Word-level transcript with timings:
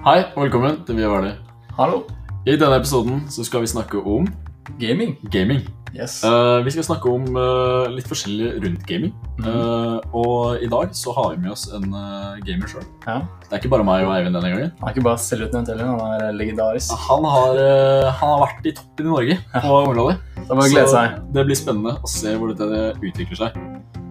Hei 0.00 0.22
og 0.32 0.46
velkommen 0.46 0.78
til 0.88 0.96
Vi 0.96 1.04
var 1.04 1.20
det. 1.20 1.34
Hallo. 1.76 1.98
I 2.48 2.54
denne 2.56 2.78
episoden 2.80 3.18
så 3.28 3.44
skal 3.44 3.60
vi 3.60 3.68
snakke 3.68 4.00
om 4.00 4.24
Gaming. 4.80 5.18
gaming. 5.28 5.60
Yes. 5.92 6.22
Uh, 6.24 6.64
vi 6.64 6.72
skal 6.72 6.86
snakke 6.86 7.10
om 7.10 7.26
uh, 7.36 7.84
litt 7.92 8.08
forskjellig 8.08 8.62
rundt 8.62 8.86
gaming. 8.88 9.12
Mm. 9.42 9.44
Uh, 9.44 9.98
og 10.16 10.62
i 10.64 10.70
dag 10.72 10.94
så 10.96 11.12
har 11.12 11.34
vi 11.34 11.42
med 11.42 11.52
oss 11.52 11.66
en 11.76 11.84
gamer 12.46 12.70
sjøl. 12.72 12.86
ja. 13.04 13.18
Det 13.44 13.52
er 13.52 13.60
ikke 13.60 13.74
bare 13.74 13.84
meg 13.84 14.06
og 14.06 14.14
Eivind 14.14 14.38
denne 14.38 14.54
gangen. 14.54 14.72
Han 14.80 14.88
er 14.88 14.96
ikke 14.96 15.04
bare 15.10 15.20
selvutnevnt 15.20 15.68
heller, 15.74 15.92
han 15.92 16.24
er 16.24 16.32
legendarisk. 16.38 16.96
Han 17.10 17.28
har, 17.34 17.60
han 18.22 18.32
har 18.32 18.44
vært 18.46 18.70
i 18.70 18.72
toppen 18.80 19.04
i 19.04 19.10
Norge 19.10 19.38
på 19.52 19.74
området. 19.82 20.16
Glede 20.48 20.88
seg. 20.94 21.18
Så 21.20 21.36
det 21.36 21.46
blir 21.50 21.60
spennende 21.60 21.98
å 22.00 22.14
se 22.14 22.38
hvor 22.40 22.54
dette 22.54 22.86
utvikler 23.04 23.42
seg. 23.44 23.60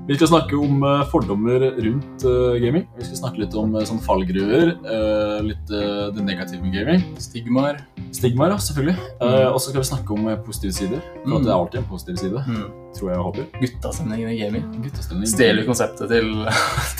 Vi 0.10 0.16
skal 0.18 0.28
snakke 0.32 0.58
om 0.58 0.80
eh, 0.84 1.04
fordommer 1.12 1.62
rundt 1.86 2.24
eh, 2.26 2.56
gaming. 2.64 2.86
Vi 2.98 3.06
skal 3.06 3.20
snakke 3.20 3.44
litt 3.44 3.54
om 3.60 3.76
uh, 3.78 3.84
sånn 3.86 4.00
fallgruver. 4.02 4.72
eh, 4.82 5.36
litt 5.46 5.70
eh, 5.70 6.08
det 6.16 6.24
negative 6.26 6.64
med 6.66 6.74
gaming. 6.74 7.04
Stigmaer. 7.22 7.78
Stigmaer, 8.18 8.56
ja, 8.56 8.58
selvfølgelig. 8.58 8.96
Eh, 9.22 9.28
Mm. 9.30 9.54
og 9.54 9.60
så 9.62 9.70
skal 9.70 9.84
vi 9.84 9.90
snakke 9.92 10.16
om 10.16 10.28
eh, 10.32 10.40
positive 10.48 10.74
sider. 10.74 11.04
For 11.22 11.36
mm. 11.36 11.44
det 11.46 11.52
er 11.52 11.58
alltid 11.60 11.80
en 11.84 11.88
positiv 11.92 12.18
side, 12.24 12.42
Mm. 12.48 12.66
tror 12.98 13.12
jeg 13.12 13.20
og 13.22 13.26
håper. 13.30 13.46
Guttastemningen 13.62 14.30
i 14.34 14.38
gaming. 14.42 14.66
Guttastemning. 14.82 15.30
Stjeler 15.30 15.70
konseptet 15.70 16.10
til 16.16 16.34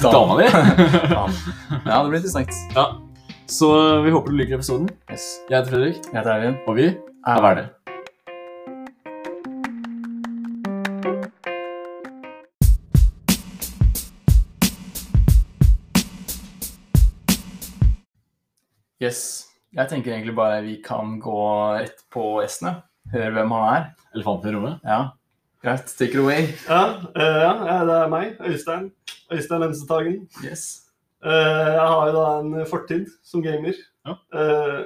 Dama 0.06 0.38
di. 0.38 0.46
Ja, 1.90 2.04
det 2.04 2.10
blir 2.12 2.22
interessant. 2.22 2.54
ja. 2.78 2.86
Så 3.50 3.72
eh, 3.74 4.04
vi 4.06 4.12
håper 4.14 4.30
du 4.30 4.38
liker 4.38 4.60
episoden. 4.62 4.86
Yes. 5.10 5.26
Jeg 5.50 5.58
heter 5.64 5.72
Fredrik, 5.74 5.98
Jeg 6.14 6.20
heter 6.22 6.36
Eivind. 6.38 6.62
og 6.70 6.76
vi 6.78 6.92
er 6.94 7.42
verdig. 7.42 7.66
Yes. 19.00 19.22
Jeg 19.76 19.90
tenker 19.92 20.12
egentlig 20.12 20.36
bare 20.36 20.64
vi 20.66 20.76
kan 20.84 21.18
gå 21.22 21.40
rett 21.78 22.04
på 22.14 22.40
gjestene. 22.42 22.82
Høre 23.14 23.32
hvem 23.38 23.56
han 23.56 23.70
er. 23.76 23.88
Elefanten 24.18 24.52
i 24.52 24.56
rommet. 24.58 24.84
Ja. 24.84 25.00
Greit. 25.64 25.92
Take 26.00 26.16
it 26.16 26.22
away. 26.22 26.50
Ja, 26.68 26.84
eh, 27.16 27.40
ja, 27.44 27.54
ja, 27.68 27.80
det 27.88 27.96
er 27.96 28.12
meg, 28.12 28.36
Øystein. 28.42 28.92
Øystein 29.32 29.64
Lensetagen. 29.64 30.20
Yes. 30.44 30.66
Eh, 31.24 31.72
jeg 31.76 31.88
har 31.94 32.10
jo 32.10 32.14
da 32.16 32.28
en 32.40 32.68
fortid 32.68 33.08
som 33.24 33.44
gamer. 33.44 33.76
Ja. 34.08 34.16
Eh, 34.34 34.86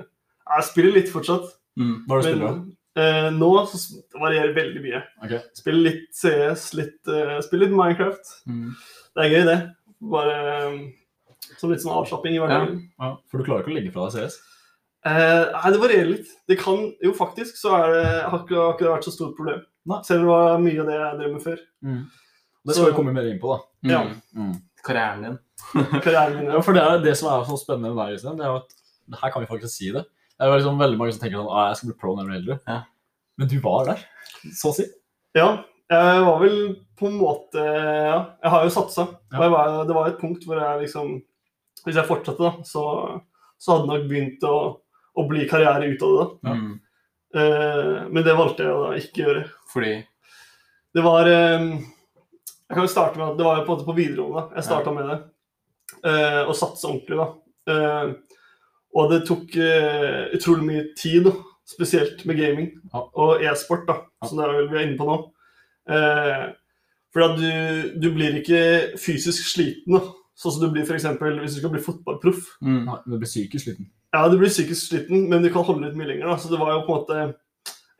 jeg 0.53 0.69
spiller 0.69 0.97
litt 0.97 1.11
fortsatt. 1.14 1.53
Mm. 1.80 2.00
Hva 2.08 2.17
er 2.17 2.22
det 2.22 2.23
du 2.23 2.34
spiller, 2.34 2.47
da? 2.47 2.80
Uh, 2.94 3.31
nå 3.34 3.47
så 3.72 3.80
varierer 4.22 4.52
veldig 4.53 4.81
mye. 4.84 5.00
Okay. 5.23 5.39
Ok. 5.39 5.53
Spiller 5.58 5.88
litt 5.88 6.09
CS, 6.14 6.67
litt, 6.78 7.00
uh, 7.09 7.39
spiller 7.41 7.66
litt 7.66 7.78
Minecraft. 7.78 8.34
Mm. 8.45 8.67
Det 9.14 9.23
er 9.23 9.31
gøy, 9.34 9.45
det. 9.50 9.56
Bare 10.14 10.36
eh, 10.52 10.75
som 11.64 11.72
litt 11.72 11.83
sånn 11.83 11.95
avslapping 11.95 12.36
i 12.36 12.42
hverdagen. 12.42 12.81
Ja, 13.00 13.14
for 13.31 13.39
du 13.39 13.47
klarer 13.47 13.64
ikke 13.64 13.73
å 13.73 13.78
legge 13.78 13.94
fra 13.95 14.09
deg 14.09 14.17
CS? 14.28 14.42
Eh, 15.03 15.45
nei, 15.52 15.72
det 15.73 15.80
varierer 15.81 16.09
litt. 16.09 16.33
Det 16.47 16.58
kan, 16.59 16.83
jo, 17.03 17.14
faktisk 17.16 17.58
så 17.59 17.73
er 17.80 17.95
det, 17.95 18.03
har 18.28 18.44
ikke, 18.44 18.59
har 18.59 18.75
ikke 18.75 18.86
det 18.86 18.92
vært 18.94 19.08
så 19.08 19.16
stort 19.16 19.33
problem. 19.39 19.64
Nei. 19.89 20.00
Selv 20.08 20.23
om 20.23 20.28
det 20.28 20.36
var 20.36 20.61
mye 20.64 20.84
av 20.84 20.91
det 20.91 21.00
jeg 21.00 21.17
drev 21.19 21.34
med 21.34 21.44
før. 21.44 21.64
Det 22.64 22.78
skal 22.78 22.88
vi 22.88 22.95
komme 22.95 23.16
mer 23.16 23.28
inn 23.28 23.41
på, 23.41 23.52
da. 23.52 23.59
Mm. 23.84 23.91
Ja. 23.91 24.03
Mm. 24.39 24.53
Karrieren 24.84 25.25
din. 25.25 25.38
Karrieren 26.06 26.38
min. 26.39 26.53
Ja, 26.53 26.61
for 26.64 26.78
det 26.78 26.84
er 26.88 27.03
det 27.03 27.17
som 27.19 27.31
er 27.31 27.44
så 27.47 27.59
spennende 27.59 27.91
med 27.95 28.14
deg, 28.14 28.23
Det 28.23 28.47
er 28.47 28.61
at 28.61 29.19
her 29.23 29.34
kan 29.34 29.44
vi 29.44 29.52
faktisk 29.52 29.75
si 29.75 29.91
det. 29.91 30.06
Det 30.34 30.47
er 30.47 30.56
liksom 30.56 30.80
veldig 30.80 31.00
mange 31.00 31.16
som 31.16 31.22
tenker 31.22 31.39
sånn 31.39 31.52
ah, 31.52 31.67
jeg 31.72 31.80
skal 31.80 31.91
bli 31.91 32.00
pro 32.00 32.16
når 32.16 32.23
jeg 32.23 32.30
blir 32.30 32.39
eldre. 32.39 32.58
Ja. 32.67 32.80
Men 33.39 33.50
du 33.52 33.58
var 33.64 33.86
der, 33.89 34.02
så 34.56 34.72
å 34.72 34.78
si. 34.78 34.88
Ja, 35.36 35.50
jeg 35.91 36.25
var 36.25 36.41
vel 36.41 36.58
på 37.00 37.09
en 37.09 37.16
måte 37.17 37.61
Ja, 37.64 38.17
jeg 38.44 38.52
har 38.53 38.66
jo 38.66 38.73
satsa. 38.73 39.08
Ja. 39.34 39.50
Var, 39.52 39.72
det 39.89 39.95
var 39.97 40.09
et 40.09 40.19
punkt 40.22 40.45
hvor 40.47 40.61
jeg 40.61 40.84
liksom 40.86 41.16
Hvis 41.86 41.95
jeg 42.00 42.08
fortsatte, 42.08 42.39
da, 42.44 42.64
så, 42.67 42.84
så 43.59 43.72
hadde 43.73 43.84
det 43.88 43.94
nok 43.94 44.09
begynt 44.09 44.45
å, 44.48 44.56
å 45.20 45.26
bli 45.30 45.48
karriere 45.50 45.90
ut 45.92 46.03
av 46.08 46.14
det. 46.16 46.25
da. 46.48 46.53
Mm. 46.56 46.74
Eh, 47.35 48.02
men 48.13 48.24
det 48.24 48.35
valgte 48.38 48.63
jeg 48.68 48.74
å 48.78 48.91
ikke 49.00 49.24
gjøre. 49.25 49.44
Fordi 49.74 49.94
Det 50.94 51.02
var 51.03 51.25
eh, 51.25 51.63
Jeg 51.74 52.75
kan 52.78 52.84
jo 52.85 52.91
starte 52.91 53.18
med 53.18 53.31
at 53.31 53.38
det 53.40 53.47
var 53.47 53.63
på 53.63 53.72
en 53.72 53.74
måte 53.74 53.88
på 53.88 53.96
videregående 53.97 54.44
jeg 54.59 54.68
starta 54.68 54.94
med 54.96 55.09
det. 55.09 55.18
Eh, 56.06 56.41
og 56.47 56.56
satse 56.58 56.88
ordentlig, 56.90 57.18
da. 57.19 57.28
Eh, 57.74 58.13
og 58.94 59.09
det 59.12 59.24
tok 59.25 59.56
eh, 59.58 60.29
utrolig 60.38 60.68
mye 60.68 60.84
tid, 61.00 61.25
da. 61.25 61.31
spesielt 61.66 62.25
med 62.29 62.38
gaming 62.38 62.68
Ja. 62.94 63.02
og 63.18 63.41
e-sport, 63.41 63.88
da, 63.88 63.94
Ja. 64.22 64.28
som 64.29 64.38
det 64.38 64.46
er 64.46 64.53
vel 64.59 64.68
vi 64.69 64.78
er 64.78 64.88
inne 64.88 64.97
på 65.00 65.08
nå. 65.09 65.16
Eh, 65.90 66.44
for 67.13 67.35
du, 67.38 67.94
du 68.02 68.08
blir 68.13 68.38
ikke 68.40 68.97
fysisk 69.02 69.46
sliten, 69.52 69.97
da. 69.97 70.02
Sånn 70.40 70.56
som 70.56 70.64
du 70.64 70.72
blir 70.74 70.88
for 70.88 70.98
eksempel 70.98 71.38
hvis 71.42 71.58
du 71.58 71.62
skal 71.62 71.74
bli 71.76 71.84
fotballproff. 71.84 72.56
mm. 72.64 72.90
Du 73.06 73.18
blir 73.18 73.30
psykisk 73.30 73.68
sliten. 73.68 73.90
Ja, 74.14 74.28
du 74.30 74.38
blir 74.38 74.52
psykisk 74.52 74.90
sliten, 74.90 75.28
men 75.30 75.42
du 75.42 75.50
kan 75.54 75.66
holde 75.66 75.90
ut 75.90 75.98
mye 75.98 76.10
lenger. 76.10 76.30
da. 76.30 76.38
Så 76.38 76.52
det 76.52 76.60
var 76.62 76.74
jo 76.74 76.84
på 76.86 76.94
en 76.94 77.02
måte 77.02 77.34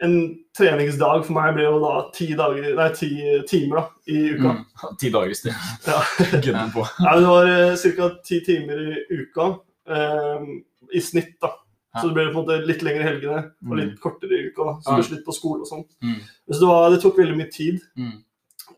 en 0.04 0.16
treningsdag 0.58 1.24
for 1.26 1.36
meg 1.38 1.54
ble 1.56 1.66
jo 1.66 1.80
da 1.82 1.94
ti, 2.16 2.28
dager, 2.38 2.74
nei, 2.78 2.88
ti 2.98 3.10
timer 3.50 3.80
da, 3.80 3.84
i 4.12 4.20
uka. 4.34 4.54
Mm. 4.54 4.96
Ti 5.00 5.12
dager 5.14 5.34
i 5.34 5.38
sted. 5.38 5.68
Ja. 5.88 6.02
Gønner 6.46 6.74
på. 6.74 6.86
ja, 7.00 7.16
det 7.18 7.28
var 7.30 7.52
uh, 7.52 7.86
ca. 7.98 8.10
ti 8.28 8.40
timer 8.46 8.82
i 8.84 9.22
uka 9.22 9.50
eh, 9.90 10.48
i 10.94 11.04
snitt. 11.04 11.38
da. 11.42 11.54
Så 11.94 12.10
det 12.10 12.18
ble 12.18 12.26
på 12.32 12.34
en 12.34 12.40
måte 12.42 12.60
litt 12.66 12.82
lengre 12.82 13.06
i 13.06 13.10
helgene 13.12 13.42
og 13.70 13.76
litt 13.78 13.98
kortere 14.02 14.38
i 14.38 14.48
uka. 14.50 14.66
da. 14.66 14.76
Så 14.82 14.98
ble 14.98 15.08
slutt 15.08 15.26
på 15.28 15.36
skole 15.38 15.66
og 15.66 15.70
sånn. 15.70 15.84
Mm. 16.02 16.20
Så 16.50 16.60
det, 16.60 16.70
var, 16.70 16.88
det 16.90 17.02
tok 17.04 17.20
veldig 17.22 17.38
mye 17.38 17.52
tid. 17.54 17.84
Mm. 18.00 18.16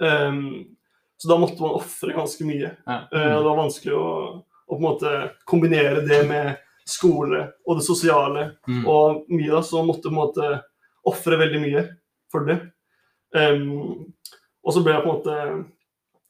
Ehm, 0.04 0.42
så 1.18 1.30
da 1.32 1.38
måtte 1.40 1.62
man 1.64 1.78
ofre 1.80 2.14
ganske 2.16 2.46
mye. 2.48 2.74
Ja. 2.86 2.98
Eh, 3.12 3.32
og 3.36 3.42
det 3.42 3.50
var 3.50 3.60
vanskelig 3.62 3.94
å, 3.96 4.08
å 4.44 4.72
på 4.74 4.80
en 4.82 4.86
måte 4.86 5.12
kombinere 5.48 6.02
det 6.08 6.22
med 6.28 6.56
skole 6.86 7.48
og 7.66 7.80
det 7.80 7.86
sosiale 7.88 8.50
Mm. 8.68 8.84
og 8.88 9.24
mye. 9.30 9.52
da, 9.52 9.62
Så 9.64 9.82
måtte 9.86 10.10
på 10.10 10.14
en 10.14 10.20
måte 10.20 10.50
ofre 11.06 11.38
veldig 11.38 11.62
mye 11.64 11.86
for 12.32 12.46
det. 12.46 12.60
Um, 13.36 14.06
og 14.64 14.74
så 14.74 14.84
ble 14.84 14.94
jeg 14.94 15.04
på 15.04 15.10
en 15.10 15.16
måte 15.18 15.66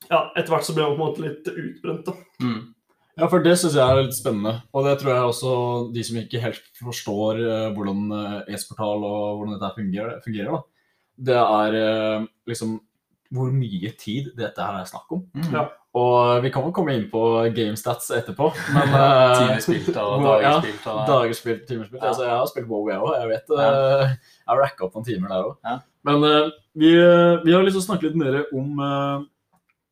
ja, 0.09 0.19
Etter 0.35 0.51
hvert 0.53 0.65
så 0.65 0.73
ble 0.75 0.83
man 0.87 0.95
på 0.95 1.01
en 1.03 1.09
måte 1.09 1.23
litt 1.25 1.47
utbrent. 1.51 2.05
da. 2.05 2.13
Mm. 2.41 2.61
Ja, 3.17 3.27
for 3.31 3.39
det 3.43 3.53
syns 3.57 3.75
jeg 3.77 3.83
er 3.83 4.01
litt 4.03 4.15
spennende. 4.17 4.61
Og 4.75 4.85
det 4.85 4.97
tror 4.99 5.13
jeg 5.13 5.27
også 5.29 5.51
de 5.95 6.03
som 6.03 6.17
ikke 6.19 6.41
helt 6.43 6.65
forstår 6.81 7.39
uh, 7.41 7.69
hvordan 7.75 8.01
uh, 8.11 8.41
e-sportal 8.51 9.05
og 9.07 9.39
hvordan 9.39 9.55
dette 9.55 9.75
fungerer, 9.77 10.17
fungerer 10.25 10.51
da. 10.51 10.63
Det 11.15 11.37
er 11.39 12.27
liksom 12.49 12.73
hvor 13.33 13.49
mye 13.51 13.89
tid 13.99 14.29
dette 14.37 14.61
her 14.61 14.77
er 14.81 14.85
snakk 14.89 15.11
om. 15.15 15.23
Mm. 15.33 15.49
Ja. 15.53 15.63
Og 15.95 16.41
vi 16.43 16.49
kan 16.51 16.65
vel 16.65 16.73
komme 16.75 16.91
inn 16.97 17.05
på 17.09 17.21
gamestats 17.55 18.09
etterpå, 18.17 18.49
men 18.75 18.89
eh, 18.91 19.35
Timer 19.39 19.61
spilt 19.63 19.89
og 19.95 20.25
dager 20.25 20.43
ja, 20.43 20.53
spilt. 20.59 20.87
Og, 20.91 20.99
Dager 21.07 21.37
spilt, 21.37 21.63
timer 21.69 21.87
spilt. 21.87 22.01
Ja. 22.01 22.09
Altså, 22.11 22.25
jeg 22.27 22.35
har 22.35 22.49
spilt 22.51 22.67
WoW, 22.67 22.89
jeg 22.91 22.99
òg. 22.99 23.13
Jeg 23.21 23.31
vet 23.31 23.53
Ja. 23.55 23.69
eh, 24.03 24.15
Jeg 24.45 24.59
racka 24.59 24.85
opp 24.85 24.97
noen 24.99 25.07
timer 25.07 25.31
der 25.31 25.47
òg. 25.47 25.55
Ja. 25.63 25.77
Men 26.05 26.21
uh, 26.27 26.51
vi, 26.77 26.91
vi 27.47 27.55
har 27.55 27.63
lyst 27.65 27.79
til 27.79 27.81
å 27.81 27.87
snakke 27.87 28.05
litt 28.05 28.17
mer 28.19 28.43
om, 28.53 28.75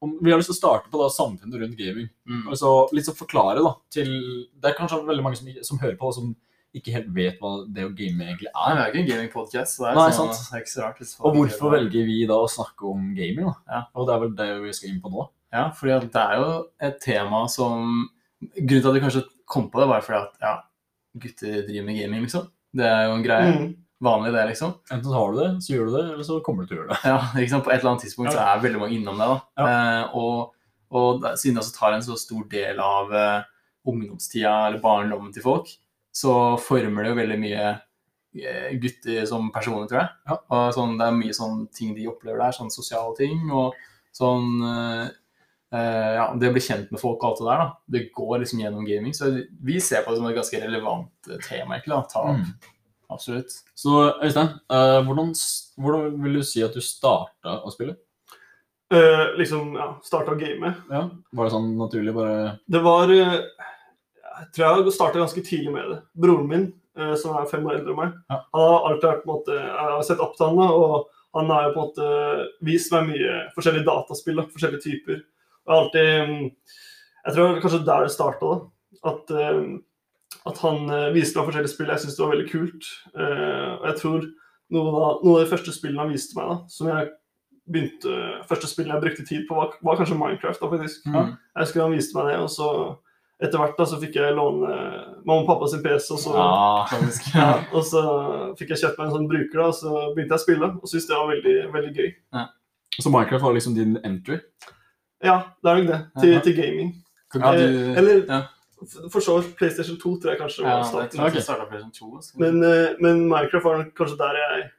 om 0.04 0.12
Vi 0.22 0.30
har 0.30 0.38
lyst 0.38 0.52
til 0.52 0.58
å 0.58 0.60
starte 0.60 0.92
på 0.92 1.00
da, 1.02 1.08
samfunnet 1.10 1.58
rundt 1.64 1.80
gaming. 1.80 2.10
Mm. 2.30 2.44
Altså, 2.52 2.74
litt 2.94 3.08
så 3.08 3.16
forklare 3.18 3.64
da, 3.64 3.72
til 3.96 4.12
Det 4.54 4.70
er 4.70 4.78
kanskje 4.78 5.00
veldig 5.08 5.24
mange 5.26 5.40
som, 5.40 5.50
som 5.66 5.80
hører 5.82 5.96
på, 5.98 6.12
som 6.14 6.36
ikke 6.74 6.94
helt 6.96 7.10
vet 7.14 7.38
hva 7.42 7.52
det 7.70 7.86
å 7.86 7.92
game 7.94 8.26
egentlig 8.26 8.50
Nei, 8.50 8.64
er. 8.72 8.76
det 8.76 8.82
er 8.82 8.88
jo 8.88 8.92
ikke 8.94 9.02
en 9.04 9.10
gaming-podcast, 9.12 9.76
så 9.76 9.84
det 9.86 9.90
er, 9.92 9.98
Nei, 10.00 10.08
sånn, 10.18 10.32
sant. 10.34 10.50
det 10.50 10.58
er 10.58 10.64
ikke 10.64 10.74
så 10.74 10.82
rart. 10.84 11.02
hvis 11.02 11.14
Og 11.20 11.38
hvorfor 11.38 11.74
velger 11.76 12.08
vi 12.08 12.18
da 12.30 12.40
å 12.42 12.50
snakke 12.50 12.90
om 12.90 13.12
gaming? 13.18 13.46
da? 13.50 13.56
Ja. 13.70 13.82
Og 13.94 14.08
det 14.08 14.16
er 14.16 14.24
vel 14.24 14.34
det 14.40 14.50
vi 14.64 14.74
skal 14.78 14.90
inn 14.90 15.02
på 15.04 15.12
nå. 15.14 15.28
Ja, 15.54 15.68
fordi 15.78 15.94
at 15.94 16.08
det 16.16 16.24
er 16.24 16.42
jo 16.42 16.48
et 16.90 17.00
tema 17.04 17.44
som 17.52 18.10
Grunnen 18.44 18.82
til 18.82 18.90
at 18.90 18.96
vi 18.98 19.02
kanskje 19.06 19.22
kom 19.48 19.70
på 19.72 19.80
det, 19.80 19.86
var 19.88 20.02
fordi 20.04 20.18
at 20.20 20.42
ja, 20.44 20.56
gutter 21.24 21.62
driver 21.64 21.86
med 21.88 21.96
gaming, 22.02 22.26
liksom. 22.26 22.50
Det 22.76 22.84
er 22.90 23.06
jo 23.06 23.14
en 23.16 23.24
greie. 23.24 23.54
Mm. 23.54 23.70
Vanlig, 24.04 24.34
det, 24.36 24.42
liksom. 24.50 24.74
Enten 24.92 25.06
så 25.08 25.14
har 25.16 25.32
du 25.32 25.38
det, 25.40 25.52
så 25.64 25.72
gjør 25.72 25.86
du 25.88 25.94
det, 25.94 26.02
eller 26.10 26.28
så 26.28 26.40
kommer 26.44 26.66
du 26.66 26.68
til 26.74 26.76
å 26.76 26.82
gjøre 26.82 26.90
det. 26.92 26.98
Ja, 27.14 27.22
ikke 27.40 27.54
sant? 27.54 27.64
På 27.64 27.72
et 27.72 27.78
eller 27.80 27.94
annet 27.94 28.04
tidspunkt 28.04 28.36
så 28.36 28.42
er 28.44 28.66
veldig 28.66 28.82
mange 28.82 28.98
innom 28.98 29.22
det. 29.22 29.30
da. 29.32 29.70
Eh, 29.70 30.18
og 30.20 30.52
og 30.94 31.24
siden 31.40 31.58
det 31.58 31.64
også 31.64 31.78
tar 31.78 31.96
en 31.96 32.04
så 32.06 32.16
stor 32.20 32.44
del 32.52 32.82
av 32.84 33.14
eh, 33.18 33.46
ungdomstida 33.90 34.52
eller 34.68 34.82
barndommen 34.84 35.34
til 35.34 35.46
folk, 35.46 35.72
så 36.14 36.36
former 36.62 37.04
det 37.04 37.12
jo 37.12 37.18
veldig 37.18 37.40
mye 37.42 37.64
eh, 37.72 38.70
gutter 38.82 39.26
som 39.30 39.50
personer, 39.54 39.88
tror 39.90 40.04
jeg. 40.04 40.12
Ja. 40.30 40.38
Og 40.56 40.76
sånn, 40.76 40.96
det 41.00 41.08
er 41.08 41.18
mye 41.18 41.36
sånn 41.36 41.66
ting 41.74 41.96
de 41.98 42.08
opplever 42.12 42.44
der, 42.44 42.56
sånn 42.56 42.74
sosiale 42.74 43.16
ting. 43.18 43.48
og 43.50 43.74
sånn 44.14 44.62
eh, 44.70 45.08
eh, 45.74 46.12
ja, 46.20 46.28
Det 46.38 46.52
å 46.52 46.54
bli 46.54 46.62
kjent 46.62 46.94
med 46.94 47.02
folk 47.02 47.24
og 47.24 47.32
alt 47.32 47.42
det 47.42 47.50
der, 47.50 47.64
da. 47.64 47.96
Det 47.96 48.04
går 48.14 48.44
liksom 48.44 48.62
gjennom 48.62 48.86
gaming. 48.86 49.18
Så 49.18 49.32
vi 49.66 49.80
ser 49.82 50.06
på 50.06 50.14
det 50.14 50.22
som 50.22 50.30
et 50.30 50.38
ganske 50.38 50.62
relevant 50.62 51.34
tema, 51.48 51.80
egentlig. 51.80 51.96
da, 51.98 52.04
ta 52.14 52.28
opp. 52.30 52.46
Mm. 52.46 52.72
Absolutt. 53.14 53.58
Så 53.78 54.08
Øystein, 54.24 54.56
uh, 54.74 55.02
hvordan, 55.06 55.34
hvordan 55.78 56.16
vil 56.24 56.40
du 56.40 56.46
si 56.48 56.64
at 56.66 56.74
du 56.74 56.82
starta 56.82 57.60
å 57.62 57.74
spille? 57.74 57.98
Uh, 58.94 59.34
liksom, 59.40 59.74
ja, 59.78 59.90
starta 60.06 60.34
å 60.34 60.40
game. 60.40 60.70
Ja, 60.90 61.08
Var 61.34 61.48
det 61.48 61.54
sånn 61.54 61.72
naturlig 61.80 62.14
bare 62.14 62.60
Det 62.70 62.82
var 62.84 63.10
Jeg 63.10 63.42
tror 64.56 64.84
jeg 64.84 64.96
starta 64.96 65.22
ganske 65.22 65.44
tidlig 65.46 65.74
med 65.74 65.90
det. 65.92 66.00
Broren 66.20 66.48
min, 66.50 66.66
eh, 66.98 67.14
som 67.20 67.36
er 67.38 67.50
fem 67.50 67.66
år 67.68 67.80
eldre 67.80 67.94
enn 67.94 68.00
meg, 68.00 68.14
Ja. 68.30 68.40
han 68.54 68.68
har 68.68 68.88
alltid 68.90 69.10
vært 69.10 69.24
på 69.24 69.30
en 69.30 69.36
måte 69.36 69.54
Jeg 69.60 69.92
har 69.94 70.04
sett 70.04 70.20
opp 70.20 70.36
til 70.38 70.48
han, 70.48 70.60
og 70.60 71.08
han 71.34 71.50
har 71.50 71.64
jo 71.68 71.74
på 71.74 71.80
en 71.80 71.88
måte 71.88 72.48
vist 72.62 72.92
meg 72.92 73.08
mye 73.10 73.40
forskjellige 73.56 73.86
dataspill. 73.86 74.36
Da, 74.36 74.44
forskjellige 74.54 74.84
typer. 74.84 75.24
Og 75.68 75.74
alltid 75.78 76.30
mm, 76.30 76.52
Jeg 77.26 77.34
tror 77.36 77.62
kanskje 77.62 77.86
der 77.86 78.04
det 78.04 78.12
starta, 78.12 78.46
da. 78.54 78.60
At 79.10 79.32
eh, 79.32 79.80
at 80.46 80.58
han 80.64 80.90
eh, 80.90 81.12
viste 81.16 81.38
meg 81.40 81.48
forskjellige 81.48 81.72
spill 81.72 81.92
jeg 81.94 82.04
syntes 82.04 82.18
det 82.18 82.24
var 82.26 82.34
veldig 82.36 82.50
kult. 82.52 82.88
Eh, 83.16 83.70
og 83.80 83.86
jeg 83.88 84.00
tror 84.02 84.26
noen 84.74 84.96
av, 84.98 85.22
noen 85.24 85.36
av 85.38 85.44
de 85.46 85.52
første 85.52 85.76
spillene 85.76 86.04
han 86.04 86.12
viste 86.12 86.38
meg, 86.38 86.50
da, 86.50 86.58
som 86.74 86.90
jeg 86.92 87.12
begynte 87.72 88.16
Første 88.50 88.68
spillene 88.68 88.98
jeg 88.98 89.04
brukte 89.06 89.26
tid 89.28 89.46
på, 89.48 89.56
var, 89.56 89.76
var 89.86 90.00
kanskje 90.00 90.18
Minecraft. 90.20 90.60
da 90.60 90.68
faktisk. 90.74 91.06
Mm. 91.08 91.30
Jeg 91.38 91.62
husker 91.64 91.84
han 91.86 91.96
viste 91.96 92.18
meg 92.18 92.32
det, 92.32 92.40
og 92.44 92.50
så 92.52 92.70
etter 93.44 93.60
hvert 93.60 93.78
da, 93.78 93.86
så 93.90 93.98
fikk 94.02 94.16
jeg 94.16 94.36
låne 94.38 94.70
mamma 95.26 95.42
og 95.42 95.48
pappa 95.50 95.68
sin 95.72 95.84
PC, 95.84 96.10
og 96.16 96.20
så, 96.24 96.34
Ja, 96.38 96.86
faktisk. 96.90 97.28
ja, 97.36 97.50
og 97.76 97.84
så 97.88 98.04
fikk 98.60 98.72
jeg 98.74 98.82
kjøpt 98.86 98.98
meg 99.02 99.08
en 99.10 99.16
sånn 99.18 99.28
bruker, 99.32 99.60
da, 99.60 99.68
og 99.68 99.76
så 99.78 99.94
begynte 100.16 100.32
jeg 100.38 100.40
å 100.42 100.46
spille, 100.46 100.70
og 100.80 100.88
syntes 100.92 101.08
det 101.12 101.18
var 101.20 101.30
veldig, 101.34 101.56
veldig 101.76 101.94
gøy. 102.00 102.10
Så 103.02 103.10
Minecraft 103.12 103.44
var 103.48 103.56
liksom 103.58 103.76
din 103.76 103.96
entry? 104.06 104.40
Ja, 105.24 105.38
det 105.64 105.72
er 105.72 105.80
nok 105.82 105.88
det. 105.92 106.02
Til, 106.22 106.34
til 106.46 106.56
gaming. 106.62 106.92
Ja, 107.34 107.52
ikke 107.54 107.68
du 107.74 107.96
eller 107.98 108.20
ja. 108.30 108.40
for- 109.10 109.24
så 109.26 109.40
vidt 109.40 109.56
PlayStation 109.58 109.96
2 109.98 110.12
tror 110.22 110.32
jeg 110.36 110.40
kanskje 110.44 110.62
Ja, 110.62 110.70
var 110.70 110.78
jeg 110.84 110.90
starten. 110.92 111.18
tror 111.20 111.34
jeg 111.40 111.44
startet 111.48 111.70
PlayStation 111.72 112.12
2. 112.12 112.18
også. 112.20 112.34
Men, 112.44 112.60
eh, 112.68 112.94
men 113.02 113.24
Minecraft 113.32 113.66
var 113.66 113.78
nok 113.82 113.94
kanskje 113.98 114.18
der 114.20 114.38
jeg 114.42 114.70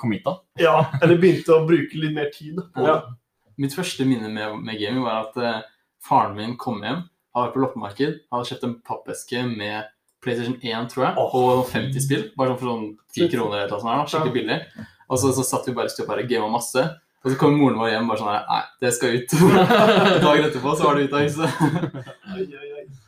Kom 0.00 0.12
hit, 0.14 0.22
da. 0.24 0.32
ja, 0.58 0.72
eller 1.02 1.18
begynte 1.20 1.52
å 1.52 1.66
bruke 1.68 1.98
litt 2.00 2.14
mer 2.16 2.30
tid 2.32 2.56
da, 2.56 2.62
på 2.74 2.86
Ja. 2.86 2.94
det. 3.02 3.16
Mitt 3.58 3.74
første 3.76 4.06
minne 4.08 4.30
med, 4.32 4.56
med 4.64 4.78
gaming 4.80 5.04
var 5.04 5.26
at 5.26 5.36
eh, 5.36 5.60
faren 6.08 6.34
min 6.38 6.56
kom 6.56 6.80
hjem, 6.82 7.02
hadde 7.36 7.46
vært 7.46 7.56
på 7.56 7.62
loppemarked, 7.62 8.18
hadde 8.32 8.50
kjøpt 8.50 8.66
en 8.66 8.76
pappeske 8.86 9.42
med 9.50 9.88
PlayStation 10.24 10.56
1, 10.58 10.90
tror 10.90 11.04
jeg, 11.06 11.24
og 11.38 11.66
50 11.70 12.02
spill. 12.02 12.22
Bare 12.38 12.54
sånn 12.54 12.60
for 12.62 12.72
sånn 12.72 12.86
10 13.14 13.32
kroner 13.34 13.58
eller 13.60 13.74
noe 13.74 13.82
sånt. 13.82 13.90
her, 13.92 14.00
da, 14.00 14.06
Skikkelig 14.12 14.36
billig. 14.38 14.86
Og 15.06 15.20
så, 15.22 15.32
så 15.36 15.44
satt 15.46 15.68
vi 15.68 15.74
bare 15.76 15.92
og 15.92 16.08
bare 16.08 16.24
gama 16.26 16.48
masse. 16.56 16.86
Og 17.26 17.32
så 17.32 17.38
kom 17.40 17.56
moren 17.58 17.78
vår 17.80 17.90
hjem 17.90 18.08
bare 18.10 18.20
sånn 18.20 18.30
her 18.30 18.42
Nei, 18.46 18.62
det 18.82 18.90
skal 18.94 19.16
ut. 19.18 19.36
Dagen 20.24 20.48
etterpå 20.48 20.74
så 20.78 20.86
var 20.86 20.98
det 20.98 21.06
ute 21.08 21.18
av 21.18 21.24
huset. 21.26 22.02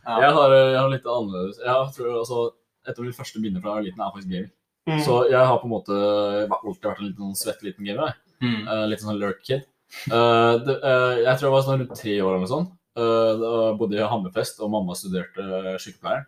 Ja. 0.08 0.16
Jeg, 0.24 0.30
har, 0.38 0.54
jeg 0.56 0.78
har 0.78 0.88
litt 0.88 1.04
annerledes 1.12 1.58
Jeg 1.60 1.90
tror 1.92 2.14
altså, 2.16 2.44
Et 2.88 2.94
av 2.94 3.04
mine 3.04 3.16
første 3.18 3.42
minner 3.42 3.60
fra 3.60 3.74
liten 3.84 4.00
er 4.00 4.14
faktisk 4.14 4.30
gaming. 4.32 4.52
Mm. 4.88 5.02
Så 5.04 5.18
jeg 5.28 5.50
har 5.50 5.58
på 5.60 5.68
en 5.68 5.74
måte 5.74 5.98
alltid 5.98 6.86
vært 6.88 7.02
en 7.02 7.08
liten 7.10 7.26
sånn 7.26 7.36
svett 7.36 7.66
liten 7.66 7.84
gamer. 7.84 8.14
Mm. 8.40 8.62
Uh, 8.64 8.84
litt 8.88 9.02
sånn 9.04 9.20
lurk 9.20 9.42
kid. 9.44 9.66
Uh, 10.08 10.56
det, 10.64 10.78
uh, 10.80 11.18
jeg 11.20 11.34
tror 11.34 11.46
jeg 11.48 11.54
var 11.54 11.66
sånn 11.66 11.82
rundt 11.82 12.00
tre 12.00 12.14
år 12.22 12.30
eller 12.30 12.46
noe 12.46 12.52
sånt. 12.54 12.72
Uh, 12.98 13.76
bodde 13.78 13.94
i 13.98 14.02
Hammerfest, 14.10 14.58
og 14.60 14.70
mamma 14.74 14.96
studerte 14.98 15.38
uh, 15.44 15.76
sykepleier. 15.78 16.26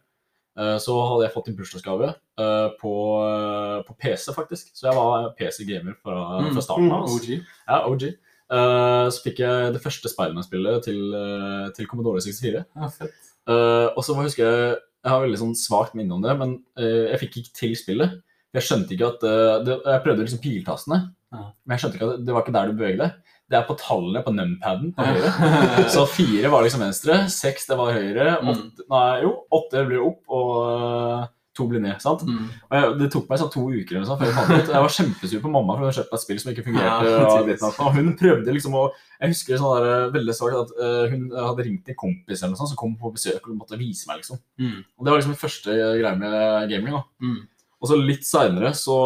Eh, 0.59 0.77
så 0.83 0.93
hadde 1.07 1.23
jeg 1.25 1.33
fått 1.33 1.47
en 1.49 1.55
bursdagsgave 1.57 2.09
eh, 2.11 2.69
på, 2.81 2.91
eh, 3.23 3.83
på 3.87 3.95
PC, 4.03 4.33
faktisk. 4.35 4.73
Så 4.77 4.89
jeg 4.89 4.97
var 4.99 5.29
PC-gamer 5.39 5.95
fra, 6.03 6.41
Mm. 6.43 6.49
fra 6.57 6.61
starten 6.67 6.89
Mm. 6.89 6.93
av. 6.93 7.03
altså. 7.07 7.21
OG. 7.23 7.45
Ja, 7.69 7.79
OG. 7.87 8.03
Eh, 8.51 9.07
så 9.15 9.23
fikk 9.23 9.39
jeg 9.39 9.73
det 9.73 9.81
første 9.81 10.11
Spiderman-spillet 10.11 10.83
til, 10.85 10.99
eh, 11.15 11.71
til 11.77 11.87
Commodore 11.87 12.21
64. 12.21 12.65
Ja, 12.77 12.89
fett. 12.89 13.15
Eh, 13.49 13.89
og 13.97 14.03
så 14.05 14.15
husker 14.21 14.45
jeg 14.45 14.77
Jeg 15.03 15.11
har 15.15 15.23
veldig 15.23 15.39
sånn 15.39 15.55
svakt 15.57 15.95
minne 15.95 16.13
om 16.13 16.21
det, 16.21 16.37
men 16.37 16.51
eh, 16.77 17.09
jeg 17.15 17.21
fikk 17.21 17.37
ikke 17.41 17.55
til 17.57 17.75
spillet. 17.75 18.21
Jeg 18.53 18.63
skjønte 18.67 18.91
ikke 18.93 19.07
at 19.15 19.23
eh, 19.25 19.65
det, 19.65 19.79
Jeg 19.87 20.03
prøvde 20.05 20.27
liksom 20.27 20.43
piltastene, 20.43 20.99
Ja. 21.33 21.53
men 21.65 21.79
jeg 21.79 21.81
skjønte 21.81 21.97
ikke 21.97 22.11
at 22.19 22.25
det 22.27 22.35
var 22.35 22.43
ikke 22.43 22.53
der 22.53 22.67
du 22.67 22.73
beveget 22.77 22.99
deg. 22.99 23.13
Det 23.51 23.59
er 23.59 23.65
på 23.67 23.75
tallene 23.81 24.21
på 24.23 24.31
numpaden 24.31 24.93
på 24.95 25.03
høyre. 25.09 25.33
Så 25.95 26.05
fire 26.07 26.53
var 26.53 26.63
liksom 26.63 26.85
venstre, 26.87 27.17
seks 27.35 27.67
det 27.67 27.77
var 27.81 27.93
høyre, 27.97 28.29
Mm. 28.41 28.53
åtte, 28.55 28.85
nei, 28.93 29.21
jo, 29.25 29.35
åtte 29.59 29.83
blir 29.89 30.05
opp, 30.07 30.21
og 30.31 30.53
eh, 30.71 31.25
to 31.59 31.67
blir 31.67 31.83
ned. 31.83 31.99
sant? 32.01 32.23
Mm. 32.25 32.45
Og 32.71 32.77
jeg, 32.79 32.93
det 33.01 33.09
tok 33.13 33.27
meg 33.29 33.41
sånn 33.43 33.51
to 33.53 33.65
uker 33.75 33.97
eller 33.99 34.07
sånn, 34.07 34.21
før 34.21 34.29
jeg 34.31 34.37
fant 34.39 34.53
ut. 34.55 34.71
Jeg 34.71 34.85
var 34.87 34.95
kjempesur 34.95 35.43
på 35.43 35.51
mamma 35.51 35.75
for 35.77 35.89
hun 35.89 35.97
kjøpte 35.99 36.15
et 36.17 36.23
spill 36.23 36.39
som 36.41 36.53
ikke 36.53 36.65
fungerte. 36.69 37.11
Ja, 37.11 37.73
og, 37.75 37.91
hun 37.99 38.13
prøvde 38.21 38.55
liksom 38.55 38.77
å 38.79 38.85
Jeg 39.21 39.33
husker 39.35 39.59
sånn 39.61 39.75
der, 39.77 39.89
eh, 39.97 40.13
veldig 40.15 40.37
svakt 40.39 40.61
at 40.63 40.71
eh, 40.87 41.11
hun 41.11 41.27
hadde 41.35 41.67
ringt 41.67 41.91
en 41.91 41.99
kompis 42.01 42.39
eller 42.41 42.55
noe 42.55 42.61
sånt, 42.63 42.71
som 42.71 42.79
kom 42.81 42.95
på 43.03 43.11
besøk 43.19 43.51
og 43.51 43.59
måtte 43.59 43.77
vise 43.83 44.07
meg. 44.09 44.23
liksom. 44.23 44.39
Mm. 44.63 44.79
Og 44.97 45.05
Det 45.05 45.11
var 45.13 45.19
liksom 45.21 45.35
min 45.35 45.43
første 45.43 45.75
greie 45.99 46.15
med 46.23 46.71
gaming. 46.71 46.95
da. 46.95 47.03
Mm. 47.27 47.41
Og 47.83 47.89
så 47.91 47.99
litt 47.99 48.25
seinere 48.31 48.71
så, 48.79 48.97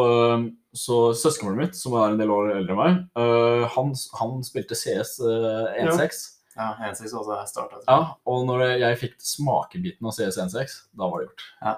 så 0.75 1.15
søskenbarnet 1.15 1.61
mitt, 1.69 1.77
som 1.79 1.95
er 2.01 2.13
en 2.13 2.19
del 2.19 2.31
år 2.35 2.51
eldre 2.57 2.75
enn 2.75 2.81
meg, 2.81 3.01
uh, 3.19 3.65
han, 3.77 3.93
han 4.19 4.41
spilte 4.47 4.75
CS 4.79 5.17
øh, 5.23 5.69
1.6. 5.87 6.23
Ja, 6.57 6.69
1.6 6.91 7.15
også 7.15 7.35
jeg 7.39 7.49
startet. 7.51 7.85
Ja, 7.89 7.99
og 8.31 8.45
når 8.47 8.63
jeg 8.83 8.99
fikk 9.01 9.15
smakebiten 9.23 10.07
av 10.07 10.15
CS 10.19 10.39
1.6, 10.45 10.77
da 10.95 11.09
var 11.11 11.23
det 11.23 11.29
gjort. 11.29 11.45
Ja. 11.63 11.75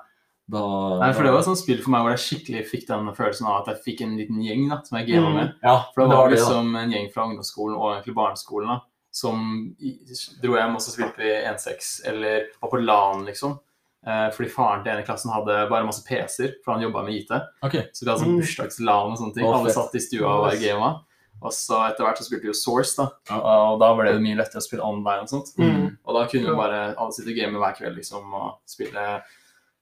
Da, 0.47 0.61
Nei, 1.01 1.09
for 1.17 1.27
Det 1.27 1.31
var 1.35 1.41
et 1.43 1.49
sånt 1.49 1.59
spill 1.59 1.81
for 1.83 1.91
meg 1.91 2.05
hvor 2.05 2.13
jeg 2.15 2.23
skikkelig 2.23 2.61
fikk 2.71 2.85
den 2.87 3.09
følelsen 3.17 3.49
av 3.51 3.65
at 3.65 3.71
jeg 3.73 3.81
fikk 3.83 4.03
en 4.05 4.13
liten 4.21 4.37
gjeng 4.45 4.69
da, 4.71 4.77
som 4.87 4.99
jeg 5.01 5.09
gama 5.09 5.31
Mm. 5.33 5.39
med. 5.41 5.55
Ja, 5.65 5.77
For 5.93 6.03
det 6.05 6.11
det 6.13 6.19
var 6.21 6.31
liksom 6.31 6.69
det, 6.73 6.83
en 6.85 6.93
gjeng 6.95 7.09
fra 7.13 7.25
ungdomsskolen 7.27 7.77
og 7.81 7.89
egentlig 7.97 8.15
barneskolen 8.15 8.69
da, 8.71 8.77
som 9.11 9.41
dro 10.45 10.55
hjem 10.55 10.77
og 10.79 10.85
så 10.85 10.93
spilte 10.95 11.19
vi 11.25 11.33
1.6, 11.51 11.89
eller 12.13 12.47
var 12.63 12.71
på 12.71 12.79
LAN, 12.85 13.25
liksom. 13.27 13.59
Eh, 14.07 14.29
fordi 14.31 14.49
faren 14.55 14.85
til 14.85 14.93
en 14.93 15.01
i 15.03 15.07
klassen 15.07 15.33
hadde 15.35 15.55
bare 15.71 15.85
masse 15.89 16.05
PC-er, 16.07 16.53
for 16.65 16.77
han 16.77 16.83
jobba 16.85 17.03
med 17.03 17.15
IT. 17.19 17.33
Okay. 17.67 17.89
Så 17.93 18.05
vi 18.05 18.11
hadde 18.13 18.23
sånn 18.23 18.37
Mm. 18.37 18.41
bursdags-LAN 18.41 19.13
og 19.13 19.19
sånne 19.19 19.35
ting. 19.35 19.45
Oh, 19.45 19.57
Alle 19.59 19.73
satt 19.75 19.95
i 19.99 20.03
stua 20.05 20.29
og 20.31 20.45
var 20.47 20.57
gama. 20.63 20.91
Og 21.43 21.53
så 21.53 21.81
etter 21.91 22.05
hvert 22.07 22.17
så 22.17 22.25
spilte 22.25 22.47
vi 22.47 22.53
jo 22.53 22.55
Source, 22.57 22.95
da. 22.97 23.09
Ja. 23.29 23.41
Og 23.73 23.81
da 23.83 23.91
ble 23.95 24.13
det 24.13 24.23
mye 24.23 24.39
lettere 24.39 24.63
å 24.63 24.65
spille 24.65 24.81
online 24.87 25.27
og 25.27 25.29
sånt. 25.29 25.51
Mm. 25.59 25.99
Og 26.07 26.15
da 26.15 26.23
kunne 26.31 26.49
vi 26.49 26.55
bare 26.57 26.95
alle 26.97 27.13
sitte 27.13 27.29
og 27.35 27.37
game 27.37 27.59
hver 27.61 27.75
kveld 27.77 27.97
liksom, 27.99 28.31
og 28.33 28.55
spille 28.67 29.21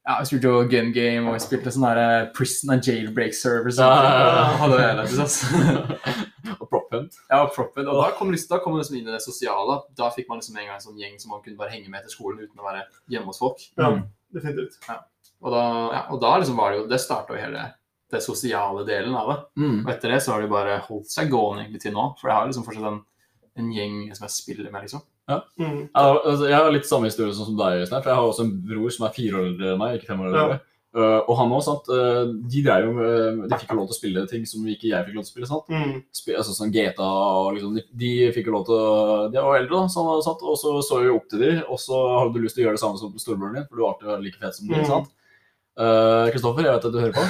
ja, 0.07 0.19
Vi 0.21 0.27
spilte 0.27 0.51
jo 0.51 0.65
gun 0.69 0.91
game, 0.93 1.29
og 1.29 1.33
vi 1.37 1.41
spilte 1.41 1.71
sånn 1.73 1.87
der 1.95 2.27
prison 2.35 2.71
and 2.75 2.83
jailbreak 2.85 3.33
Server. 3.33 3.71
Ja, 3.73 3.93
ja, 4.03 4.25
ja. 4.35 4.45
Hadde 4.61 4.77
det 4.77 4.89
hele, 4.89 5.05
altså. 5.25 5.79
og 6.61 6.69
prop 6.95 7.03
hunt. 7.03 7.19
Ja, 7.31 7.43
og 7.45 7.53
Proped. 7.55 7.87
Og 7.91 8.01
da 8.03 8.11
kom, 8.19 8.31
liksom, 8.33 8.49
da 8.55 8.59
kom 8.65 8.79
liksom 8.79 8.97
inn 8.99 9.09
i 9.09 9.13
det 9.13 9.21
sosiale. 9.25 9.83
Da 9.99 10.11
fikk 10.15 10.29
man 10.31 10.39
liksom 10.41 10.57
en 10.57 10.67
gang 10.67 10.75
en 10.79 10.85
sånn 10.87 10.99
gjeng 10.99 11.19
som 11.21 11.31
man 11.35 11.43
kunne 11.45 11.59
bare 11.59 11.71
henge 11.75 11.91
med 11.93 12.03
til 12.07 12.15
skolen 12.15 12.41
uten 12.45 12.61
å 12.63 12.67
være 12.69 12.85
hjemme 13.13 13.27
hos 13.33 13.39
folk. 13.43 13.61
Ja, 13.77 13.91
definitivt. 14.35 14.79
Og 15.45 15.53
da, 15.53 15.63
ja, 15.93 16.03
og 16.15 16.21
da 16.23 16.37
liksom 16.41 16.57
var 16.57 16.71
det 16.73 16.79
jo 16.79 16.87
Det 16.89 17.01
starta 17.03 17.35
jo 17.35 17.41
hele 17.43 17.65
det 18.15 18.21
sosiale 18.23 18.85
delen 18.87 19.15
av 19.19 19.27
det. 19.33 19.39
Mm. 19.59 19.81
Og 19.87 19.91
etter 19.91 20.13
det 20.15 20.21
så 20.23 20.33
har 20.33 20.41
det 20.45 20.51
bare 20.53 20.79
holdt 20.87 21.11
seg 21.11 21.31
gående 21.33 21.65
egentlig 21.65 21.81
til 21.83 21.93
nå. 21.97 22.15
For 22.21 22.31
jeg 22.31 22.37
har 22.39 22.47
liksom 22.47 22.65
fortsatt 22.65 22.87
en, 22.93 23.01
en 23.59 23.73
gjeng 23.75 23.97
som 24.15 24.25
jeg 24.29 24.35
spiller 24.37 24.71
med, 24.71 24.83
liksom. 24.87 25.03
Mm. 25.03 25.09
Ja, 25.33 25.41
Mm. 25.59 25.89
jeg 26.45 26.53
har 26.55 26.71
litt 26.71 26.87
samme 26.87 27.09
historie 27.09 27.33
som 27.35 27.57
deg, 27.57 27.81
Øystein. 27.83 28.03
For 28.05 28.11
jeg 28.13 28.19
har 28.21 28.29
også 28.29 28.45
en 28.45 28.55
bror 28.69 28.91
som 28.93 29.07
er 29.09 29.15
fire 29.17 29.41
år 29.41 29.47
eldre 29.51 29.73
enn 29.73 29.79
meg. 29.81 29.97
ikke 29.99 30.07
fem 30.13 30.21
år 30.21 30.35
Ja. 30.37 30.59
Uh, 30.95 31.21
og 31.27 31.33
han 31.41 31.51
også, 31.51 31.73
sant? 31.73 31.89
Uh, 31.91 32.37
de, 32.47 32.61
jo 32.63 32.93
uh, 32.95 33.41
de 33.51 33.57
fikk 33.59 33.73
jo 33.73 33.79
lov 33.81 33.89
til 33.91 33.97
å 33.97 33.99
spille 33.99 34.23
ting 34.31 34.45
som 34.47 34.63
ikke 34.71 34.93
jeg 34.93 35.09
fikk 35.09 35.17
lov 35.17 35.25
til 35.25 35.33
å 35.33 35.33
spille. 35.33 35.49
sant? 35.51 35.73
Mm. 35.73 35.97
Sp 36.15 36.31
altså 36.39 36.55
sånn 36.55 36.71
GTA 36.75 37.09
og 37.41 37.49
liksom, 37.57 37.75
de, 37.75 37.83
de 37.99 38.13
fikk 38.37 38.47
jo 38.47 38.55
lov 38.55 38.69
til 38.69 38.79
å 38.79 38.93
De 39.35 39.43
var 39.43 39.59
eldre, 39.59 39.81
da, 39.81 39.91
sånn, 39.91 40.23
sant? 40.23 40.45
og 40.47 40.55
så 40.61 40.77
så 40.87 41.03
vi 41.03 41.11
opp 41.11 41.27
til 41.33 41.43
de, 41.43 41.53
og 41.67 41.83
så 41.83 41.99
hadde 42.21 42.37
du 42.37 42.47
lyst 42.47 42.55
til 42.59 42.63
å 42.63 42.69
gjøre 42.69 42.79
det 42.79 42.85
samme 42.85 43.03
som 43.03 43.19
storebroren 43.19 43.59
din, 43.59 43.67
for 43.67 43.75
du 43.81 43.83
var 43.83 43.97
alltid 43.97 44.23
like 44.29 44.39
fet 44.39 44.55
som 44.55 44.71
de. 44.71 44.79
Mm. 44.79 44.89
sant? 44.93 45.11
Eh, 45.75 46.27
Kristoffer, 46.31 46.63
jeg 46.69 46.77
vet 46.77 46.85
at 46.87 46.95
du 46.95 47.01
hører 47.03 47.17
på. 47.17 47.25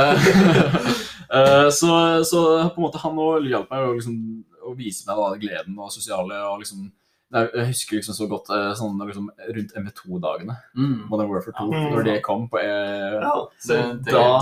Eh, 0.00 0.30
eh, 1.36 1.68
så, 1.76 1.90
så 2.24 2.40
på 2.72 2.80
en 2.80 2.86
måte 2.86 3.02
han 3.02 3.20
òg 3.20 3.50
hjalp 3.50 3.68
meg 3.72 3.84
å, 3.84 3.92
liksom, 3.98 4.16
å 4.64 4.72
vise 4.78 5.04
meg 5.08 5.20
da, 5.20 5.28
gleden 5.42 5.76
og 5.76 5.92
sosiale 5.92 6.40
og 6.48 6.62
liksom 6.62 6.88
Jeg 7.32 7.66
husker 7.68 7.96
liksom 8.00 8.14
så 8.16 8.26
godt 8.28 8.48
eh, 8.50 8.72
sånn 8.74 8.98
liksom, 9.06 9.28
rundt 9.54 9.74
MV2-dagene, 9.78 10.56
Mm. 10.76 11.08
Modern 11.08 11.28
Warfare 11.30 11.54
2, 11.54 11.70
Mm. 11.70 11.90
når 11.94 12.04
det 12.04 12.22
kom 12.22 12.48
på 12.48 12.58
eh, 12.58 13.20
Ja. 13.22 13.46
Det, 13.66 14.04
det 14.04 14.12
Da- 14.12 14.40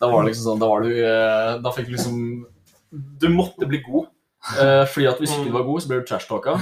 da 0.00 0.10
var 0.10 0.22
det 0.24 0.32
liksom 0.32 0.46
sånn, 0.52 0.60
da 0.60 0.66
var 0.68 0.80
du 0.82 0.90
eh, 1.04 1.58
Da 1.60 1.70
fikk 1.72 1.86
du 1.86 1.92
liksom 1.92 2.46
Du 3.18 3.28
måtte 3.28 3.66
bli 3.68 3.82
god. 3.82 4.06
Eh, 4.46 4.84
fordi 4.86 5.06
at 5.10 5.18
hvis 5.18 5.32
ikke 5.34 5.48
du 5.48 5.54
var 5.56 5.64
god, 5.66 5.82
så 5.82 5.90
ble 5.90 5.98
du 6.00 6.06
trash-talka. 6.06 6.52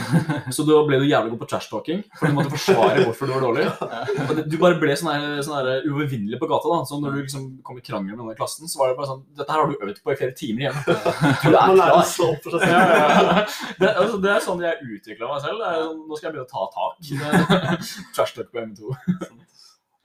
Så 0.55 0.65
da 0.65 0.79
ble 0.89 1.01
du 1.03 1.05
jævlig 1.05 1.35
god 1.35 1.41
på 1.43 1.49
trash-talking, 1.51 2.01
for 2.17 2.31
du 2.31 2.37
måtte 2.39 2.53
forsvare 2.55 3.05
hvorfor 3.05 3.29
du 3.29 3.35
var 3.35 3.45
dårlig. 3.45 3.67
Du 4.55 4.57
bare 4.61 4.79
ble 4.81 4.95
sånn 4.97 5.43
sånn 5.45 5.69
uovervinnelig 5.85 6.39
på 6.41 6.49
gata. 6.49 6.71
da, 6.71 6.79
så 6.89 6.99
Når 7.03 7.17
du 7.17 7.21
liksom 7.23 7.45
kom 7.67 7.79
i 7.81 7.85
krangel 7.85 8.15
med 8.15 8.23
denne 8.23 8.37
klassen, 8.39 8.71
så 8.71 8.81
var 8.81 8.93
det 8.93 8.99
bare 9.01 9.11
sånn 9.11 9.23
Dette 9.37 9.53
her 9.53 9.61
har 9.61 9.71
du 9.71 9.77
øvd 9.85 10.01
på 10.05 10.15
i 10.15 10.19
flere 10.21 10.37
timer 10.39 10.65
igjen. 10.67 10.79
Du 10.87 11.51
er 11.51 11.75
klar. 11.75 12.05
Ja, 12.65 12.81
ja. 12.85 13.45
Det, 13.81 13.91
altså, 13.91 14.17
det 14.23 14.31
er 14.31 14.43
sånn 14.45 14.63
jeg 14.65 14.89
utvikla 14.97 15.29
meg 15.29 15.43
selv. 15.45 15.61
Det 15.61 15.75
sånn, 15.85 16.01
nå 16.09 16.19
skal 16.19 16.31
jeg 16.31 16.37
begynne 16.37 16.49
å 16.49 16.55
ta 16.55 16.65
tak. 16.79 16.95
Trash-talk 18.17 18.49
på 18.55 18.65
M2. 18.65 18.95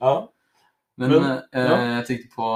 Ja. 0.00 0.14
Men, 1.00 1.10
Men, 1.14 1.24
eh, 1.56 1.66
ja. 1.70 1.76
jeg 1.96 2.06
tenkte 2.10 2.28
på 2.36 2.46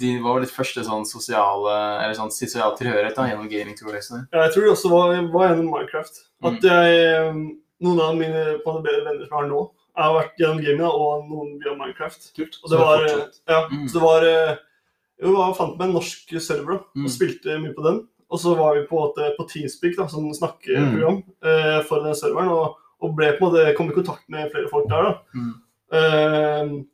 De 0.00 0.10
var 0.24 0.38
vel 0.38 0.46
ditt 0.46 0.54
første 0.56 0.80
sånn 0.86 1.02
sosiale 1.04 1.74
Eller 2.00 2.14
sånn 2.16 2.30
sosial 2.32 2.72
tilhørighet 2.78 3.18
da, 3.18 3.26
gjennom 3.28 3.50
gaming, 3.52 3.76
tror 3.76 3.90
jeg. 3.92 3.98
Liksom. 4.00 4.22
Ja, 4.32 4.46
jeg 4.46 4.54
tror 4.54 4.64
det 4.64 4.70
også 4.72 4.92
var, 4.94 5.12
var 5.34 5.48
gjennom 5.50 5.68
Minecraft. 5.74 6.22
At 6.48 6.64
jeg, 6.64 6.94
eh, 7.02 7.42
Noen 7.84 8.00
av 8.02 8.16
mine 8.18 8.46
på 8.64 8.72
en 8.74 8.82
bedre 8.86 9.04
venner 9.04 9.26
som 9.28 9.36
jeg 9.36 9.36
har 9.38 9.50
nå, 9.52 9.60
har 9.98 10.14
vært 10.16 10.40
gjennom 10.40 10.62
gaming, 10.64 10.80
da, 10.82 10.88
og 10.90 11.28
noen 11.28 11.52
via 11.62 11.74
Minecraft. 11.78 12.30
Kult. 12.34 12.56
Og 12.64 12.70
det 12.72 12.78
var, 12.80 13.04
ja, 13.52 13.60
Mm. 13.68 13.84
så 13.88 13.98
det 13.98 14.02
var 14.02 14.26
eh, 14.26 14.56
Jo, 15.22 15.32
jeg 15.36 15.56
fant 15.58 15.76
meg 15.78 15.88
en 15.88 15.94
norsk 15.98 16.34
server 16.40 16.72
da, 16.78 16.80
Mm. 16.96 17.04
og 17.04 17.10
spilte 17.10 17.58
mye 17.62 17.74
på 17.74 17.84
den. 17.84 18.00
Og 18.30 18.38
så 18.42 18.56
var 18.56 18.74
vi 18.76 18.86
på, 18.86 19.04
på 19.14 19.48
Teamspeak, 19.52 19.96
da, 19.96 20.06
som 20.08 20.26
snakkeprogram, 20.32 21.22
eh, 21.44 21.80
for 21.88 22.02
den 22.04 22.14
serveren. 22.14 22.48
Og, 22.48 22.76
og 23.02 23.14
ble 23.16 23.32
på 23.38 23.46
en 23.46 23.52
måte, 23.52 23.76
kom 23.76 23.90
i 23.90 23.94
kontakt 23.96 24.24
med 24.28 24.50
flere 24.52 24.68
folk 24.70 24.88
der. 24.88 25.02
da. 25.02 25.14
Mm. 25.34 25.54
Eh, 25.98 26.84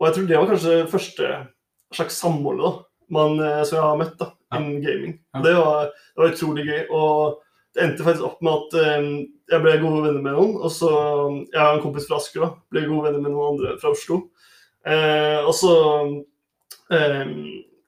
og 0.00 0.06
jeg 0.08 0.14
tror 0.16 0.26
det 0.28 0.38
var 0.40 0.50
kanskje 0.50 0.74
det 0.74 0.90
første 0.92 1.30
slags 1.94 2.18
samholdet 2.18 2.64
da, 2.66 2.72
man, 3.14 3.38
eh, 3.40 3.62
som 3.68 3.78
jeg 3.78 3.84
har 3.86 4.00
møtt 4.00 4.16
da, 4.18 4.30
Ja. 4.50 4.58
innen 4.60 4.82
gaming. 4.82 5.18
Og 5.34 5.42
Det, 5.44 5.54
var, 5.54 5.84
det 5.90 6.22
var 6.22 6.32
utrolig 6.32 6.64
gøy. 6.66 6.80
Og 6.90 7.40
det 7.74 7.82
endte 7.84 8.06
faktisk 8.06 8.26
opp 8.28 8.42
med 8.42 8.52
at 8.54 8.98
um, 8.98 9.08
jeg 9.50 9.62
ble 9.64 9.76
gode 9.82 10.02
venner 10.06 10.22
med 10.22 10.36
noen. 10.36 10.56
Og 10.62 10.70
så 10.70 10.90
Jeg 11.52 11.60
har 11.60 11.74
en 11.74 11.82
kompis 11.82 12.06
fra 12.08 12.18
Asker, 12.20 12.44
da. 12.44 12.50
Ble 12.70 12.84
gode 12.86 13.08
venner 13.08 13.22
med 13.22 13.34
noen 13.34 13.54
andre 13.54 13.76
fra 13.82 13.90
Oslo. 13.94 14.20
Uh, 14.86 15.42
og 15.46 15.54
så 15.58 15.72
um, 16.90 17.38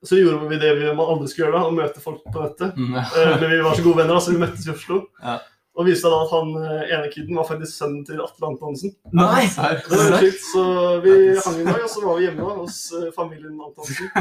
så 0.06 0.18
gjorde 0.20 0.48
vi 0.50 0.58
det 0.60 0.72
vi 0.78 0.86
man 0.94 1.08
aldri 1.10 1.28
skulle 1.30 1.48
gjøre, 1.48 1.58
da, 1.60 1.68
å 1.68 1.74
møte 1.74 2.02
folk 2.02 2.22
på 2.30 2.42
nettet. 2.42 2.76
Mm. 2.78 2.96
Eh, 3.00 3.32
men 3.40 3.50
vi 3.50 3.60
var 3.64 3.74
så 3.74 3.84
gode 3.86 3.98
venner, 4.02 4.14
da, 4.14 4.22
så 4.22 4.34
vi 4.34 4.42
møttes 4.42 4.66
i 4.68 4.72
Oslo. 4.74 5.00
Ja. 5.22 5.38
Og 5.76 5.84
viste 5.84 6.08
da 6.08 6.22
at 6.24 6.30
han 6.32 6.52
eh, 6.56 6.92
ene 6.96 7.10
kiden 7.12 7.36
var 7.36 7.44
faktisk 7.50 7.74
sønnen 7.76 8.04
til 8.08 8.20
Atle 8.24 8.48
Antonsen. 8.48 8.94
Nei! 9.12 9.42
Det 9.44 9.98
var 10.00 10.16
helt 10.22 10.40
så 10.40 10.64
vi 11.04 11.16
hang 11.36 11.58
en 11.60 11.68
dag, 11.68 11.82
og 11.84 11.90
så 11.92 12.04
var 12.04 12.16
vi 12.16 12.24
hjemme 12.24 12.46
da, 12.46 12.54
hos 12.62 12.78
eh, 12.96 13.10
familien 13.16 13.58
Antonsen. 13.60 14.08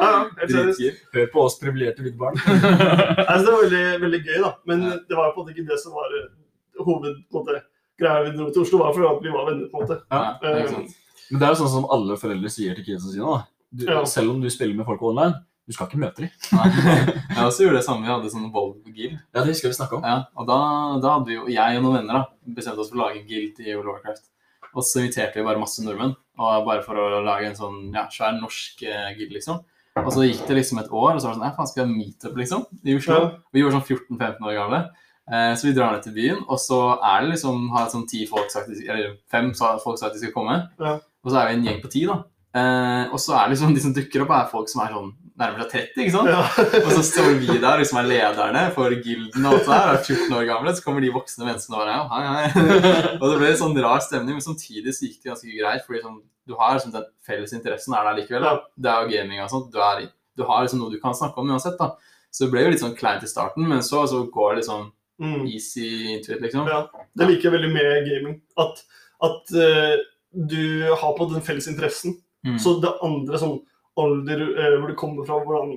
Ja, 0.00 0.10
ja, 0.10 0.20
helt 0.40 0.52
seriøst. 0.52 1.00
Hør 1.14 1.26
på 1.32 1.42
oss 1.44 1.56
privilegerte 1.60 2.04
hvite 2.04 2.20
barn. 2.20 2.36
Altså, 2.40 3.42
det 3.46 3.52
var 3.52 3.64
veldig, 3.64 3.84
veldig 4.04 4.20
gøy, 4.26 4.38
da. 4.44 4.52
Men 4.68 4.86
det 4.90 5.16
var 5.16 5.30
jo 5.30 5.34
på 5.36 5.42
en 5.42 5.48
måte 5.48 5.56
ikke 5.56 5.68
det 5.72 5.80
som 5.82 5.96
var 5.96 6.08
hovedgreia 6.10 6.86
hoved... 6.86 7.20
på 7.30 7.40
en 7.40 7.48
måte, 7.48 7.62
vi 8.00 8.32
dro 8.38 8.48
til 8.54 8.62
Oslo, 8.64 8.80
var 8.80 8.96
fordi 8.96 9.08
at 9.10 9.24
vi 9.24 9.34
var 9.34 9.48
venner, 9.50 9.68
på 9.72 9.80
en 9.80 9.86
måte. 9.86 10.00
Ja, 10.12 10.24
Eh. 10.40 10.90
Men 11.30 11.38
det 11.38 11.46
er 11.46 11.52
jo 11.54 11.60
sånn 11.60 11.74
som 11.76 11.84
alle 11.94 12.16
foreldre 12.18 12.50
sier 12.50 12.74
til 12.74 12.86
kidsa 12.88 13.12
sine. 13.12 13.22
da. 13.22 13.44
Du, 13.70 13.84
Ja. 13.86 14.00
Selv 14.04 14.32
om 14.32 14.40
du 14.42 14.50
spiller 14.50 14.74
med 14.74 14.86
folk 14.88 15.02
online, 15.02 15.36
du 15.70 15.76
skal 15.76 15.86
ikke 15.86 16.00
møte 16.02 16.24
dem. 16.24 16.30
Nei. 16.56 16.66
Jeg 17.36 17.44
også 17.44 17.62
gjorde 17.62 17.78
det 17.78 17.86
samme. 17.86 18.02
Vi 18.02 18.10
hadde 18.10 18.30
sånn 18.32 18.48
Volvo-guild. 18.50 19.14
Ja, 19.14 19.38
det 19.44 19.52
husker 19.52 19.70
vi 19.70 19.76
snakka 19.78 20.00
om. 20.00 20.06
Ja, 20.08 20.16
og 20.34 20.48
da, 20.48 20.58
da 20.98 21.12
hadde 21.14 21.30
vi 21.30 21.36
jo, 21.36 21.44
jeg 21.54 21.78
og 21.78 21.84
noen 21.84 22.00
venner 22.00 22.18
da, 22.18 22.22
bestemte 22.56 22.82
oss 22.82 22.90
for 22.90 22.98
å 22.98 23.04
lage 23.04 23.20
en 23.20 23.28
guild 23.28 23.60
i 23.62 23.68
World 23.76 23.92
of 23.92 24.00
Warcraft. 24.00 24.24
Og 24.70 24.86
så 24.86 25.04
inviterte 25.04 25.38
vi 25.38 25.46
bare 25.46 25.62
masse 25.62 25.84
nordmenn, 25.84 26.16
og 26.42 26.66
bare 26.66 26.82
for 26.82 26.98
å 26.98 27.22
lage 27.22 27.46
en 27.46 27.58
sånn 27.58 27.78
ja, 27.94 28.08
svær 28.10 28.34
norsk 28.38 28.82
uh, 28.86 29.12
guild, 29.14 29.36
liksom. 29.38 29.62
Og 30.00 30.10
så 30.14 30.24
gikk 30.26 30.42
det 30.48 30.56
liksom 30.58 30.80
et 30.82 30.90
år, 30.90 31.12
og 31.12 31.22
så 31.22 31.28
var 31.28 31.36
det 31.36 31.38
sånn 31.38 31.46
Ja, 31.46 31.52
faen, 31.54 31.70
skal 31.70 31.80
vi 31.80 31.86
ha 31.86 31.94
meetup, 32.00 32.34
liksom? 32.42 32.66
I 32.82 32.96
Oslo. 32.98 33.20
Ja. 33.20 33.30
Vi 33.54 33.64
var 33.66 33.76
sånn 33.76 33.86
14-15 33.86 34.50
år 34.50 34.58
gamle. 34.58 34.82
Eh, 35.30 35.52
så 35.54 35.68
vi 35.68 35.74
drar 35.76 35.94
ned 35.94 36.02
til 36.06 36.16
byen, 36.16 36.42
og 36.50 36.58
så 36.62 36.80
er 36.96 37.22
det 37.22 37.36
liksom 37.36 37.68
har 37.76 37.86
sånn 37.92 38.08
ti 38.10 38.24
folk 38.26 38.50
sagt, 38.50 38.70
eller 38.74 39.14
fem 39.30 39.52
folk 39.54 39.98
sagt 40.00 40.16
de 40.16 40.24
skal 40.24 40.34
komme. 40.34 40.58
Ja. 40.82 40.98
Og 41.22 41.30
så 41.30 41.38
er 41.38 41.50
vi 41.50 41.58
en 41.58 41.66
gjeng 41.68 41.82
på 41.82 41.90
ti, 41.92 42.02
da. 42.10 42.20
Eh, 42.50 43.04
og 43.12 43.20
så 43.22 43.36
er 43.36 43.44
det 43.46 43.54
liksom 43.54 43.74
de 43.76 43.82
som 43.84 43.94
dukker 43.94 44.24
opp, 44.24 44.32
er 44.34 44.48
folk 44.50 44.70
som 44.70 44.82
er 44.82 44.94
sånn 44.94 45.12
nærmere 45.40 45.66
seg 45.66 45.72
30, 45.94 46.02
ikke 46.04 46.14
sant? 46.14 46.30
Ja. 46.30 46.42
Og 46.84 46.90
så 46.92 47.04
står 47.08 47.30
vi 47.40 47.56
der, 47.56 47.80
liksom 47.80 48.00
er 48.00 48.10
lederne 48.10 48.64
for 48.76 48.94
gilden 48.94 49.48
og 49.48 49.56
alt 49.56 49.64
det 49.64 49.72
der, 49.72 49.92
er 49.94 50.04
14 50.04 50.36
år 50.38 50.46
gamle, 50.50 50.74
så 50.76 50.84
kommer 50.84 51.04
de 51.04 51.12
voksne 51.14 51.48
menneskene 51.48 51.78
og 51.78 51.82
bare 51.82 51.96
ja, 51.96 52.04
hei, 52.12 52.22
hei. 52.28 53.00
Og 53.20 53.26
det 53.26 53.40
ble 53.40 53.50
en 53.50 53.60
sånn 53.62 53.82
rar 53.86 54.04
stemning, 54.04 54.38
men 54.38 54.44
samtidig 54.44 54.94
så 54.96 55.08
gikk 55.08 55.18
det 55.18 55.32
ganske 55.32 55.56
greit, 55.56 55.84
fordi 55.88 56.04
sånn, 56.04 56.22
du 56.48 56.56
har 56.60 56.76
liksom 56.76 56.94
den 56.94 57.10
felles 57.26 57.56
interessen 57.56 57.96
er 57.96 58.08
der 58.08 58.20
likevel. 58.20 58.46
Da. 58.46 58.54
Det 58.76 58.92
er 58.92 59.02
jo 59.02 59.12
gaming 59.16 59.42
og 59.44 59.52
sånt, 59.52 59.68
du, 59.74 59.82
er, 59.84 60.06
du 60.38 60.46
har 60.48 60.64
liksom 60.64 60.84
noe 60.84 60.94
du 60.94 61.00
kan 61.02 61.16
snakke 61.16 61.42
om 61.42 61.52
uansett, 61.52 61.80
da. 61.80 61.92
Så 62.30 62.46
det 62.46 62.52
ble 62.52 62.64
jo 62.64 62.72
litt 62.76 62.82
sånn 62.82 62.96
kleint 62.98 63.26
i 63.26 63.30
starten, 63.30 63.66
men 63.66 63.82
så, 63.86 64.04
så 64.10 64.22
går 64.30 64.54
det 64.54 64.64
liksom 64.64 64.90
Mm. 65.20 65.46
easy 65.46 66.14
into 66.14 66.32
it, 66.32 66.40
liksom. 66.40 66.68
Ja. 66.68 66.86
Det 67.12 67.26
liker 67.28 67.50
jeg 67.50 67.52
veldig 67.52 67.70
med 67.74 68.06
gaming. 68.08 68.38
At, 68.56 68.80
at 69.20 69.52
uh, 69.52 70.00
du 70.32 70.88
har 70.88 71.16
på 71.18 71.26
den 71.32 71.44
felles 71.44 71.68
interessen. 71.68 72.16
Mm. 72.46 72.56
Så 72.62 72.78
det 72.80 72.94
andre 73.04 73.40
sånn 73.40 73.58
alder, 74.04 74.42
eh, 74.56 74.76
hvor 74.80 74.88
du 74.92 74.96
kommer 74.98 75.26
fra, 75.28 75.38
hvordan 75.44 75.72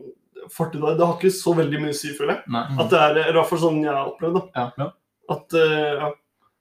fortida 0.51 0.89
er, 0.91 0.97
det 0.99 1.05
har 1.07 1.15
ikke 1.15 1.31
så 1.37 1.53
veldig 1.55 1.79
mye 1.83 1.93
å 1.93 1.97
si, 1.97 2.11
føler 2.17 2.33
jeg. 2.35 2.43
Nei. 2.51 2.63
At 2.83 2.89
det 2.91 2.99
er 2.99 3.19
i 3.31 3.35
hvert 3.37 3.47
fall 3.49 3.61
sånn 3.61 3.77
jeg 3.83 3.93
har 3.95 4.09
opplevd, 4.11 4.39
da. 4.39 4.43
Ja. 4.59 4.65
Ja. 4.83 4.89
At 5.37 5.55
uh, 5.55 5.91
ja. 6.03 6.09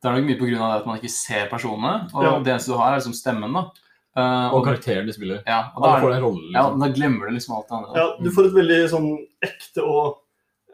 Det 0.02 0.10
er 0.10 0.16
nok 0.18 0.28
mye 0.28 0.38
på 0.38 0.46
grunn 0.50 0.62
av 0.62 0.70
det 0.72 0.76
at 0.80 0.86
man 0.90 0.98
ikke 1.00 1.10
ser 1.14 1.48
personene, 1.50 1.94
og 2.14 2.22
Ja. 2.26 2.30
det 2.42 2.52
eneste 2.54 2.70
du 2.72 2.78
har 2.78 2.92
er 2.92 3.00
liksom 3.00 3.14
stemmen, 3.18 3.52
da. 3.58 3.64
Uh, 4.12 4.54
Og 4.54 4.64
karakteren 4.66 5.06
de 5.08 5.12
spiller. 5.16 5.42
ja, 5.46 5.60
og 5.74 5.82
da, 5.86 5.92
får 6.02 6.10
er, 6.10 6.16
en 6.18 6.24
rolle. 6.26 6.48
ja, 6.52 6.62
Liksom. 6.68 6.80
da 6.82 6.88
glemmer 6.98 7.26
du 7.26 7.32
liksom 7.32 7.54
alt 7.56 7.68
det 7.68 7.76
andre. 7.78 7.92
da. 7.92 8.00
ja, 8.02 8.08
du 8.22 8.30
får 8.30 8.48
et 8.48 8.56
veldig 8.60 8.80
sånn 8.92 9.06
ekte 9.42 9.84
og 9.88 10.18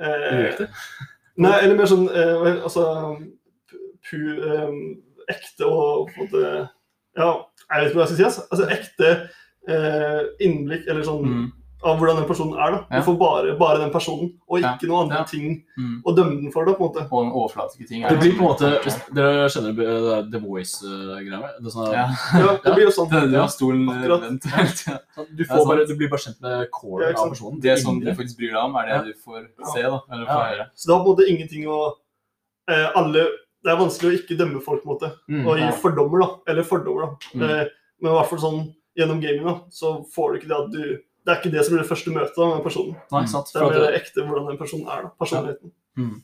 eh, 0.01 0.67
Nei, 1.39 1.53
eller 1.63 1.77
mer 1.79 1.87
sånn 1.87 2.09
eh, 2.11 2.49
Altså 2.67 2.83
pu, 4.09 4.19
eh, 4.43 4.73
Ekte 5.31 5.69
og 5.69 6.11
på 6.11 6.25
en 6.25 6.27
måte 6.27 6.43
Ja, 7.19 7.29
jeg 7.71 7.79
vet 7.85 7.89
ikke 7.93 8.01
hva 8.01 8.05
jeg 8.05 8.11
skal 8.11 8.19
si. 8.19 8.27
Altså, 8.27 8.45
altså 8.51 8.69
ekte 8.75 9.13
eh, 9.69 10.23
innblikk 10.41 10.89
eller 10.89 11.03
sånn 11.03 11.25
Mm. 11.25 11.53
av 11.85 11.97
hvordan 12.01 12.17
den 12.17 12.25
personen 12.27 12.59
er. 12.59 12.71
da. 12.73 12.79
Ja. 12.91 12.99
Du 12.99 13.05
får 13.07 13.19
bare, 13.19 13.53
bare 13.59 13.79
den 13.79 13.91
personen, 13.93 14.33
og 14.51 14.61
Ja. 14.61 14.73
ikke 14.75 14.89
noen 14.89 15.03
andre 15.05 15.19
Ja. 15.19 15.25
ting 15.25 15.63
Mm. 15.79 16.03
å 16.03 16.15
dømme 16.17 16.43
den 16.43 16.51
for. 16.51 16.65
da, 16.65 16.73
på 16.75 16.83
en 16.83 16.89
måte. 16.91 17.07
Og 17.13 17.25
en 17.27 17.31
overflatiske 17.33 17.87
ting. 17.89 18.03
er 18.03 18.09
Det 18.09 18.19
blir 18.19 18.33
på 18.35 18.43
en 18.43 18.49
måte 18.51 18.83
hvis 18.83 18.97
Dere 19.15 19.47
skjønner 19.47 19.77
det 19.77 19.87
er 19.87 20.31
The 20.33 20.39
Voice-greia? 20.45 21.51
Det 21.63 21.71
sånn, 21.73 21.93
Ja. 21.93 22.09
Ja, 22.35 22.59
det 22.65 22.75
blir 22.75 22.85
jo 22.85 22.91
sånn. 22.91 23.09
Det, 23.11 23.21
det 23.31 23.33
Ja, 23.39 23.47
stolen. 23.47 23.87
Ja. 24.05 24.19
sånn, 24.19 25.37
du, 25.37 25.45
får 25.45 25.67
bare, 25.69 25.87
du 25.87 25.95
blir 25.95 26.09
bare 26.11 26.19
kjent 26.19 26.41
med 26.41 26.51
Ja, 26.51 27.23
av 27.23 27.31
personen. 27.31 27.61
Det 27.61 27.79
som 27.79 28.01
du 28.01 28.07
faktisk 28.13 28.37
bryr 28.39 28.51
deg 28.53 28.65
om, 28.65 28.75
er 28.77 28.83
det 28.87 28.95
Ja. 28.95 29.03
du 29.03 29.13
får 29.15 29.47
se, 29.75 29.83
da. 29.83 30.01
Eller 30.13 30.25
Ja. 30.27 30.35
får 30.35 30.45
høre. 30.51 30.67
Så 30.75 30.87
det 30.87 30.97
har 30.97 31.05
på 31.05 31.11
en 31.11 31.15
måte 31.17 31.29
ingenting 31.31 31.65
å 31.67 31.93
eh, 32.69 32.89
alle, 32.97 33.27
Det 33.65 33.73
er 33.73 33.77
vanskelig 33.77 34.11
å 34.13 34.19
ikke 34.19 34.37
dømme 34.39 34.61
folk, 34.63 34.85
på 34.85 34.91
en 34.91 34.95
måte. 34.99 35.13
Mm. 35.29 35.47
Og 35.47 35.57
gi 35.59 35.63
Ja. 35.65 35.71
fordommer, 35.73 36.21
da. 36.21 36.29
Eller 36.53 36.63
fordommer, 36.63 37.01
da. 37.07 37.17
Mm. 37.35 37.43
Eh, 37.43 37.67
men 38.01 38.13
i 38.13 38.15
hvert 38.15 38.27
fall 38.27 38.39
sånn 38.39 38.75
gjennom 38.99 39.21
gaming, 39.23 39.45
da, 39.47 39.55
så 39.71 39.93
får 40.15 40.33
du 40.35 40.39
ikke 40.41 40.51
det 40.51 40.59
at 40.59 40.73
du 40.75 40.83
Det 41.29 41.35
er 41.35 41.41
ikke 41.43 41.51
det 41.53 41.63
som 41.67 41.75
blir 41.75 41.83
det 41.83 41.91
første 41.91 42.11
møtet 42.15 42.39
med 42.41 42.63
personen. 42.65 42.95
Nei, 43.13 43.25
sant. 43.29 43.51
Det 43.53 43.61
er 43.61 43.67
mer 43.69 43.83
det 43.85 43.99
ekte 44.01 44.23
hvordan 44.25 44.47
den 44.49 44.59
personen 44.61 44.87
er. 44.89 45.03
da, 45.05 45.11
Personligheten. 45.21 45.73
Mm. 45.99 46.15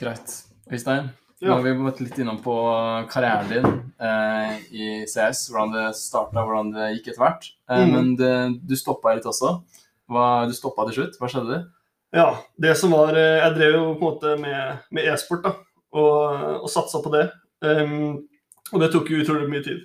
Greit. 0.00 0.32
Øystein, 0.72 1.10
nå 1.42 1.52
har 1.52 1.62
vi 1.64 1.72
vært 1.78 2.00
litt 2.02 2.18
innom 2.22 2.38
på 2.42 2.54
karrieren 3.12 3.50
din 3.50 3.66
eh, 4.02 4.54
i 4.72 4.86
CS. 5.10 5.44
Hvordan 5.52 5.74
det 5.76 5.84
starta, 5.98 6.42
hvordan 6.46 6.72
det 6.74 6.88
gikk 6.96 7.12
etter 7.12 7.22
hvert. 7.24 7.48
Eh, 7.70 7.82
Mm. 7.82 7.92
Men 7.96 8.10
det, 8.18 8.32
du 8.68 8.74
stoppa 8.78 9.14
litt 9.16 9.26
også. 9.28 9.56
Hva, 10.12 10.44
du 10.48 10.52
stoppa 10.56 10.84
til 10.88 10.98
slutt. 11.00 11.18
Hva 11.20 11.30
skjedde? 11.30 11.60
Ja, 12.12 12.26
det 12.60 12.74
som 12.76 12.92
var 12.92 13.16
eh, 13.16 13.38
Jeg 13.40 13.54
drev 13.56 13.76
jo 13.78 13.84
på 13.94 13.94
en 13.96 14.02
måte 14.04 14.34
med, 14.40 14.82
med 14.92 15.06
e-sport, 15.12 15.42
da. 15.46 15.54
Og, 15.92 16.62
og 16.64 16.68
satsa 16.72 17.02
på 17.04 17.10
det. 17.12 17.26
Um, 17.60 18.22
og 18.72 18.80
det 18.80 18.88
tok 18.94 19.10
jo 19.12 19.20
utrolig 19.20 19.48
mye 19.50 19.64
tid. 19.64 19.82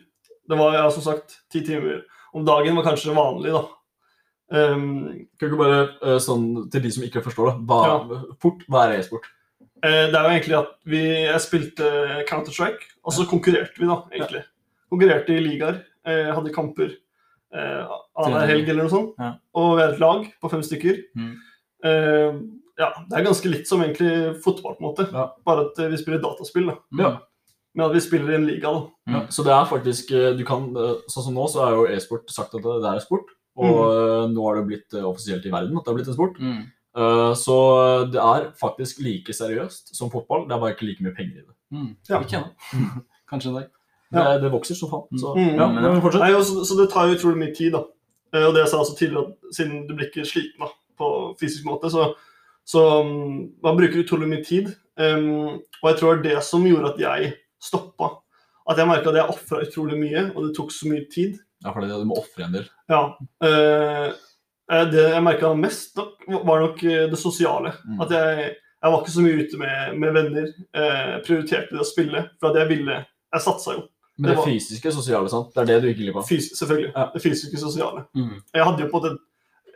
Det 0.48 0.56
var 0.56 0.78
ja, 0.78 0.86
som 0.94 1.04
sagt 1.04 1.42
ti 1.52 1.60
timer 1.68 2.06
om 2.32 2.46
dagen 2.48 2.78
var 2.78 2.86
kanskje 2.86 3.16
vanlig, 3.16 3.52
da. 3.52 3.66
Um, 4.48 4.84
kan 5.36 5.50
du 5.50 5.50
ikke 5.50 5.60
bare 5.60 5.82
uh, 6.00 6.20
sånn 6.24 6.70
til 6.72 6.86
de 6.86 6.92
som 6.96 7.04
ikke 7.04 7.24
forstår 7.26 7.50
det, 7.50 7.56
hva, 7.68 8.22
fort, 8.40 8.62
hva 8.72 8.86
er 8.86 9.02
e-sport? 9.02 9.28
Uh, 9.84 10.08
Det 10.08 10.16
er 10.16 10.22
jo 10.22 10.32
egentlig 10.32 10.56
at 10.62 10.70
vi, 10.88 11.02
jeg 11.26 11.44
spilte 11.44 11.90
Counter-Strike, 12.30 12.94
og 13.04 13.18
så 13.18 13.28
konkurrerte 13.28 13.82
vi, 13.82 13.90
da, 13.90 13.98
egentlig. 14.14 14.46
Konkurrerte 14.94 15.36
i 15.36 15.44
ligaer, 15.44 15.82
uh, 16.08 16.30
hadde 16.38 16.56
kamper 16.56 16.94
uh, 17.52 17.98
annenhver 18.16 18.54
helg 18.54 18.72
eller 18.72 18.88
noe 18.88 18.94
sånt. 18.96 19.20
Ja. 19.20 19.34
Og 19.60 19.74
vi 19.76 19.84
er 19.84 19.98
et 19.98 20.06
lag 20.06 20.24
på 20.40 20.54
fem 20.56 20.64
stykker. 20.64 21.04
Mm. 21.20 21.36
Ja, 22.78 22.92
det 23.10 23.18
er 23.18 23.26
ganske 23.26 23.50
litt 23.50 23.68
som 23.68 23.82
egentlig 23.82 24.36
fotball, 24.44 24.76
på 24.78 24.84
en 24.84 24.90
måte. 24.92 25.08
Ja. 25.14 25.32
Bare 25.46 25.66
at 25.68 25.80
eh, 25.82 25.90
vi 25.90 25.98
spiller 25.98 26.22
dataspill, 26.22 26.68
da. 26.70 26.76
Mm. 26.94 27.00
Ja. 27.02 27.12
Men 27.78 27.86
at 27.90 27.94
vi 27.96 28.02
spiller 28.06 28.32
i 28.32 28.36
en 28.38 28.46
liga, 28.48 28.72
da. 28.74 29.14
Ja, 29.14 29.22
så 29.34 29.44
det 29.46 29.54
er 29.54 29.66
faktisk 29.70 30.12
eh, 30.14 30.32
du 30.38 30.44
kan, 30.46 30.70
eh, 30.78 30.96
Sånn 31.10 31.26
som 31.28 31.34
nå, 31.38 31.46
så 31.50 31.64
er 31.66 31.76
jo 31.76 31.88
e-sport 31.96 32.30
sagt 32.34 32.54
at 32.58 32.62
det, 32.64 32.78
er 32.92 33.00
sport. 33.04 33.30
Og 33.58 33.80
Mm. 34.28 34.34
nå 34.36 34.44
har 34.46 34.56
det 34.60 34.68
blitt 34.68 34.94
offisielt 35.02 35.46
i 35.46 35.50
verden 35.54 35.78
at 35.78 35.84
det 35.86 35.90
har 35.90 35.98
blitt 35.98 36.08
en 36.12 36.14
sport. 36.18 36.38
Mm. 36.40 36.60
Eh, 36.98 37.34
så 37.34 37.56
det 38.14 38.22
er 38.22 38.52
faktisk 38.62 39.00
like 39.02 39.34
seriøst 39.34 39.96
som 39.98 40.10
fotball. 40.14 40.46
Det 40.48 40.54
er 40.54 40.60
bare 40.62 40.74
ikke 40.76 40.86
like 40.92 41.02
mye 41.06 41.16
penger 41.18 41.42
i 41.42 41.46
det. 41.46 41.56
Mm. 41.74 41.90
Ja. 42.10 42.20
Ikke. 42.22 42.44
Kanskje 43.32 43.50
en 43.50 43.56
dag. 43.58 43.68
Det, 44.14 44.42
det 44.46 44.52
vokser 44.54 44.78
så 44.78 44.88
faen. 44.90 45.20
Så 45.20 45.34
Mm. 45.36 45.58
ja, 45.58 45.68
men 45.68 46.02
fortsett. 46.02 46.22
Nei, 46.22 46.32
så, 46.42 46.62
så 46.64 46.78
det 46.78 46.90
tar 46.94 47.08
jo 47.10 47.18
utrolig 47.18 47.42
mye 47.42 47.56
tid, 47.58 47.74
da. 47.74 47.82
Eh, 48.34 48.46
Og 48.48 48.54
det 48.54 48.62
jeg 48.64 48.70
sa 48.72 48.78
også 48.86 48.98
tidligere, 48.98 49.34
at 49.34 49.56
siden 49.58 49.88
du 49.88 49.96
blir 49.98 50.08
ikke 50.12 50.26
sliten 50.30 50.62
da, 50.62 50.70
på 50.98 51.10
fysisk 51.42 51.66
måte, 51.66 51.90
så, 51.92 52.14
så 52.68 52.84
mm, 53.08 53.34
man 53.64 53.78
bruker 53.80 54.04
utrolig 54.04 54.28
mye 54.32 54.44
tid. 54.46 54.72
Um, 55.00 55.60
og 55.82 55.90
jeg 55.92 56.00
tror 56.00 56.18
det 56.18 56.32
er 56.32 56.40
det 56.40 56.46
som 56.48 56.66
gjorde 56.68 56.94
at 56.94 57.02
jeg 57.04 57.34
stoppa. 57.64 58.10
At 58.68 58.80
jeg 58.82 58.90
merka 58.90 59.12
at 59.14 59.20
jeg 59.22 59.32
ofra 59.32 59.62
utrolig 59.64 60.00
mye, 60.02 60.24
og 60.36 60.48
det 60.48 60.56
tok 60.58 60.74
så 60.76 60.90
mye 60.92 61.06
tid. 61.14 61.38
Ja, 61.64 61.72
for 61.72 61.82
det, 61.82 61.88
er 61.88 61.94
det 61.96 62.04
du 62.04 62.10
må 62.10 62.18
ofre 62.20 62.48
en 62.48 62.58
del. 62.58 62.66
Ja. 62.92 63.02
eh, 63.48 64.10
det 64.92 65.04
jeg 65.14 65.24
merka 65.24 65.54
mest, 65.58 65.96
nok, 65.98 66.26
var 66.46 66.66
nok 66.66 66.84
eh, 66.84 67.06
det 67.12 67.20
sosiale. 67.22 67.72
Mm. 67.88 68.02
At 68.04 68.12
jeg, 68.18 68.50
jeg 68.84 68.94
var 68.94 69.00
ikke 69.02 69.16
så 69.16 69.24
mye 69.26 69.46
ute 69.46 69.62
med, 69.62 69.94
med 70.04 70.18
venner. 70.20 70.50
Uh, 70.76 71.14
prioriterte 71.26 71.72
det 71.78 71.86
å 71.86 71.88
spille, 71.88 72.26
for 72.42 72.52
at 72.52 72.60
jeg 72.64 72.74
ville 72.76 73.00
Jeg 73.34 73.44
satsa 73.44 73.74
jo. 73.78 73.86
Men 74.18 74.30
det, 74.30 74.34
Det 74.34 74.38
var- 74.40 74.46
fysiske, 74.50 74.92
sosiale, 74.92 75.30
sant? 75.30 75.50
det 75.54 75.62
er 75.62 75.66
det 75.72 75.82
du 75.84 75.88
ikke 75.92 76.04
liker 76.06 76.20
av. 76.22 76.28
Fys 76.28 76.52
selvfølgelig. 76.58 76.92
Ja. 76.96 77.08
Det 77.14 77.22
fysiske 77.22 77.60
sosiale. 77.62 78.06
Mm. 78.18 78.38
Jeg 78.56 78.64
hadde 78.66 78.82
jo 78.84 78.88
på 78.92 78.98
en 78.98 79.04
måte 79.04 79.18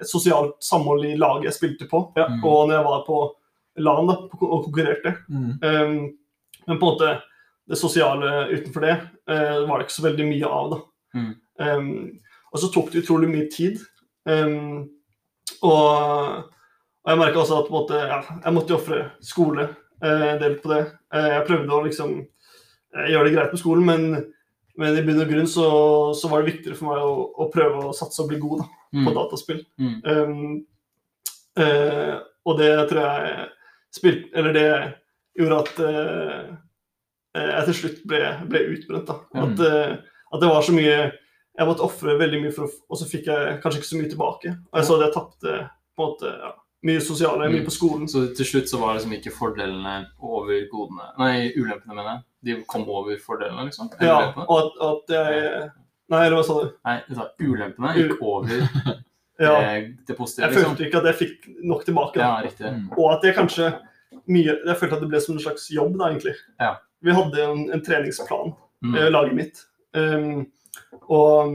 et, 0.01 0.07
sosialt 0.09 0.57
samhold 0.63 1.05
i 1.05 1.17
laget 1.19 1.49
jeg 1.49 1.57
spilte 1.59 1.87
på, 1.89 2.07
Ja. 2.17 2.27
Mm. 2.27 2.43
og 2.43 2.67
når 2.67 2.75
jeg 2.75 2.85
var 2.87 3.03
på 3.05 3.19
LAN 3.79 4.07
da, 4.09 4.17
og 4.41 4.63
konkurrerte. 4.65 5.15
Mm. 5.29 5.51
Um, 5.61 6.13
men 6.67 6.79
på 6.79 6.85
en 6.85 6.89
måte 6.89 7.11
det 7.69 7.77
sosiale 7.79 8.49
utenfor 8.51 8.83
det 8.83 8.95
uh, 9.29 9.67
var 9.67 9.79
det 9.79 9.85
ikke 9.85 9.95
så 9.99 10.07
veldig 10.07 10.25
mye 10.27 10.49
av. 10.49 10.73
da. 10.73 10.81
Mm. 11.15 11.31
Um, 11.61 11.91
og 12.51 12.59
så 12.59 12.71
tok 12.73 12.91
det 12.91 13.05
utrolig 13.05 13.29
mye 13.31 13.47
tid. 13.51 13.79
Um, 14.27 14.89
og, 15.61 16.49
og 17.05 17.13
jeg 17.13 17.21
merka 17.21 17.41
også 17.41 17.61
at 17.61 17.69
på 17.69 17.73
en 17.73 17.79
måte, 17.79 18.01
ja, 18.11 18.19
jeg 18.43 18.55
måtte 18.55 18.75
ofre 18.75 18.99
skole 19.25 19.69
eh, 20.03 20.27
en 20.33 20.41
del 20.41 20.57
på 20.61 20.73
det. 20.73 20.81
Uh, 21.13 21.29
jeg 21.37 21.47
prøvde 21.47 21.77
å 21.77 21.85
liksom 21.85 22.13
gjøre 22.91 23.23
det 23.27 23.33
greit 23.37 23.53
på 23.53 23.61
skolen, 23.61 23.87
men, 23.87 24.31
men 24.77 24.97
i 24.97 25.01
bunn 25.05 25.21
og 25.23 25.29
grunn 25.29 25.47
så, 25.49 25.65
så 26.15 26.29
var 26.31 26.41
det 26.43 26.53
viktigere 26.53 26.77
for 26.77 26.91
meg 26.91 27.03
å, 27.03 27.13
å 27.43 27.49
prøve 27.53 27.85
å 27.89 27.93
satse 27.95 28.21
og 28.23 28.29
bli 28.31 28.39
god 28.39 28.59
da, 28.63 28.67
på 28.91 29.01
Mm. 29.07 29.13
dataspill. 29.15 29.61
Mm. 29.79 29.93
Um, 30.05 30.65
uh, 31.59 32.15
og 32.45 32.57
det 32.59 32.69
tror 32.89 33.01
jeg 33.05 33.47
spilte 33.95 34.29
Eller 34.39 34.53
det 34.55 34.65
gjorde 35.39 35.59
at 35.63 35.81
uh, 35.83 36.53
jeg 37.35 37.65
til 37.69 37.77
slutt 37.77 37.99
ble, 38.11 38.21
ble 38.51 38.61
utbrent. 38.73 39.07
da. 39.07 39.15
Mm. 39.35 39.43
At, 39.45 39.61
uh, 39.63 40.25
at 40.35 40.41
det 40.43 40.49
var 40.51 40.65
så 40.67 40.73
mye 40.75 40.95
Jeg 41.59 41.67
måtte 41.67 41.83
ofre 41.85 42.17
veldig 42.19 42.41
mye, 42.45 42.51
for 42.55 42.67
og 42.89 42.99
så 42.99 43.07
fikk 43.11 43.25
jeg 43.27 43.57
kanskje 43.63 43.79
ikke 43.81 43.89
så 43.91 43.97
mye 44.01 44.09
tilbake. 44.11 44.51
Og 44.71 44.77
jeg 44.79 44.87
så 44.87 44.95
at 44.97 45.01
jeg 45.05 45.15
tapte 45.17 45.55
på 45.99 46.03
en 46.05 46.11
måte, 46.13 46.29
ja, 46.39 46.51
mye 46.87 47.01
sosiale, 47.03 47.49
mye 47.51 47.59
Mm. 47.61 47.65
på 47.67 47.73
skolen. 47.75 48.07
Så 48.07 48.21
til 48.35 48.47
slutt 48.47 48.69
så 48.71 48.79
var 48.79 48.95
liksom 48.95 49.11
ikke 49.17 49.33
fordelene 49.35 49.97
over 50.23 50.63
godene 50.71 51.09
Nei, 51.19 51.51
ulempene, 51.59 51.93
mener 51.97 52.09
jeg. 52.13 52.21
De 52.43 52.55
kom 52.67 52.87
over 52.89 53.17
fordelene, 53.21 53.67
liksom? 53.69 53.89
Ja, 54.01 54.33
og 54.47 54.57
at, 54.57 54.81
at 54.87 55.15
jeg 55.15 55.69
Nei, 56.11 56.25
eller 56.25 56.37
hva 56.41 56.43
sa 56.43 56.55
du? 56.63 56.71
Nei, 56.85 56.95
vet 57.07 57.43
ulempene 57.47 57.91
gikk 57.95 58.17
over 58.21 58.49
Ja, 59.41 59.53
det, 59.61 60.05
det 60.07 60.17
positive, 60.17 60.47
jeg 60.47 60.55
liksom. 60.55 60.73
følte 60.75 60.85
ikke 60.87 60.97
at 60.99 61.05
jeg 61.09 61.15
fikk 61.21 61.45
nok 61.65 61.85
tilbake. 61.87 62.19
Da. 62.19 62.25
Ja, 62.27 62.41
riktig. 62.45 62.67
Mm. 62.67 62.89
Og 62.97 63.07
at 63.13 63.23
jeg 63.25 63.33
kanskje 63.37 63.69
mye 64.29 64.55
Jeg 64.67 64.75
følte 64.77 64.97
at 64.97 65.01
det 65.01 65.09
ble 65.09 65.21
som 65.23 65.37
en 65.37 65.41
slags 65.45 65.69
jobb, 65.73 65.95
da, 65.97 66.09
egentlig. 66.11 66.33
Ja. 66.61 66.73
Vi 67.01 67.15
hadde 67.15 67.45
en, 67.47 67.63
en 67.73 67.81
treningsplan, 67.85 68.53
Mm. 68.81 68.95
eh, 68.97 69.09
laget 69.13 69.33
mitt. 69.37 69.59
Um, 69.93 70.47
og 71.13 71.51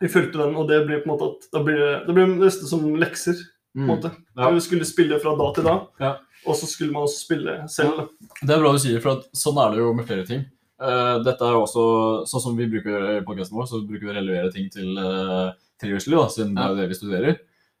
vi 0.00 0.06
fulgte 0.10 0.38
den, 0.38 0.52
og 0.54 0.68
det 0.70 0.84
blir 0.86 1.00
på 1.02 1.08
en 1.08 1.12
måte 1.16 1.28
at 1.32 1.46
da 1.54 1.62
blir 1.66 1.78
det, 1.80 1.92
det 2.06 2.14
blir 2.14 2.28
nesten 2.38 2.68
som 2.70 2.84
lekser. 2.94 3.34
på 3.74 3.82
en 3.82 3.84
Mm. 3.84 3.88
måte. 3.92 4.10
Ja. 4.36 4.48
Vi 4.50 4.60
skulle 4.64 4.84
spille 4.88 5.18
fra 5.22 5.36
da 5.36 5.52
til 5.54 5.64
da, 5.66 5.74
Ja. 6.00 6.12
Og 6.46 6.54
så 6.56 6.66
skulle 6.66 6.92
man 6.92 7.02
også 7.06 7.24
spille 7.26 7.56
selv. 7.68 8.08
Det 8.42 8.50
er 8.54 8.60
bra 8.62 8.72
du 8.72 8.78
sier, 8.78 9.00
for 9.00 9.18
at 9.18 9.26
sånn 9.36 9.58
er 9.58 9.70
det 9.74 9.78
jo 9.82 9.92
med 9.94 10.06
flere 10.06 10.26
ting. 10.26 10.46
Uh, 10.80 11.18
dette 11.26 11.42
er 11.42 11.52
jo 11.56 11.64
også, 11.66 11.84
sånn 12.30 12.40
som 12.44 12.56
vi 12.56 12.68
bruker 12.70 12.90
å 12.92 12.98
gjøre 12.98 13.16
i 13.18 13.24
podcasten 13.26 13.56
vår, 13.58 13.66
så 13.66 13.80
bruker 13.86 14.06
vi 14.06 14.12
å 14.12 14.18
relevere 14.20 14.52
ting 14.54 14.68
til 14.70 14.94
uh, 14.98 15.50
friluftsliv, 15.82 16.20
siden 16.30 16.54
det 16.54 16.62
er 16.64 16.68
jo 16.74 16.76
det 16.78 16.88
vi 16.88 16.98
studerer. 17.00 17.38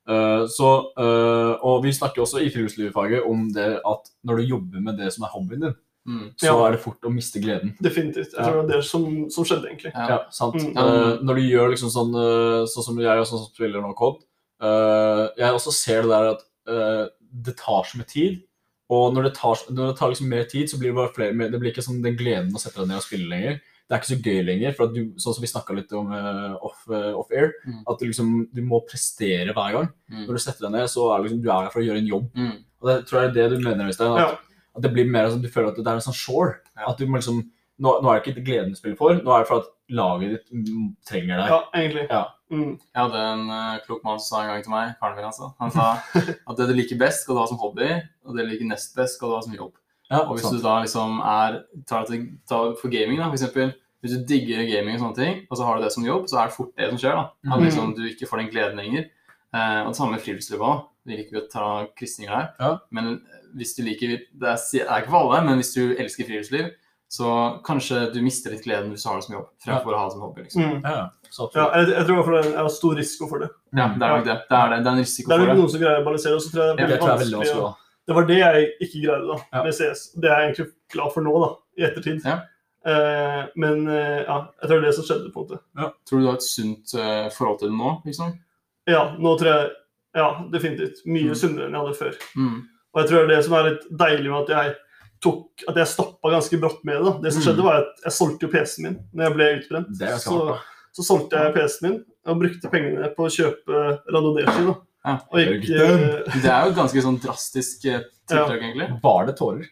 Uh, 0.08 0.46
så, 0.50 0.68
uh, 0.98 1.54
og 1.62 1.82
vi 1.84 1.92
snakker 1.92 2.24
også 2.24 2.40
i 2.42 2.48
friluftslivfaget 2.50 3.22
om 3.28 3.52
det 3.54 3.68
at 3.86 4.10
når 4.26 4.40
du 4.40 4.50
jobber 4.54 4.80
med 4.82 4.96
det 4.98 5.12
som 5.14 5.24
er 5.28 5.34
hobbyen 5.36 5.60
din, 5.68 5.76
Mm. 6.08 6.30
så 6.40 6.46
Ja. 6.46 6.66
er 6.66 6.70
det 6.72 6.80
fort 6.80 7.02
å 7.04 7.10
miste 7.12 7.36
gleden. 7.38 7.74
Definitivt. 7.82 8.32
Jeg 8.32 8.38
Ja. 8.40 8.44
tror 8.48 8.62
det 8.62 8.68
var 8.72 8.76
det 8.80 8.84
som, 8.88 9.28
som 9.28 9.44
skjedde, 9.44 9.66
egentlig. 9.68 9.92
Ja. 9.92 10.06
Ja, 10.08 10.18
sant. 10.30 10.54
Mm. 10.54 10.72
Eh, 10.78 11.18
når 11.20 11.34
du 11.36 11.42
gjør 11.42 11.68
liksom 11.68 11.90
sånn, 11.92 12.14
sånn 12.64 12.84
som 12.86 12.96
jeg 12.98 13.18
og 13.20 13.26
sånn 13.26 13.42
som 13.44 13.50
spiller 13.52 13.82
nå, 13.82 13.94
COD, 13.94 14.22
eh, 14.62 15.28
jeg 15.36 15.52
også 15.52 15.70
ser 15.70 16.00
det 16.02 16.08
der 16.08 16.30
at 16.32 16.40
det 17.44 17.56
tar 17.58 17.84
så 17.84 17.98
mye 17.98 18.08
tid, 18.08 18.40
og 18.90 19.14
når 19.14 19.22
det 19.28 19.34
tar, 19.36 19.56
når 19.70 19.90
det 19.92 19.96
tar 19.98 20.08
liksom 20.12 20.28
mer 20.32 20.44
tid, 20.48 20.68
så 20.70 20.78
blir 20.80 20.90
det 20.92 20.96
bare 20.96 21.12
flere, 21.14 21.50
det 21.52 21.60
blir 21.60 21.72
ikke 21.74 21.84
sånn 21.84 22.02
den 22.02 22.16
gleden 22.16 22.54
å 22.56 22.60
sette 22.62 22.80
deg 22.80 22.88
ned 22.88 22.96
og 23.02 23.04
spille 23.04 23.28
lenger. 23.28 23.58
Det 23.88 23.94
er 23.96 24.00
ikke 24.02 24.10
så 24.12 24.20
gøy 24.24 24.40
lenger, 24.44 24.72
for 24.76 24.84
at 24.88 24.94
du, 24.94 25.00
sånn 25.16 25.34
som 25.36 25.42
vi 25.44 25.48
snakka 25.48 25.74
litt 25.76 25.92
om 25.96 26.10
uh, 26.12 26.56
off, 26.64 26.82
eh, 26.92 27.12
off 27.16 27.30
air, 27.32 27.52
Mm. 27.66 27.82
at 27.88 27.98
du 27.98 28.04
liksom, 28.06 28.48
du 28.52 28.60
må 28.62 28.80
prestere 28.84 29.52
hver 29.56 29.72
gang. 29.72 29.88
Mm. 30.12 30.26
Når 30.26 30.32
du 30.36 30.38
setter 30.44 30.66
deg 30.66 30.72
ned, 30.72 30.88
så 30.92 31.06
er 31.12 31.16
det 31.22 31.24
liksom, 31.30 31.42
du 31.42 31.48
er 31.50 31.62
her 31.64 31.70
for 31.72 31.80
å 31.80 31.86
gjøre 31.86 31.98
en 32.02 32.10
jobb. 32.12 32.26
Mm. 32.36 32.52
Og 32.82 32.88
det 32.90 32.96
tror 33.08 33.20
jeg 33.22 33.28
er 33.30 33.34
det 33.38 33.46
du 33.50 33.64
mener, 33.64 33.88
Øystein. 33.88 34.12
At, 34.12 34.20
Ja. 34.20 34.28
at 34.76 34.82
det 34.82 34.92
blir 34.92 35.08
mer 35.08 35.28
sånn, 35.32 35.40
du 35.42 35.48
føler 35.48 35.68
at 35.72 35.76
det 35.76 35.86
er 35.86 35.94
en 36.00 36.04
sånn 36.08 36.14
shore. 36.20 36.58
Ja. 36.76 36.90
At 36.92 36.98
du 36.98 37.06
må 37.06 37.16
liksom, 37.20 37.40
nå, 37.80 37.92
nå 38.02 38.10
er 38.12 38.20
det 38.20 38.32
ikke 38.34 38.44
gleden 38.46 38.70
du 38.74 38.78
spiller 38.78 38.96
for, 38.98 39.14
nå 39.14 39.30
er 39.34 39.44
det 39.44 39.48
for 39.48 39.62
at 39.62 39.68
laget 39.90 40.30
ditt 40.34 40.52
mm, 40.52 40.88
trenger 41.08 41.36
deg. 41.40 41.48
Ja, 41.52 41.58
egentlig. 41.74 42.06
Ja. 42.10 42.22
Mm. 42.50 42.78
Jeg 42.80 43.00
hadde 43.02 43.24
en 43.32 43.42
uh, 43.52 43.78
klok 43.86 44.04
mann 44.04 44.18
som 44.20 44.28
sa 44.38 44.42
en 44.44 44.48
gang 44.54 44.62
til 44.64 44.72
meg, 44.72 44.94
faren 45.00 45.16
min 45.18 45.26
altså, 45.28 45.50
han 45.60 45.70
sa 45.74 45.88
at 46.24 46.56
det 46.56 46.68
du 46.70 46.74
liker 46.78 46.98
best 47.00 47.22
skal 47.24 47.36
du 47.36 47.40
ha 47.42 47.46
som 47.50 47.58
hobby, 47.60 47.90
og 48.24 48.36
det 48.36 48.46
du 48.46 48.50
liker 48.54 48.70
nest 48.70 48.96
best 48.96 49.18
skal 49.18 49.28
du 49.32 49.36
ha 49.36 49.42
som 49.44 49.54
jobb. 49.58 49.74
Ja, 50.10 50.22
Og 50.24 50.34
hvis 50.38 50.46
sant. 50.48 50.56
du 50.56 50.64
da 50.64 50.78
liksom 50.80 51.18
er 51.20 51.58
tar 51.86 52.06
det, 52.08 52.22
tar 52.48 52.72
for 52.80 52.88
gaming, 52.88 53.18
da, 53.20 53.26
for 53.28 53.36
eksempel, 53.36 53.74
hvis 54.00 54.14
du 54.16 54.24
digger 54.30 54.62
gaming 54.64 54.96
og 54.96 55.02
sånne 55.02 55.18
ting, 55.18 55.40
og 55.50 55.58
så 55.60 55.66
har 55.68 55.76
du 55.76 55.84
det 55.84 55.92
som 55.92 56.06
jobb, 56.06 56.28
så 56.30 56.38
er 56.40 56.48
det 56.48 56.54
fort 56.56 56.72
det 56.78 56.88
som 56.92 56.98
skjer. 57.02 57.16
da. 57.18 57.24
At 57.52 57.58
Mhm. 57.58 57.64
liksom 57.66 57.94
du 57.98 58.02
ikke 58.08 58.28
får 58.30 58.38
den 58.44 58.48
gleden 58.54 58.76
lenger. 58.80 59.08
Eh, 59.52 59.80
og 59.82 59.88
det 59.92 59.96
samme 59.96 60.12
med 60.16 60.20
friluftsliv 60.24 60.60
òg. 60.64 60.84
Vi 61.08 61.16
liker 61.16 61.36
jo 61.36 61.40
å 61.44 61.50
ta 61.50 61.66
krysninger 61.98 62.30
der. 62.32 62.48
Ja. 62.60 62.78
Men 62.92 63.20
hvis 63.56 63.74
du 63.76 63.82
liker 63.82 64.08
Det 64.16 64.48
er, 64.48 64.56
det 64.72 64.82
er 64.86 65.00
ikke 65.02 65.10
for 65.12 65.32
alle, 65.32 65.44
men 65.44 65.56
hvis 65.60 65.72
du 65.74 65.94
elsker 65.96 66.24
friluftsliv, 66.28 66.70
så 67.08 67.28
kanskje 67.64 68.12
du 68.12 68.18
mister 68.22 68.52
litt 68.52 68.64
gleden 68.66 68.90
hvis 68.92 69.02
du 69.02 69.08
har 69.08 69.16
det 69.16 69.24
som 69.24 69.34
jobb, 69.38 69.46
fremfor 69.64 69.94
å 69.94 69.98
ha 69.98 70.04
det 70.08 70.12
som 70.12 70.24
hobby. 70.26 70.42
liksom. 70.44 70.62
Mm. 70.62 70.80
Ja, 70.84 70.92
ja. 70.98 71.06
Så 71.32 71.46
Ja, 71.54 71.64
jeg, 71.76 71.88
jeg 71.94 72.04
tror 72.06 72.12
i 72.12 72.16
hvert 72.18 72.28
fall 72.28 72.42
det 72.52 72.60
er 72.60 72.68
stor 72.72 72.94
risiko 72.98 73.28
for 73.28 73.38
det. 73.44 73.48
Ja, 73.76 73.86
det 73.94 74.04
er 74.04 74.12
nok 74.16 74.24
det. 74.28 74.36
Det 74.48 74.56
er, 74.58 74.68
det. 74.72 74.78
det 74.84 74.90
er 74.90 74.92
en 74.92 75.00
risiko 75.02 75.28
Det 75.28 75.34
er 75.34 75.38
for 75.38 75.46
nok 75.46 75.54
det. 75.56 75.60
noen 75.62 75.72
som 75.72 75.80
greier 75.84 76.00
å 76.02 76.04
balansere, 76.08 76.34
og 76.38 76.42
så 76.44 76.50
tror 76.52 76.64
jeg 76.64 76.76
det 76.76 76.82
Ja, 76.82 76.86
er 76.86 76.88
det 76.88 76.98
veldig 76.98 77.00
tror 77.00 77.08
jeg 77.08 77.16
er 77.16 77.24
vanskelig. 77.24 77.48
Også, 77.48 77.64
da. 77.64 78.04
Det 78.08 78.14
var 78.16 78.28
det 78.28 78.38
jeg 78.38 78.68
ikke 78.86 79.00
greide 79.04 79.26
da, 79.28 79.36
Ja. 79.52 79.62
med 79.64 79.74
CS. 79.78 80.04
Det 80.20 80.30
er 80.30 80.38
jeg 80.40 80.48
egentlig 80.48 80.68
glad 80.94 81.12
for 81.12 81.20
nå, 81.26 81.34
da, 81.44 81.50
i 81.78 81.82
ettertid. 81.88 82.24
Ja. 82.24 82.36
Eh, 82.88 83.42
men 83.56 83.88
eh, 83.88 84.20
ja, 84.24 84.36
jeg 84.62 84.68
tror 84.70 84.76
det 84.76 84.78
er 84.78 84.86
det 84.88 84.94
som 84.96 85.04
skjedde, 85.08 85.32
på 85.34 85.42
en 85.42 85.48
måte. 85.48 85.90
Tror 86.08 86.18
du 86.20 86.24
du 86.24 86.28
har 86.30 86.38
et 86.38 86.46
sunt 86.46 86.94
uh, 86.96 87.28
forhold 87.36 87.58
til 87.60 87.68
det 87.72 87.76
nå? 87.80 87.90
liksom? 88.08 88.32
Ja, 88.88 89.02
nå 89.18 89.34
tror 89.40 89.52
jeg 89.54 89.70
Ja, 90.16 90.28
definitivt. 90.50 91.02
Mye 91.06 91.28
Mm. 91.30 91.34
sunnere 91.36 91.66
enn 91.68 91.74
jeg 91.76 91.82
hadde 91.84 91.98
før. 91.98 92.14
Mm. 92.36 92.62
Og 92.94 93.00
jeg 93.02 93.08
tror 93.10 93.18
det 93.18 93.24
er 93.28 93.34
det 93.36 93.44
som 93.44 93.54
er 93.58 93.66
litt 93.68 93.84
deilig 94.00 94.30
med 94.32 94.40
at 94.40 94.48
jeg 94.56 94.76
tok 95.24 95.64
At 95.68 95.76
jeg 95.80 95.86
stoppa 95.90 96.30
ganske 96.30 96.58
brått 96.60 96.82
med 96.84 97.00
det. 97.04 97.12
Det 97.22 97.32
som 97.34 97.42
Mm. 97.42 97.46
skjedde, 97.46 97.64
var 97.66 97.78
at 97.82 98.04
jeg 98.04 98.12
solgte 98.12 98.46
jo 98.46 98.52
PC-en 98.52 98.84
min 98.86 98.98
når 99.14 99.24
jeg 99.28 99.34
ble 99.38 99.48
utbrent. 99.58 100.20
Så, 100.22 100.58
så 100.98 101.02
solgte 101.06 101.40
jeg 101.42 101.54
PC-en 101.56 101.88
min 101.90 102.04
og 102.28 102.38
brukte 102.42 102.70
pengene 102.70 103.08
på 103.16 103.24
å 103.26 103.32
kjøpe 103.32 103.82
Radonert-ski. 104.12 104.66
da. 104.68 104.74
Ja. 105.08 105.16
Gikk, 105.32 105.70
eh, 105.70 106.38
Det 106.42 106.50
er 106.52 106.64
jo 106.66 106.70
et 106.70 106.76
ganske 106.76 107.02
sånn 107.02 107.18
drastisk 107.22 107.80
tiltak, 107.82 108.50
ja. 108.50 108.56
egentlig. 108.58 108.88
Var 109.02 109.26
det 109.26 109.36
tårer? 109.38 109.66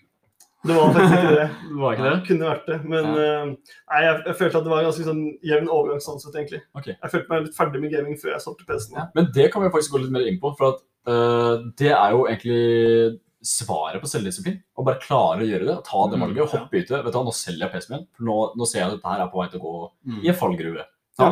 det 0.67 0.75
var 0.75 0.89
faktisk 0.95 1.13
ikke 1.15 1.35
det. 1.37 1.49
Det 1.71 1.77
var 1.79 1.93
ikke 1.95 2.07
det? 2.11 2.27
Kunne 2.27 2.47
vært 2.51 2.67
det. 2.67 2.79
Men 2.91 3.05
eh, 3.23 3.45
nei, 3.93 4.01
jeg, 4.03 4.23
jeg 4.27 4.35
følte 4.41 4.59
at 4.59 4.65
det 4.65 4.71
var 4.73 4.81
en 4.81 4.89
ganske 4.89 5.05
sånn 5.07 5.21
jevn 5.47 5.69
overgang 5.71 6.01
sånn 6.03 6.19
sett, 6.23 6.35
egentlig. 6.35 6.63
Okay. 6.75 6.97
Jeg 7.03 7.11
følte 7.13 7.29
meg 7.31 7.45
litt 7.45 7.55
ferdig 7.59 7.81
med 7.85 7.93
gaming 7.93 8.17
før 8.19 8.33
jeg 8.33 8.43
solgte 8.43 8.67
PC-en. 8.67 8.97
Ja. 8.99 9.05
Men 9.15 9.29
det 9.37 9.47
kan 9.53 9.63
vi 9.63 9.71
faktisk 9.71 9.93
gå 9.95 10.01
litt 10.03 10.11
mer 10.17 10.27
inn 10.27 10.41
på, 10.43 10.51
for 10.59 10.73
at 10.75 10.81
uh, 11.07 11.63
det 11.79 11.93
er 11.95 12.17
jo 12.17 12.25
egentlig 12.27 13.21
svaret 13.45 14.01
på 14.03 14.09
selvdisiplin. 14.09 14.63
Og 14.79 14.85
bare 14.87 15.01
klare 15.01 15.43
å 15.45 15.49
gjøre 15.49 15.67
det, 15.67 15.77
ta 15.85 16.07
det 16.11 16.19
Mm, 16.19 16.25
valget 16.27 16.43
og 16.43 16.49
hoppe 16.55 16.79
ut 16.81 16.89
det. 16.89 17.05
Vet 17.05 17.13
du 17.13 17.19
Nå 17.25 17.33
selger 17.35 17.59
jeg 17.67 17.73
PC-en 17.73 17.97
min, 17.99 18.07
for 18.17 18.25
nå, 18.25 18.37
nå 18.57 18.67
ser 18.67 18.79
jeg 18.81 18.87
at 18.89 18.97
dette 18.97 19.09
her 19.13 19.21
er 19.25 19.29
på 19.31 19.39
vei 19.43 19.49
til 19.51 19.61
å 19.61 19.63
gå 19.63 19.91
Mm. 20.07 20.25
i 20.25 20.29
en 20.29 20.35
fallgruve. 20.35 20.85
Ja. 21.19 21.29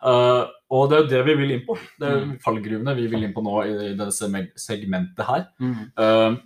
Eh, 0.00 0.44
og 0.70 0.88
det 0.90 0.96
er 0.98 1.02
jo 1.02 1.08
det 1.10 1.24
vi 1.26 1.34
vil 1.34 1.50
inn 1.58 1.66
på. 1.66 1.76
Det 1.98 2.08
er 2.08 2.24
Mm. 2.24 2.38
fallgruvene 2.40 2.94
vi 2.96 3.06
vil 3.08 3.24
inn 3.24 3.32
på 3.34 3.42
nå 3.42 3.64
i, 3.66 3.90
i 3.90 3.96
dette 3.96 4.12
segmentet 4.56 5.24
her. 5.26 5.48
Mm. 5.60 5.90
Eh, 5.98 6.36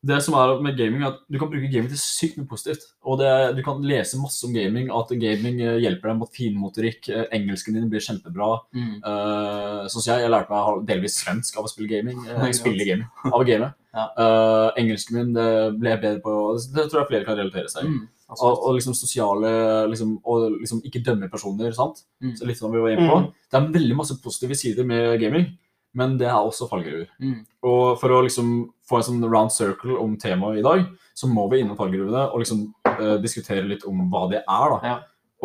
det 0.00 0.16
som 0.24 0.34
er 0.40 0.54
med 0.64 0.78
gaming, 0.78 1.02
er 1.02 1.10
at 1.10 1.18
du 1.28 1.36
kan 1.36 1.50
bruke 1.50 1.68
gaming 1.68 1.90
til 1.92 2.00
sykt 2.00 2.38
mye 2.40 2.48
positivt. 2.48 2.86
Og 3.04 3.18
det, 3.20 3.30
du 3.58 3.60
kan 3.64 3.82
lese 3.84 4.20
masse 4.20 4.40
om 4.46 4.54
gaming, 4.54 4.88
at 4.96 5.12
gaming 5.20 5.60
eh, 5.60 5.76
hjelper 5.82 6.12
deg 6.12 6.20
mot 6.22 6.32
finmotorikk. 6.36 7.10
eh, 7.12 7.26
Engelsken 7.36 7.76
din 7.76 7.90
blir 7.92 8.00
kjempebra. 8.04 8.48
Mm. 8.72 8.94
Uh, 9.04 9.84
sånn 9.92 10.00
som 10.00 10.08
jeg, 10.14 10.24
jeg 10.24 10.32
lærte 10.32 10.54
meg 10.54 10.86
delvis 10.88 11.18
svensk 11.20 11.60
av 11.60 11.68
å 11.68 11.72
spille 11.72 11.90
gaming. 11.90 12.16
Uh, 12.24 12.48
spille 12.56 12.88
gaming 12.88 13.06
av 13.28 13.42
å 13.42 13.44
game. 13.48 13.72
Ja. 13.90 14.04
uh, 14.14 14.68
engelsken 14.78 15.16
min 15.16 15.30
det 15.34 15.44
ble 15.80 15.90
jeg 15.90 15.98
bedre 15.98 16.20
på. 16.22 16.32
Det 16.70 16.84
tror 16.86 17.00
jeg 17.00 17.08
flere 17.08 17.26
kan 17.26 17.34
relatere 17.40 17.72
seg. 17.72 17.88
Mm. 17.90 18.04
Og, 18.36 18.52
og 18.54 18.76
liksom 18.76 18.94
sosiale 18.94 19.50
liksom, 19.90 20.12
Og 20.30 20.60
liksom 20.60 20.84
ikke 20.86 21.02
dømme 21.08 21.26
personer, 21.32 21.72
sant. 21.74 22.04
Mm. 22.22 22.36
Så 22.38 22.46
litt 22.46 22.60
som 22.60 22.70
vi 22.70 22.84
var 22.84 22.94
inne 22.94 23.08
på. 23.10 23.16
Mm. 23.24 23.26
Det 23.50 23.58
er 23.58 23.72
veldig 23.74 23.96
masse 23.98 24.14
positive 24.22 24.58
sider 24.60 24.86
med 24.86 25.16
gaming, 25.18 25.48
men 25.96 26.16
det 26.20 26.28
er 26.30 26.38
også 26.38 26.68
fallgruver. 26.70 27.08
Mm. 27.22 27.40
Og 27.66 27.98
for 28.00 28.14
å 28.14 28.22
liksom 28.26 28.52
få 28.88 29.00
en 29.00 29.06
sånn 29.06 29.26
round 29.26 29.52
circle 29.54 29.96
om 29.98 30.16
temaet 30.20 30.60
i 30.60 30.66
dag, 30.66 30.84
så 31.16 31.28
må 31.30 31.46
vi 31.50 31.62
innom 31.62 31.78
fallgruvene 31.78 32.28
og 32.30 32.42
liksom 32.42 32.64
eh, 32.92 33.16
diskutere 33.22 33.66
litt 33.66 33.86
om 33.88 34.04
hva 34.12 34.26
det 34.30 34.42
er. 34.44 34.74
da. 34.74 34.80
Ja. 34.86 34.96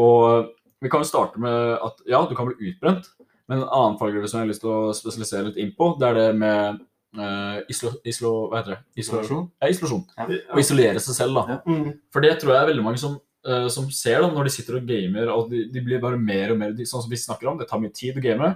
Og 0.01 0.51
vi 0.84 0.91
kan 0.91 1.01
jo 1.01 1.10
starte 1.10 1.41
med 1.41 1.77
at 1.81 2.03
ja, 2.10 2.21
du 2.29 2.36
kan 2.38 2.49
bli 2.49 2.71
utbrent, 2.71 3.10
men 3.49 3.62
en 3.62 3.69
annen 3.69 3.97
fallgruve 3.99 4.29
som 4.29 4.39
jeg 4.39 4.45
har 4.45 4.51
lyst 4.53 4.63
til 4.63 4.73
å 4.73 4.93
spesialisere 4.95 5.49
litt 5.49 5.60
inn 5.62 5.73
på, 5.77 5.93
det 6.01 6.10
er 6.10 6.19
det 6.19 6.27
med 6.38 6.79
eh, 7.21 7.60
islo, 7.71 7.93
islo, 8.08 8.34
hva 8.51 8.62
heter 8.62 8.75
det? 8.75 8.79
Isolasjon? 9.03 9.47
Ja, 9.62 9.69
isolasjon. 9.73 10.03
Ja. 10.17 10.27
Å 10.53 10.62
isolere 10.62 11.01
seg 11.03 11.17
selv. 11.17 11.39
da. 11.39 11.58
Ja. 11.58 11.62
Mm. 11.65 11.95
For 12.13 12.25
det 12.25 12.36
tror 12.41 12.55
jeg 12.55 12.62
er 12.62 12.71
veldig 12.71 12.86
mange 12.86 13.01
som, 13.01 13.17
eh, 13.47 13.67
som 13.73 13.89
ser 13.93 14.21
da, 14.23 14.29
når 14.34 14.49
de 14.49 14.55
sitter 14.55 14.79
og 14.79 14.88
gamer, 14.89 15.34
og 15.34 15.51
de, 15.53 15.65
de 15.73 15.84
blir 15.86 16.01
bare 16.03 16.21
mer 16.21 16.53
og 16.53 16.62
mer 16.62 16.77
de, 16.77 16.88
Sånn 16.89 17.05
som 17.05 17.12
vi 17.12 17.21
snakker 17.21 17.51
om, 17.51 17.60
det 17.62 17.69
tar 17.69 17.81
mye 17.81 17.93
tid 17.95 18.17
å 18.17 18.25
game. 18.25 18.53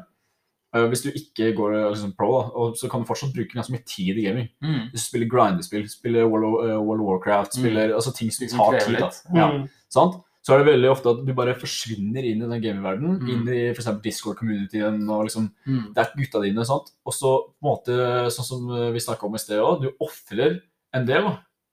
Eh, 0.76 0.86
hvis 0.88 1.02
du 1.02 1.10
ikke 1.10 1.56
går 1.58 1.74
eh, 1.80 1.90
liksom, 1.90 2.12
pro, 2.16 2.30
da, 2.44 2.66
så 2.78 2.90
kan 2.92 3.02
du 3.02 3.08
fortsatt 3.10 3.34
bruke 3.34 3.56
ganske 3.58 3.74
mye 3.74 3.86
tid 3.90 4.18
i 4.18 4.26
gaming. 4.28 4.50
Mm. 4.62 4.92
Hvis 4.92 5.02
du 5.02 5.08
spiller 5.10 5.30
grindespill, 5.32 5.88
spiller 5.90 6.28
World 6.30 6.46
of, 6.46 6.70
eh, 6.70 6.78
World 6.78 7.02
of 7.02 7.08
Warcraft, 7.08 7.56
Mm. 7.58 7.62
spiller 7.64 7.94
altså 7.96 8.14
ting 8.16 8.30
som 8.32 8.48
tar 8.48 8.80
tid. 8.80 9.00
Ja, 9.34 9.48
Mm. 9.52 9.70
sant? 9.90 10.22
så 10.46 10.54
er 10.56 10.64
det 10.64 10.68
veldig 10.74 10.90
ofte 10.90 11.10
at 11.12 11.26
du 11.28 11.34
bare 11.34 11.54
forsvinner 11.54 12.24
inn 12.26 12.42
i 12.42 12.48
den 12.48 12.62
gamingverdenen. 12.62 13.20
Mm. 13.22 13.30
Inn 13.30 13.48
i 13.50 13.74
eksempel 13.74 14.02
Discord-communityen 14.02 15.10
og 15.10 15.26
liksom 15.28 15.52
Mm. 15.68 15.94
Det 15.94 15.98
er 15.98 16.18
gutta 16.18 16.42
dine, 16.42 16.66
sant. 16.66 16.92
Og 17.06 17.14
så 17.14 17.52
på 17.62 17.66
en 17.66 17.70
måte, 17.70 18.32
sånn 18.32 18.46
som 18.46 18.68
vi 18.94 19.00
snakka 19.00 19.26
om 19.26 19.36
i 19.36 19.38
sted 19.38 19.60
òg, 19.60 19.82
du 19.82 19.92
ofrer 20.02 20.62
en 20.94 21.06
del 21.06 21.22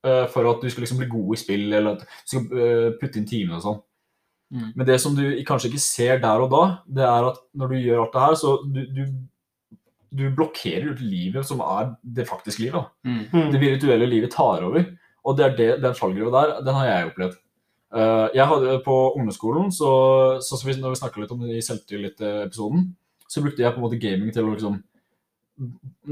da, 0.03 0.27
for 0.29 0.47
at 0.51 0.61
du 0.61 0.69
skal 0.71 0.85
liksom 0.85 0.99
bli 0.99 1.07
god 1.07 1.33
i 1.33 1.37
spill, 1.41 1.73
eller 1.73 1.93
at 1.93 2.01
du 2.01 2.07
skal 2.27 2.41
putte 3.01 3.17
inn 3.17 3.25
timene 3.27 3.57
og 3.57 3.63
sånn. 3.63 3.83
Mm. 4.53 4.69
Men 4.75 4.87
det 4.87 4.99
som 5.03 5.17
du 5.17 5.25
kanskje 5.47 5.73
ikke 5.73 5.83
ser 5.83 6.21
der 6.23 6.43
og 6.45 6.53
da, 6.53 6.65
det 6.99 7.07
er 7.07 7.31
at 7.33 7.41
når 7.57 7.73
du 7.73 7.81
gjør 7.81 8.05
alt 8.05 8.15
det 8.15 8.27
her, 8.27 8.37
så 8.39 8.53
du, 8.63 8.83
du, 8.95 9.03
du 10.21 10.25
blokkerer 10.37 10.93
ut 10.93 11.03
livet 11.03 11.49
som 11.49 11.63
er 11.65 11.97
det 12.03 12.29
faktiske 12.29 12.63
livet. 12.63 12.93
Mm. 13.07 13.25
Mm. 13.33 13.51
Det 13.55 13.63
virtuelle 13.63 14.11
livet 14.11 14.35
tar 14.37 14.65
over. 14.67 14.87
Og 15.27 15.39
det 15.39 15.47
er 15.47 15.57
det, 15.59 15.71
den 15.83 15.99
fallgruva 15.99 16.31
der, 16.39 16.55
den 16.67 16.79
har 16.79 16.87
jeg 16.87 17.11
opplevd. 17.11 17.41
Uh, 17.97 18.29
jeg 18.35 18.47
hadde 18.51 18.81
På 18.85 19.15
ungdomsskolen, 19.17 19.71
så, 19.73 19.91
så, 20.43 20.59
når 20.79 20.93
vi 20.93 21.01
snakka 21.01 21.23
litt 21.23 21.33
om 21.35 21.43
det 21.43 21.57
i 21.57 21.65
selvtillit-episoden, 21.65 22.91
så 23.27 23.43
brukte 23.43 23.63
jeg 23.63 23.75
på 23.75 23.81
en 23.81 23.87
måte 23.87 23.99
gaming 23.99 24.31
til 24.35 24.47
å 24.47 24.53
liksom 24.53 24.77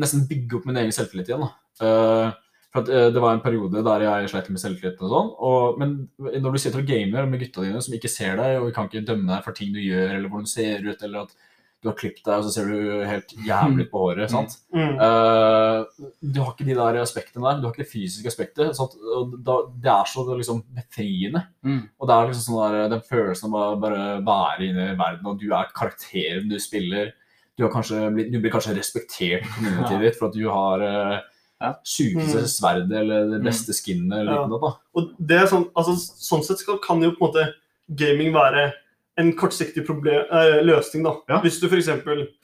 nesten 0.01 0.25
bygge 0.29 0.59
opp 0.59 0.67
min 0.69 0.79
egen 0.81 0.95
selvtillit 0.95 1.29
igjen. 1.31 1.45
da. 1.45 1.51
Eh, 1.85 2.33
For 2.75 2.83
at, 2.83 2.89
eh, 2.91 3.09
Det 3.15 3.23
var 3.23 3.37
en 3.37 3.41
periode 3.45 3.85
der 3.87 4.03
jeg 4.03 4.31
sleit 4.33 4.51
med 4.51 4.59
selvtillit 4.61 5.01
og 5.07 5.13
sånn. 5.15 5.33
Og, 5.39 5.79
men 5.79 5.97
når 6.43 6.53
du 6.57 6.59
sitter 6.59 6.83
og 6.83 6.89
gamer 6.91 7.27
med 7.31 7.41
gutta 7.45 7.63
dine 7.63 7.81
som 7.85 7.95
ikke 7.95 8.11
ser 8.11 8.37
deg, 8.41 8.59
og 8.59 8.67
vi 8.69 8.75
kan 8.77 8.89
ikke 8.91 9.07
dømme 9.07 9.31
deg 9.31 9.45
for 9.47 9.55
ting 9.55 9.71
du 9.73 9.79
gjør, 9.79 10.17
eller 10.17 10.29
hvordan 10.29 10.49
du 10.49 10.51
ser 10.51 10.89
ut, 10.89 11.03
eller 11.07 11.23
at 11.23 11.37
du 11.85 11.91
har 11.91 11.97
klippet 12.01 12.25
deg, 12.25 12.41
og 12.41 12.47
så 12.47 12.51
ser 12.55 12.71
du 12.73 13.03
helt 13.05 13.33
jævlig 13.45 13.85
på 13.93 14.01
håret. 14.01 14.31
sant? 14.33 14.55
Mm. 14.73 14.95
Uh, 14.97 16.07
du 16.25 16.39
har 16.41 16.55
ikke 16.55 16.65
de 16.65 16.77
der 16.79 16.97
aspektene 17.03 17.45
der. 17.45 17.59
Du 17.61 17.67
har 17.69 17.75
ikke 17.75 17.85
det 17.85 17.91
fysiske 17.93 18.31
aspektet. 18.33 18.71
Sant? 18.79 18.95
og 18.97 19.35
da, 19.45 19.59
det 19.85 19.91
er 19.93 20.09
så 20.09 20.25
liksom 20.31 20.63
befriende. 20.79 21.43
Mm. 21.63 21.83
Og 22.01 22.09
det 22.09 22.17
er 22.17 22.31
liksom 22.33 22.47
sånn 22.47 22.73
der, 22.73 22.89
den 22.95 23.05
følelsen 23.05 23.53
av 23.53 23.75
å 23.75 23.83
bare 23.85 24.07
være 24.25 24.65
inne 24.71 24.89
i 24.95 24.97
verden, 24.97 25.29
og 25.29 25.39
du 25.45 25.51
er 25.53 25.69
karakteren 25.77 26.49
du 26.49 26.57
spiller. 26.59 27.13
Du, 27.55 27.67
har 27.67 27.71
kanskje 27.77 28.01
blitt, 28.17 28.33
du 28.33 28.41
blir 28.41 28.51
kanskje 28.57 28.75
respektert 28.81 29.45
i 29.45 29.53
communityet 29.59 29.99
Ja. 29.99 30.03
ditt 30.09 30.19
for 30.19 30.33
at 30.33 30.41
du 30.41 30.49
har 30.49 30.83
uh, 30.89 31.21
Ja. 31.61 31.75
sjukeste 31.87 32.41
Mm. 32.43 32.49
sverdet 32.51 32.93
eller 32.93 33.29
det 33.31 33.43
beste 33.45 33.73
skinnet 33.73 34.19
eller 34.21 34.33
Ja. 34.33 34.47
noe 34.47 34.61
da. 34.61 34.73
Og 34.95 35.11
det 35.19 35.37
er 35.43 35.47
sånn, 35.47 35.71
altså, 35.77 35.95
sånn 35.97 36.43
sett 36.45 36.59
skal, 36.59 36.79
kan 36.79 37.01
jo 37.03 37.11
på 37.13 37.25
en 37.25 37.33
måte 37.33 37.53
gaming 37.97 38.33
være 38.35 38.73
en 39.17 39.33
kortsiktig 39.33 39.87
problem, 39.87 40.25
eh, 40.31 40.61
løsning, 40.63 41.05
da. 41.05 41.15
Ja. 41.29 41.41
Hvis 41.41 41.61
du 41.61 41.69
f.eks. 41.69 41.87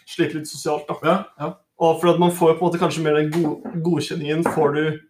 sliter 0.07 0.35
litt 0.35 0.47
sosialt. 0.49 0.87
da. 0.89 0.95
Ja, 1.03 1.25
ja. 1.41 1.55
Og 1.81 2.01
for 2.01 2.09
at 2.11 2.19
man 2.21 2.31
får 2.31 2.59
på 2.59 2.63
en 2.63 2.71
måte 2.71 2.79
kanskje 2.79 3.03
mer 3.03 3.15
den 3.15 3.31
go 3.31 3.61
godkjenningen 3.83 4.45
får 4.45 4.75
du 4.75 5.01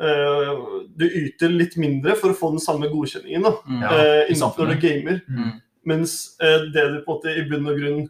eh, 0.00 0.84
Du 0.96 1.04
yter 1.06 1.48
litt 1.48 1.76
mindre 1.76 2.14
for 2.16 2.30
å 2.30 2.36
få 2.38 2.50
den 2.54 2.60
samme 2.62 2.88
godkjenningen 2.90 3.42
da, 3.42 3.52
Mm. 3.68 3.82
Ja. 3.82 3.88
eh, 3.88 4.28
når 4.30 4.74
du 4.74 4.80
gamer. 4.80 5.20
Mm. 5.28 5.60
Mens 5.86 6.36
eh, 6.40 6.58
det 6.72 6.84
du 6.92 7.02
på 7.04 7.12
en 7.12 7.16
måte 7.16 7.36
i 7.38 7.48
bunn 7.48 7.66
og 7.68 7.78
grunn 7.78 8.08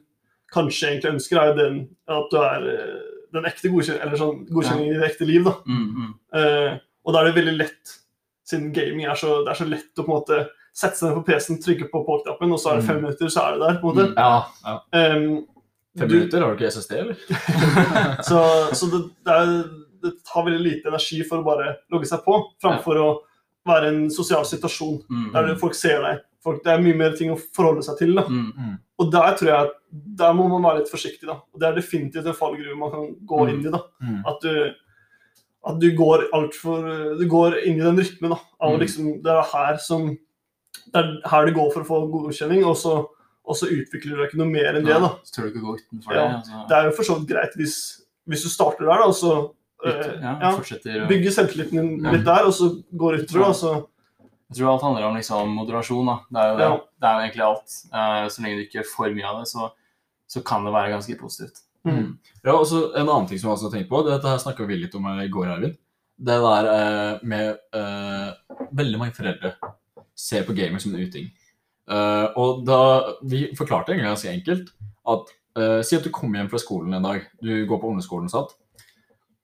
kanskje 0.52 0.88
egentlig 0.88 1.12
ønsker, 1.14 1.36
er 1.38 1.46
jo 1.52 1.56
den 1.62 1.88
at 2.08 2.30
du 2.30 2.36
er 2.38 2.68
eh, 2.68 3.00
den 3.32 3.44
ekte 3.48 3.68
godkjenning, 3.72 4.02
eller 4.06 4.16
sånn 4.20 4.44
godkjenningen 4.48 4.94
i 4.94 4.98
det 5.02 5.08
ekte 5.10 5.26
liv. 5.28 5.44
da. 5.44 5.54
Mm. 5.66 5.88
Mm. 5.94 6.12
Eh, 6.34 6.78
og 7.04 7.14
da 7.14 7.20
er 7.20 7.28
det 7.30 7.34
veldig 7.42 7.56
lett, 7.58 7.96
siden 8.48 8.72
gaming 8.72 9.04
er 9.06 9.14
så, 9.20 9.42
det 9.44 9.52
er 9.52 9.58
så 9.60 9.68
lett 9.68 9.98
å 10.00 10.04
på 10.06 10.08
en 10.08 10.20
måte 10.20 10.40
sette 10.78 10.96
seg 10.96 11.08
ned 11.10 11.16
på 11.18 11.26
PC-en, 11.26 11.58
trykke 11.62 11.88
på 11.90 12.04
på-knappen, 12.06 12.52
og 12.54 12.60
så 12.62 12.70
er 12.72 12.76
det 12.80 12.86
fem 12.86 12.96
Mm. 12.96 13.02
minutter, 13.02 13.28
så 13.28 13.40
er 13.48 13.52
det 13.58 13.60
der. 13.66 13.80
på 13.80 13.90
en 13.90 13.96
måte. 13.96 14.08
Mm. 14.08 14.14
ja, 14.16 14.46
ja. 14.64 15.14
Um, 15.16 15.46
Fem 15.98 16.08
du- 16.08 16.14
minutter, 16.14 16.40
har 16.40 16.54
du 16.54 16.56
ikke 16.56 16.70
SSD, 16.72 16.92
eller? 16.98 17.16
Så, 18.28 18.38
så 18.74 18.86
det, 18.92 19.00
det, 19.26 19.34
er, 19.34 19.52
det 20.04 20.12
tar 20.24 20.44
veldig 20.46 20.60
lite 20.62 20.88
energi 20.92 21.22
for 21.26 21.40
å 21.40 21.44
bare 21.46 21.72
logge 21.90 22.06
seg 22.06 22.20
på, 22.24 22.36
framfor 22.62 23.00
å 23.02 23.08
være 23.68 23.88
en 23.92 24.04
sosial 24.10 24.44
situasjon 24.46 25.00
Mm. 25.10 25.32
der 25.32 25.56
folk 25.58 25.74
ser 25.74 26.00
deg. 26.04 26.20
Folk, 26.44 26.62
det 26.64 26.70
er 26.72 26.80
mye 26.84 26.94
mer 26.96 27.16
ting 27.18 27.32
å 27.34 27.40
forholde 27.56 27.82
seg 27.82 27.98
til. 27.98 28.14
da. 28.14 28.22
Mm. 28.28 28.78
Og 28.98 29.12
der 29.12 29.36
tror 29.38 29.46
jeg 29.48 29.60
at 29.68 29.70
der 30.18 30.32
må 30.34 30.48
man 30.48 30.62
være 30.62 30.80
litt 30.80 30.90
forsiktig. 30.90 31.26
da. 31.28 31.36
Og 31.54 31.60
Det 31.60 31.68
er 31.68 31.74
definitivt 31.78 32.26
en 32.26 32.34
fallgruve 32.34 32.76
man 32.78 32.90
kan 32.90 33.14
gå 33.26 33.38
Mm. 33.44 33.48
inn 33.54 33.66
i. 33.66 33.70
da. 33.70 33.80
Mm. 34.02 34.22
At 34.26 34.40
du, 34.42 34.72
at 35.68 35.78
du 35.80 35.90
går 35.96 36.24
altfor 36.34 37.18
Du 37.18 37.28
går 37.28 37.58
inn 37.64 37.78
i 37.78 37.84
den 37.84 37.96
rytmen 37.98 38.30
da. 38.30 38.38
Mm. 38.62 38.78
liksom, 38.80 39.22
Det 39.22 39.30
er 39.32 39.42
her 39.52 39.76
som 39.78 40.08
Det 40.92 40.96
er 40.96 41.28
her 41.28 41.46
du 41.46 41.52
går 41.52 41.72
for 41.72 41.80
å 41.82 41.86
få 41.86 42.10
godkjenning, 42.10 42.64
og 42.64 42.76
så, 42.76 43.06
og 43.44 43.54
så 43.56 43.66
utvikler 43.68 44.16
du 44.16 44.22
ikke 44.24 44.38
noe 44.38 44.46
mer 44.50 44.74
enn 44.74 44.84
det. 44.84 44.94
da. 45.00 45.08
Så 45.24 45.32
tør 45.34 45.42
du 45.44 45.50
ikke 45.52 45.64
gå 45.66 45.76
utenfor 45.78 46.12
Ja. 46.14 46.28
det. 46.28 46.36
Altså. 46.36 46.68
Det 46.68 46.76
er 46.76 46.84
jo 46.84 46.90
for 46.96 47.02
så 47.04 47.18
vidt 47.18 47.28
greit 47.28 47.54
hvis, 47.56 47.76
hvis 48.26 48.42
du 48.42 48.48
starter 48.48 48.84
der, 48.84 48.98
da, 48.98 49.04
og 49.04 49.14
så 49.14 49.50
Ut, 49.84 49.94
ja, 49.94 50.38
ja, 50.42 50.50
fortsetter 50.56 51.04
å- 51.04 51.08
bygger 51.08 51.30
selvtilliten 51.30 51.70
din 51.78 52.00
Ja. 52.04 52.10
litt 52.10 52.24
der, 52.24 52.42
og 52.46 52.52
så 52.52 52.82
går 52.96 53.22
utover. 53.22 53.44
da, 53.46 53.52
så 53.52 53.86
Jeg 54.48 54.58
tror 54.58 54.70
alt 54.72 54.84
handler 54.86 55.06
om 55.08 55.16
liksom, 55.18 55.56
moderasjon. 55.58 56.08
Da. 56.08 56.16
Det 56.32 56.42
er 56.42 56.50
jo 56.50 56.58
det. 56.58 56.68
Det 56.98 57.08
er 57.08 57.16
jo 57.16 57.24
egentlig 57.24 57.44
alt. 57.46 57.74
Uh, 57.92 58.28
så 58.32 58.44
lenge 58.44 58.58
du 58.58 58.62
ikke 58.64 58.78
gjør 58.78 58.92
for 58.94 59.16
mye 59.16 59.28
av 59.28 59.40
det, 59.40 59.48
så, 59.50 59.66
så 60.30 60.42
kan 60.46 60.64
det 60.64 60.72
være 60.76 60.92
ganske 60.94 61.16
positivt. 61.20 61.60
Mm. 61.86 62.06
Ja, 62.42 62.54
og 62.56 62.64
så 62.66 62.88
En 62.98 63.06
annen 63.06 63.28
ting 63.30 63.38
som 63.38 63.48
jeg 63.48 63.54
også 63.54 63.68
har 63.68 63.74
tenkt 63.76 63.90
på, 63.90 64.00
det 64.02 64.16
dette 64.16 64.32
her 64.32 64.40
snakka 64.42 64.66
vi 64.68 64.80
litt 64.80 64.96
om 64.98 65.06
i 65.14 65.28
går, 65.32 65.52
Arvid. 65.54 65.76
Det 66.18 66.38
der 66.42 66.68
uh, 66.68 67.26
med 67.30 67.60
uh, 67.76 68.64
Veldig 68.74 68.98
mange 69.00 69.14
foreldre 69.16 69.52
ser 70.18 70.42
på 70.44 70.56
gaming 70.56 70.82
som 70.82 70.94
en 70.94 71.04
uting. 71.04 71.28
Uh, 71.88 72.34
og 72.36 72.64
da 72.68 72.80
Vi 73.22 73.46
forklarte 73.56 73.92
egentlig 73.92 74.10
ganske 74.10 74.32
enkelt 74.32 74.72
at 75.08 75.30
eh, 75.56 75.78
Si 75.86 75.96
at 75.96 76.04
du 76.04 76.10
kommer 76.12 76.36
hjem 76.36 76.50
fra 76.52 76.60
skolen 76.60 76.92
en 76.92 77.06
dag. 77.06 77.22
Du 77.40 77.52
går 77.64 77.78
på 77.80 77.88
ungdomsskolen, 77.88 78.28
sant? 78.28 78.52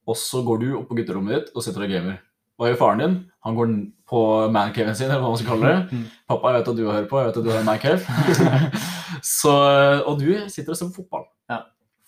og 0.04 0.16
så 0.20 0.42
går 0.44 0.60
du 0.60 0.66
opp 0.78 0.88
på 0.90 0.98
gutterommet 0.98 1.34
ditt 1.38 1.54
og 1.54 1.64
sitter 1.64 1.84
deg 1.84 1.94
gamer. 1.96 2.18
Hva 2.58 2.68
gjør 2.70 2.78
faren 2.78 3.00
din? 3.02 3.14
Han 3.44 3.56
går 3.58 3.70
på 4.08 4.20
mancaven 4.54 4.94
sin, 4.96 5.08
eller 5.10 5.20
hva 5.24 5.30
man 5.32 5.38
skal 5.40 5.50
kalle 5.54 5.70
det. 5.72 5.78
Mm. 5.98 6.04
Pappa, 6.30 6.50
jeg 6.52 6.60
vet 6.60 6.68
at 6.72 6.76
du 6.78 6.84
hører 6.90 7.08
på, 7.10 7.18
jeg 7.20 7.26
vet 7.30 7.38
at 7.40 7.44
du 7.44 7.50
har 7.50 7.60
en 7.60 7.66
mancave. 7.66 8.00
og 10.08 10.20
du 10.20 10.28
sitter 10.52 10.72
og 10.74 10.78
ser 10.78 10.90
på 10.90 11.02
fotball. 11.02 11.24
Ja. 11.50 11.58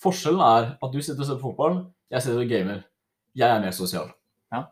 Forskjellen 0.02 0.40
er 0.44 0.68
at 0.82 0.92
du 0.92 1.00
sitter 1.02 1.24
og 1.24 1.28
ser 1.30 1.40
på 1.40 1.50
fotball, 1.50 1.80
jeg 2.12 2.22
sitter 2.22 2.42
og 2.44 2.50
gamer. 2.52 2.84
Jeg 3.36 3.48
er 3.56 3.60
mer 3.64 3.74
sosial. 3.76 4.08
Ja. 4.54 4.62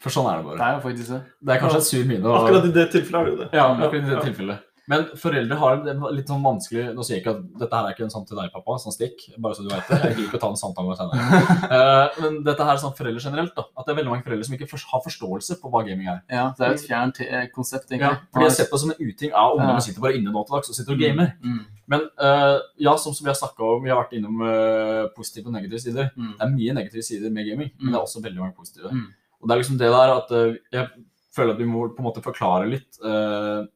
For 0.00 0.12
sånn 0.14 0.28
er 0.30 0.38
det 0.40 0.44
Det 0.46 0.52
bare. 0.58 0.68
er 0.70 0.78
jo 0.78 0.84
faktisk 0.86 1.10
det. 1.14 1.20
Det 1.42 1.54
er 1.56 1.60
kanskje 1.64 1.82
et 1.82 1.88
sur 1.90 2.04
mine. 2.08 2.22
Og... 2.28 2.36
akkurat 2.42 2.68
i 2.70 2.72
det 2.76 2.86
tilfellet 2.94 3.20
er 3.20 3.24
det 3.24 3.32
jo 3.34 3.38
det. 3.42 3.48
ja, 3.56 3.66
akkurat 3.74 3.94
i 4.02 4.06
det 4.06 4.16
Ja. 4.18 4.24
tilfellet. 4.28 4.58
Men 4.88 5.04
foreldre 5.18 5.56
har 5.58 5.80
det 5.82 5.94
litt 6.14 6.28
sånn 6.30 6.44
vanskelig 6.46 6.94
Nå 6.94 7.02
sier 7.02 7.16
jeg 7.16 7.22
ikke 7.24 7.32
at 7.34 7.46
dette 7.58 7.74
her 7.74 7.86
er 7.88 7.94
ikke 7.96 8.04
en 8.06 8.12
sånn 8.14 8.26
til 8.28 8.38
deg, 8.38 8.52
pappa, 8.54 8.76
sånn 8.78 8.94
stikk, 8.94 9.24
bare 9.42 9.56
så 9.58 9.64
du 9.64 9.70
vet 9.72 9.88
det. 9.90 9.98
Jeg 10.04 10.14
gidder 10.14 10.28
ikke 10.28 10.38
å 10.38 10.42
ta 10.44 10.50
en 10.52 10.60
samtale 10.60 10.86
med 10.86 10.94
deg 10.94 11.00
senere. 11.02 11.70
Uh, 11.72 12.06
men 12.22 12.36
dette 12.46 12.66
her 12.68 12.72
er 12.76 12.82
sånn 12.84 12.94
foreldre 12.94 13.22
generelt, 13.24 13.54
da. 13.56 13.64
At 13.74 13.88
det 13.88 13.92
er 13.94 13.98
veldig 13.98 14.12
mange 14.12 14.26
foreldre 14.28 14.46
som 14.46 14.54
ikke 14.54 14.68
for- 14.70 14.84
har 14.92 15.02
forståelse 15.08 15.56
på 15.62 15.72
hva 15.74 15.82
gaming 15.88 16.06
er. 16.12 16.20
Ja, 16.30 16.44
det 16.58 16.66
er 16.68 16.76
et 16.76 16.84
fjernt 16.86 17.18
konsept, 17.18 17.52
konsept, 17.56 17.90
Ja, 17.90 17.96
egentlig. 17.96 18.28
for 18.30 18.38
de 18.38 18.46
har 18.46 18.54
sett 18.60 18.70
det 18.70 18.80
som 18.84 18.94
en 18.94 19.00
uting. 19.10 19.32
av 19.34 19.56
ungdommen 19.56 19.80
Ja. 19.80 19.86
sitter 19.88 20.00
bare 20.06 20.16
inne 20.20 20.30
nå 20.30 20.44
til 20.46 20.54
dags 20.56 20.70
og 20.70 20.78
sitter 20.78 20.94
og 20.94 21.02
gamer. 21.02 21.32
Mm. 21.42 21.58
Men 21.88 22.00
uh, 22.22 22.58
ja, 22.78 22.96
som, 22.96 23.14
som 23.14 23.24
vi 23.26 23.30
har 23.34 23.38
snakka 23.42 23.62
om, 23.76 23.82
vi 23.82 23.90
har 23.90 23.98
vært 24.04 24.14
innom 24.18 24.40
uh, 24.42 25.08
positive 25.18 25.46
og 25.50 25.54
negative 25.58 25.82
sider. 25.82 26.12
Mm. 26.14 26.30
Det 26.38 26.46
er 26.46 26.54
mye 26.54 26.74
negative 26.78 27.02
sider 27.10 27.30
med 27.34 27.46
gaming, 27.50 27.70
men 27.78 27.88
Mm. 27.88 27.92
det 27.92 27.98
er 27.98 28.04
også 28.06 28.22
veldig 28.22 28.38
mange 28.42 28.54
positive. 28.54 28.90
Mm. 28.94 29.08
Og 29.42 29.48
det 29.48 29.54
er 29.54 29.60
liksom 29.64 29.78
det 29.82 29.90
der 29.92 30.14
at 30.14 30.30
eh, 30.32 30.54
jeg 30.72 30.88
føler 31.36 31.52
at 31.52 31.58
vi 31.60 31.66
må 31.68 31.82
på 31.92 32.00
en 32.00 32.06
måte 32.08 32.22
forklare 32.24 32.70
litt 32.70 32.96
eh, 33.04 33.66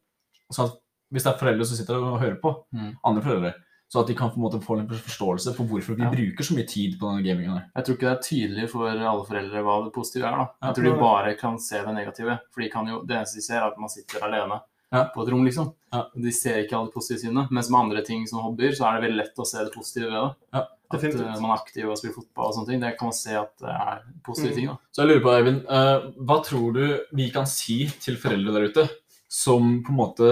sånn 0.51 0.71
at 0.71 0.79
Hvis 1.13 1.25
det 1.25 1.33
er 1.35 1.39
foreldre 1.39 1.65
som 1.67 1.77
sitter 1.77 1.97
og 1.99 2.21
hører 2.21 2.41
på, 2.41 2.55
Mm. 2.73 2.97
andre 3.05 3.23
foreldre, 3.23 3.55
så 3.91 4.01
at 4.01 4.07
de 4.07 4.15
kan 4.15 4.31
på 4.31 4.37
en 4.39 4.43
måte 4.47 4.63
få 4.63 4.79
en 4.79 4.87
forståelse 4.89 5.55
for 5.57 5.65
hvorfor 5.67 5.97
vi 5.97 6.03
Ja. 6.05 6.11
bruker 6.11 6.45
så 6.47 6.55
mye 6.55 6.67
tid 6.69 6.99
på 7.01 7.11
denne 7.11 7.25
gamingen. 7.27 7.63
Jeg 7.75 7.85
tror 7.85 7.95
ikke 7.97 8.07
det 8.07 8.19
er 8.19 8.23
tydelig 8.23 8.71
for 8.71 8.87
alle 8.89 9.25
foreldre 9.27 9.63
hva 9.67 9.85
det 9.85 9.93
positive 9.93 10.25
er. 10.25 10.37
da. 10.37 10.47
Jeg 10.69 10.75
tror 10.77 10.85
de 10.95 11.01
bare 11.01 11.35
kan 11.37 11.59
se 11.59 11.77
det 11.85 11.95
negative. 11.95 12.39
For 12.53 12.61
de 12.63 12.69
kan 12.71 12.87
jo, 12.87 13.03
det 13.05 13.17
eneste 13.17 13.35
de 13.37 13.43
ser, 13.43 13.57
er 13.59 13.67
at 13.67 13.79
man 13.79 13.89
sitter 13.89 14.21
alene 14.23 14.61
Ja. 14.93 15.05
på 15.15 15.23
et 15.27 15.33
rom. 15.33 15.45
liksom. 15.45 15.75
Ja. 15.93 16.05
De 16.15 16.31
ser 16.31 16.63
ikke 16.65 16.73
alle 16.79 16.87
de 16.87 16.93
positive 16.93 17.19
sidene. 17.19 17.49
Mens 17.51 17.69
med 17.71 17.81
andre 17.81 18.03
ting 18.05 18.27
som 18.29 18.39
hobbyer, 18.43 18.71
så 18.71 18.87
er 18.87 19.01
det 19.01 19.11
veldig 19.11 19.17
lett 19.19 19.35
å 19.39 19.45
se 19.47 19.59
det 19.65 19.73
positive 19.75 20.05
ved 20.07 20.13
det. 20.13 20.35
Ja, 20.55 20.67
At 20.93 21.05
eh, 21.05 21.41
man 21.41 21.51
er 21.51 21.57
aktiv 21.57 21.89
og 21.89 21.97
spiller 21.99 22.15
fotball 22.15 22.47
og 22.49 22.55
sånne 22.55 22.67
ting. 22.67 22.81
Det 22.81 22.99
kan 22.99 23.07
man 23.07 23.13
se 23.13 23.31
at 23.37 23.57
det 23.59 23.69
er 23.69 24.03
positive 24.25 24.51
Mm. 24.51 24.57
ting. 24.57 24.67
da. 24.67 24.77
Så 24.93 25.07
jeg 25.07 25.09
lurer 25.09 25.23
på, 25.23 25.35
Eivind, 25.39 25.65
uh, 25.71 26.11
hva 26.25 26.45
tror 26.45 26.73
du 26.75 27.01
vi 27.15 27.31
kan 27.31 27.47
si 27.47 27.87
til 27.87 28.17
foreldre 28.17 28.53
der 28.53 28.69
ute 28.69 28.91
som 29.31 29.69
på 29.87 29.93
en 29.93 29.99
måte 30.01 30.31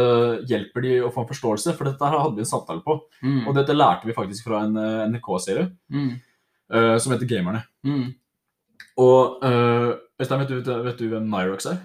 hjelper 0.50 0.82
de 0.82 0.94
å 1.06 1.10
få 1.14 1.22
en 1.22 1.28
forståelse? 1.30 1.74
For 1.78 1.86
dette 1.86 2.02
her 2.08 2.18
hadde 2.18 2.34
vi 2.40 2.42
en 2.42 2.50
samtale 2.50 2.82
på, 2.82 2.98
Mm. 3.22 3.44
og 3.46 3.54
dette 3.54 3.76
lærte 3.76 4.06
vi 4.08 4.16
faktisk 4.16 4.48
fra 4.48 4.64
en 4.66 4.76
eh, 4.76 5.04
NRK-serie 5.12 5.68
Mm. 5.92 6.16
uh, 6.74 6.96
som 6.98 7.12
heter 7.14 7.28
Gamerne. 7.30 7.62
Mm. 7.86 8.08
Og 8.98 9.38
uh, 9.44 9.94
Øystein, 10.20 10.40
vet 10.42 10.64
du, 10.66 10.72
vet 10.82 10.98
du 10.98 11.08
hvem 11.12 11.28
Nyrox 11.30 11.66
er? 11.70 11.78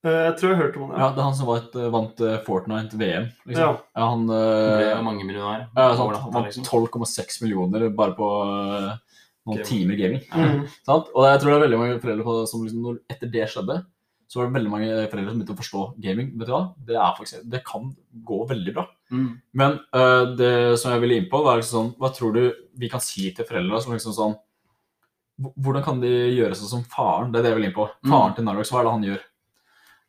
Eh, 0.00 0.30
jeg 0.30 0.36
tror 0.40 0.48
jeg 0.54 0.56
hørte 0.62 0.78
om 0.80 0.88
han, 0.88 0.96
Ja, 0.96 1.04
ja. 1.04 1.12
Det 1.12 1.20
er 1.20 1.26
han 1.28 1.34
som 1.36 1.46
vant, 1.50 1.74
vant 1.92 2.20
eh, 2.24 2.38
Fortnite-VM. 2.46 3.26
Liksom. 3.50 3.60
Ja. 3.60 3.72
Ja, 4.00 4.06
han 4.14 4.22
eh, 4.32 4.78
ble 4.80 5.02
mange 5.04 5.26
millionær. 5.28 5.66
ja, 5.76 5.90
sant, 5.98 6.14
natta, 6.14 6.30
vant 6.32 6.46
liksom. 6.48 6.64
12,6 6.64 7.42
millioner 7.44 7.84
bare 7.92 8.14
på 8.16 8.28
noen 8.30 9.58
Gaming. 9.60 9.66
timer 9.68 9.96
gaming. 10.00 10.22
Mm. 10.32 10.64
Sant? 10.88 11.12
Og 11.14 11.26
jeg 11.28 11.42
tror 11.42 11.50
det 11.52 11.58
er 11.58 11.64
veldig 11.66 11.80
mange 11.82 12.00
foreldre 12.00 12.24
på, 12.24 12.36
som 12.48 12.64
liksom, 12.64 12.80
når, 12.86 12.96
etter 13.12 13.28
det 13.36 13.44
skjedde, 13.52 13.76
så 14.30 14.38
var 14.38 14.46
det 14.46 14.54
veldig 14.60 14.70
mange 14.70 14.88
foreldre 15.10 15.32
som 15.32 15.40
begynte 15.40 15.54
å 15.56 15.58
forstå 15.58 15.80
gaming. 16.04 16.28
Vet 16.38 16.46
du 16.46 16.52
hva? 16.54 16.60
Det, 16.86 16.98
faktisk, 17.18 17.46
det 17.50 17.60
kan 17.66 17.88
gå 18.28 18.36
veldig 18.46 18.74
bra. 18.76 18.84
Mm. 19.10 19.24
Men 19.58 19.72
uh, 19.96 20.36
det 20.38 20.52
som 20.78 20.92
jeg 20.94 21.02
ville 21.02 21.16
inn 21.18 21.26
på, 21.32 21.40
var 21.42 21.58
liksom 21.58 21.74
sånn 21.80 21.88
Hva 21.98 22.12
tror 22.14 22.36
du 22.36 22.44
vi 22.78 22.90
kan 22.92 23.02
si 23.02 23.24
til 23.34 23.48
foreldre 23.48 23.80
som 23.82 23.96
liksom 23.96 24.14
sånn 24.14 24.36
Hvordan 25.58 25.82
kan 25.82 25.98
de 26.02 26.12
gjøre 26.36 26.54
sånn 26.54 26.70
som 26.76 26.84
faren? 26.92 27.32
Det 27.32 27.40
er 27.40 27.48
det 27.48 27.50
jeg 27.54 27.58
vil 27.58 27.68
inn 27.70 27.74
på. 27.74 27.88
Faren 28.06 28.36
til 28.36 28.46
Narrox, 28.46 28.70
hva 28.70 28.82
er 28.82 28.86
det 28.86 28.94
han 28.94 29.08
gjør? 29.08 29.22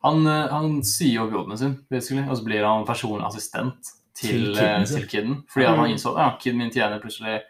Han, 0.04 0.26
han 0.26 0.78
sier 0.84 1.22
opp 1.22 1.32
jobben 1.32 1.58
sin, 1.58 1.74
basically, 1.90 2.24
og 2.28 2.36
så 2.36 2.44
blir 2.46 2.66
han 2.66 2.84
personlig 2.84 3.24
assistent 3.30 3.92
til, 4.18 4.52
Til 4.52 5.06
kiden. 5.08 5.38
Fordi 5.48 5.66
han 5.66 5.78
Mm. 5.80 5.94
innså 5.94 6.12
at 6.12 6.20
ja, 6.20 6.38
kiden 6.42 6.58
min 6.58 6.70
tjener 6.74 7.00
plutselig 7.00 7.40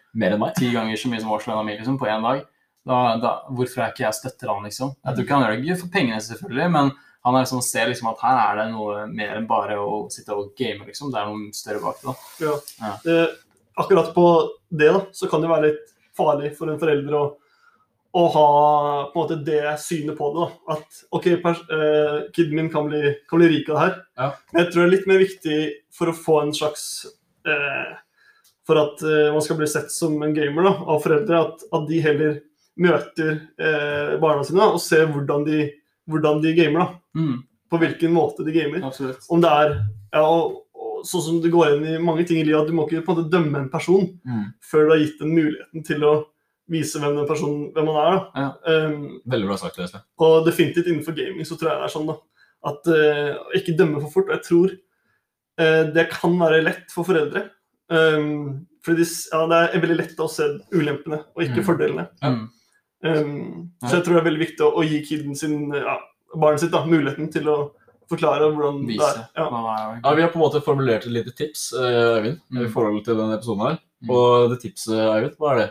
ti 0.57 0.71
ganger 0.71 0.97
så 0.97 1.11
mye 1.11 1.21
som 1.21 1.33
årslønna 1.35 1.65
mi 1.67 1.75
liksom, 1.77 1.99
på 1.99 2.07
én 2.07 2.23
dag. 2.23 2.45
Da, 2.89 2.99
da, 3.23 3.31
hvorfor 3.55 3.85
er 3.85 3.93
ikke 3.93 4.07
jeg 4.09 4.19
støtter 4.19 4.51
han, 4.51 4.65
liksom? 4.67 4.97
Jeg 5.05 5.15
tror 5.15 5.27
ikke 5.27 5.39
han 5.39 5.45
gjør 5.47 5.61
det 5.63 5.79
for 5.79 5.93
pengene, 5.95 6.23
selvfølgelig, 6.25 6.71
men 6.75 6.91
han 7.23 7.37
er 7.39 7.45
liksom, 7.45 7.63
ser 7.63 7.87
liksom 7.87 8.09
at 8.11 8.25
her 8.25 8.41
er 8.43 8.59
det 8.59 8.65
noe 8.73 9.05
mer 9.07 9.37
enn 9.39 9.47
bare 9.47 9.77
å 9.79 10.01
sitte 10.11 10.35
og 10.35 10.51
game, 10.59 10.83
liksom. 10.89 11.13
Det 11.13 11.21
er 11.21 11.31
noe 11.31 11.55
større 11.55 11.83
bak 11.85 12.01
det. 12.01 12.11
da. 12.11 12.49
Ja. 12.49 12.57
Ja. 12.83 12.97
Eh, 13.13 13.37
akkurat 13.79 14.11
på 14.17 14.27
det 14.75 14.91
da, 14.97 15.05
så 15.15 15.31
kan 15.31 15.45
det 15.45 15.53
være 15.53 15.71
litt 15.71 15.95
farlig 16.19 16.53
for 16.59 16.73
en 16.73 16.81
forelder 16.83 17.17
å, 17.17 17.23
å 18.19 18.27
ha 18.35 18.47
på 19.13 19.15
en 19.15 19.23
måte 19.23 19.39
det 19.47 19.63
synet 19.81 20.19
på 20.19 20.33
det. 20.35 20.43
da. 20.43 20.77
At 20.77 21.03
ok, 21.15 21.29
pers 21.45 21.63
eh, 21.73 22.17
kiden 22.35 22.59
min 22.59 22.71
kan 22.75 22.91
bli, 22.91 23.15
kan 23.31 23.41
bli 23.41 23.53
rik 23.55 23.71
av 23.71 23.79
det 23.79 23.85
her. 23.87 23.99
Ja. 24.19 24.31
Men 24.51 24.65
jeg 24.65 24.73
tror 24.73 24.83
det 24.83 24.89
er 24.89 24.95
litt 24.97 25.11
mer 25.13 25.23
viktig 25.23 25.59
for 25.95 26.11
å 26.11 26.17
få 26.17 26.41
en 26.43 26.57
slags 26.57 26.89
eh, 27.47 27.93
For 28.67 28.79
at 28.79 29.01
eh, 29.03 29.31
man 29.35 29.43
skal 29.43 29.59
bli 29.59 29.67
sett 29.71 29.95
som 29.95 30.19
en 30.23 30.35
gamer 30.37 30.69
da, 30.69 30.75
av 30.91 31.01
foreldre, 31.03 31.47
at, 31.47 31.65
at 31.75 31.87
de 31.89 32.03
heller 32.03 32.41
møter 32.81 33.33
eh, 33.61 34.17
barna 34.23 34.45
sine 34.45 34.59
da, 34.63 34.71
og 34.73 34.81
ser 34.81 35.07
hvordan 35.13 35.45
de, 35.47 35.71
hvordan 36.09 36.41
de 36.43 36.55
gamer. 36.57 36.79
da. 36.87 37.21
Mm, 37.21 37.43
På 37.71 37.79
hvilken 37.81 38.13
måte 38.13 38.45
de 38.45 38.53
gamer. 38.53 38.83
absolutt. 38.85 39.25
Om 39.31 39.41
det 39.45 39.51
er 39.51 39.75
ja, 40.15 40.23
og, 40.25 40.59
og 40.75 41.05
sånn 41.09 41.23
som 41.27 41.41
det 41.43 41.51
går 41.53 41.75
inn 41.77 41.87
i 41.95 41.99
mange 42.03 42.25
ting 42.29 42.39
i 42.41 42.45
livet, 42.45 42.63
at 42.63 42.69
du 42.69 42.77
må 42.77 42.87
ikke 42.89 43.05
på 43.05 43.13
en 43.13 43.19
måte 43.23 43.31
dømme 43.33 43.59
en 43.65 43.71
person 43.73 44.09
Mm. 44.25 44.53
før 44.71 44.85
du 44.87 44.91
har 44.95 44.99
gitt 45.03 45.19
den 45.21 45.35
muligheten 45.35 45.85
til 45.85 46.05
å 46.05 46.13
vise 46.73 47.01
hvem 47.01 47.17
den 47.19 47.27
personen 47.29 47.73
hvem 47.75 47.87
man 47.91 47.97
er. 48.01 48.13
da. 48.13 48.21
Ja. 48.37 48.87
Um, 48.87 49.21
Veldig 49.29 49.49
bra 49.49 49.57
sagt, 49.61 49.79
Leslie. 49.79 50.01
og 50.19 50.47
definitivt 50.47 50.87
innenfor 50.87 51.17
gaming 51.17 51.45
så 51.45 51.57
tror 51.59 51.71
jeg 51.73 51.81
det 51.81 51.89
er 51.89 51.95
sånn 51.97 52.07
da, 52.09 52.17
at 52.65 52.87
uh, 52.87 53.59
ikke 53.59 53.77
dømme 53.77 54.01
for 54.01 54.11
fort. 54.15 54.31
og 54.31 54.37
Jeg 54.39 54.45
tror 54.47 54.71
uh, 55.61 55.93
det 55.93 56.09
kan 56.15 56.39
være 56.39 56.63
lett 56.65 56.93
for 56.95 57.05
foreldre. 57.05 57.49
Um, 57.93 58.67
fordi 58.85 59.03
de, 59.05 59.09
ja, 59.33 59.41
det 59.51 59.59
er 59.77 59.83
veldig 59.83 59.97
lett 59.99 60.21
å 60.23 60.29
se 60.31 60.47
ulempene 60.73 61.19
og 61.37 61.43
ikke 61.45 61.61
Mm. 61.61 61.67
fordelene. 61.67 62.07
Mm. 62.23 62.49
Um, 63.03 63.73
Ja. 63.83 63.89
Så 63.89 63.97
jeg 63.99 64.05
tror 64.07 64.15
det 64.15 64.21
er 64.23 64.29
veldig 64.31 64.43
viktig 64.47 64.63
å, 64.67 64.73
å 64.79 64.83
gi 64.87 64.99
kiden 65.07 65.35
sin, 65.37 65.73
ja, 65.75 65.97
barnet 66.35 66.61
sitt 66.63 66.71
da, 66.71 66.85
muligheten 66.87 67.31
til 67.35 67.49
å 67.51 67.57
forklare 68.11 68.51
hvordan 68.53 68.83
Vise 68.87 69.09
det 69.17 69.25
er. 69.43 70.01
Ja, 70.05 70.13
Vi 70.15 70.23
har 70.23 70.31
på 70.31 70.39
en 70.39 70.45
måte 70.45 70.61
formulert 70.63 71.07
et 71.07 71.13
lite 71.13 71.33
tips, 71.35 71.73
eh, 71.73 72.21
Øyvind, 72.21 72.41
Mm. 72.53 72.65
i 72.67 72.69
forhold 72.71 73.05
til 73.05 73.17
denne 73.17 73.39
episoden 73.39 73.67
her. 73.67 73.79
Mm. 74.05 74.11
Og 74.11 74.51
det 74.51 74.61
tipset, 74.63 74.95
Øyvind, 74.95 75.37
hva 75.39 75.53
er 75.53 75.59
det? 75.63 75.71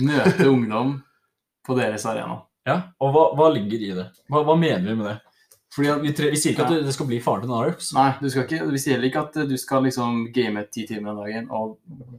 Møte 0.00 0.46
ungdom 0.48 0.94
på 1.66 1.76
deres 1.76 2.06
arena. 2.08 2.40
Ja, 2.66 2.78
Og 3.02 3.12
hva, 3.12 3.24
hva 3.36 3.50
ligger 3.52 3.80
i 3.82 3.92
det? 3.96 4.06
Hva, 4.30 4.44
hva 4.46 4.56
mener 4.58 4.88
vi 4.88 4.94
med 4.94 5.06
det? 5.10 5.18
Fordi 5.72 5.88
vi, 6.02 6.12
tre, 6.12 6.28
vi 6.30 6.36
sier 6.36 6.52
ikke 6.52 6.66
at 6.66 6.72
det, 6.74 6.82
det 6.84 6.92
skal 6.94 7.06
bli 7.08 7.18
faren 7.24 7.40
til 7.46 7.50
Narux. 7.50 7.92
Nei, 7.96 8.10
du 8.20 8.28
skal 8.30 8.44
ikke, 8.44 8.66
vi 8.70 8.78
sier 8.82 9.02
ikke 9.08 9.22
at 9.24 9.38
du 9.48 9.56
skal 9.56 9.82
liksom 9.86 10.32
game 10.32 10.62
ti 10.70 10.84
timer 10.86 11.10
om 11.14 11.22
dagen 11.24 11.48
og 11.50 11.78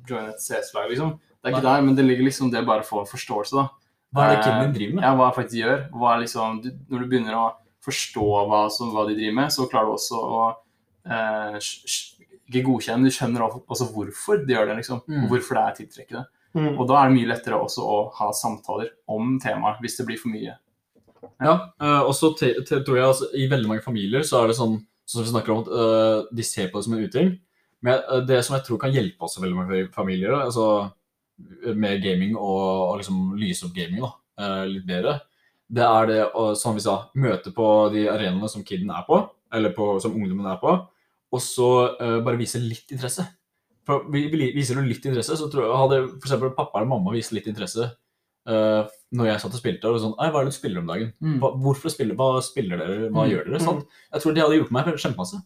joine 0.10 0.30
et 0.34 0.42
CS-lag, 0.42 0.90
liksom. 0.90 1.14
Det 1.44 1.50
er 1.52 1.54
ikke 1.56 1.66
der, 1.68 1.82
men 1.86 1.96
det 1.96 2.06
ligger 2.08 2.26
liksom 2.26 2.50
det 2.52 2.66
bare 2.66 2.82
å 2.82 2.88
få 2.88 3.02
en 3.04 3.10
forståelse, 3.12 3.54
da. 3.62 3.68
Hva 4.14 4.26
er 4.26 4.30
det 4.32 4.38
Eh, 4.38 4.44
kiden 4.46 4.64
din 4.64 4.74
driver 4.78 4.96
med? 4.96 5.04
Ja, 5.04 5.14
hva 5.18 5.30
jeg 5.30 5.38
faktisk 5.40 5.60
gjør. 5.64 6.20
Liksom, 6.22 6.62
du, 6.62 6.70
når 6.90 7.00
du 7.00 7.08
begynner 7.10 7.38
å 7.40 7.46
forstå 7.84 8.28
hva, 8.50 8.70
som, 8.72 8.92
hva 8.94 9.08
de 9.08 9.16
driver 9.18 9.38
med, 9.42 9.52
så 9.52 9.68
klarer 9.70 9.90
du 9.90 9.96
også 9.98 10.20
å 10.22 10.44
eh, 11.10 11.58
ikke 12.50 12.64
godkjenne, 12.68 13.10
du 13.10 13.12
skjønner 13.12 13.42
også- 13.48 13.64
også 13.68 13.90
hvorfor 13.94 14.46
de 14.46 14.54
gjør 14.54 14.68
det, 14.68 14.78
liksom. 14.78 15.02
Mm. 15.08 15.28
Hvorfor 15.30 15.58
det 15.58 15.64
er 15.64 15.78
tiltrekkende. 15.82 16.26
Mm. 16.54 16.80
Og 16.80 16.88
da 16.88 17.00
er 17.02 17.10
det 17.10 17.18
mye 17.18 17.32
lettere 17.32 17.58
også 17.58 17.82
å 17.82 18.14
ha 18.14 18.32
samtaler 18.32 18.90
om 19.10 19.40
temaet, 19.40 19.80
hvis 19.82 19.98
det 19.98 20.06
blir 20.06 20.20
for 20.22 20.30
mye. 20.30 20.58
Ja, 21.42 21.72
ja 21.82 22.04
og 22.04 22.14
så 22.14 22.34
tror 22.38 22.96
jeg 22.96 23.08
altså, 23.08 23.30
I 23.34 23.48
veldig 23.50 23.68
mange 23.68 23.84
familier 23.84 24.22
så 24.22 24.44
er 24.44 24.48
det 24.52 24.58
sånn 24.60 24.86
som 25.06 25.24
vi 25.24 25.32
snakker 25.32 25.52
om, 25.52 25.64
at 25.64 25.68
uh, 25.68 26.28
de 26.32 26.44
ser 26.44 26.70
på 26.70 26.80
det 26.80 26.86
som 26.86 26.94
en 26.94 27.04
uting. 27.04 27.40
Men 27.82 28.00
uh, 28.08 28.22
det 28.22 28.44
som 28.46 28.56
jeg 28.56 28.66
tror 28.68 28.80
kan 28.80 28.94
hjelpe 28.94 29.26
også 29.26 29.42
veldig 29.42 29.56
mange 29.58 29.92
familier, 29.92 30.36
altså 30.46 30.92
med 31.76 32.02
gaming 32.04 32.36
og, 32.38 32.90
og 32.92 32.98
liksom 33.02 33.34
lyse 33.40 33.66
opp 33.68 33.74
gaming 33.76 34.02
da, 34.06 34.12
eh, 34.40 34.66
litt 34.70 34.86
bedre, 34.88 35.20
det 35.74 35.86
er 35.88 36.10
det 36.12 36.20
å, 36.38 36.50
som 36.60 36.76
vi 36.78 36.84
sa, 36.86 36.98
møte 37.18 37.54
på 37.56 37.68
de 37.94 38.04
arenaene 38.12 38.50
som 38.52 38.64
kiden 38.68 38.92
er 38.94 39.06
på, 39.08 39.22
eller 39.54 39.74
på, 39.74 39.88
som 40.04 40.14
ungdommen 40.14 40.46
er 40.52 40.60
på, 40.62 40.76
og 41.34 41.42
så 41.42 41.70
uh, 41.98 42.20
bare 42.22 42.38
vise 42.38 42.60
litt 42.62 42.92
interesse. 42.94 43.26
For 43.88 44.06
vi, 44.14 44.28
vi 44.30 44.52
Viser 44.54 44.78
du 44.78 44.86
litt 44.86 45.04
interesse, 45.06 45.34
så 45.40 45.48
tror 45.50 45.66
jeg 45.66 45.80
hadde 45.82 45.98
eksempel 46.20 46.52
pappa 46.56 46.78
eller 46.80 46.92
mamma 46.92 47.12
vist 47.16 47.34
litt 47.34 47.48
interesse 47.50 47.88
uh, 48.48 48.84
når 49.18 49.28
jeg 49.32 49.42
satt 49.42 49.56
og 49.58 49.60
spilte, 49.64 49.90
og 49.90 49.98
sånn, 50.04 50.14
«Ei, 50.22 50.30
hva 50.30 50.44
er 50.44 50.46
det 50.48 50.54
du 50.54 50.58
spiller 50.60 50.84
om 50.84 50.92
dagen? 50.92 51.10
Hva, 51.42 51.50
hvorfor 51.64 51.90
spiller, 51.94 52.18
hva 52.20 52.38
spiller 52.46 52.80
dere? 52.84 53.10
Hva 53.10 53.26
Mm. 53.26 53.32
gjør 53.34 53.50
dere? 53.50 53.60
Mm. 53.62 53.66
Sånn. 53.66 53.82
Jeg 54.14 54.22
tror 54.24 54.34
det 54.38 54.44
hadde 54.46 54.60
gjort 54.62 54.72
meg 54.78 54.92
kjempemasse. 54.94 55.42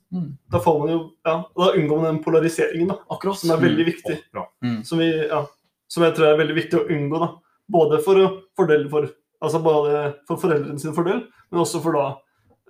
Da 0.51 0.61
får 0.67 0.79
man 0.83 0.91
jo, 0.93 0.99
ja, 1.27 1.35
da 1.63 1.69
unngår 1.71 2.01
man 2.01 2.09
den 2.11 2.23
polariseringen 2.27 2.91
da, 2.91 2.99
Akkurat. 3.15 3.39
som 3.39 3.55
er 3.55 3.63
veldig 3.63 3.87
viktig. 3.93 4.17
Bra. 4.35 4.45
Som, 4.87 4.99
vi, 5.03 5.09
ja, 5.27 5.41
som 5.87 6.03
jeg 6.03 6.15
tror 6.17 6.27
er 6.33 6.37
veldig 6.43 6.55
viktig 6.61 6.79
å 6.81 6.87
unngå. 6.89 7.19
da. 7.19 7.31
Både 7.69 7.99
for 8.03 8.15
å 8.15 8.27
for, 8.55 9.09
altså 9.41 9.59
både 9.63 10.15
for 10.27 10.37
foreldrene 10.37 10.79
sin 10.79 10.93
fordel, 10.95 11.25
men 11.51 11.61
også 11.61 11.81
for 11.83 11.91
da 11.93 12.05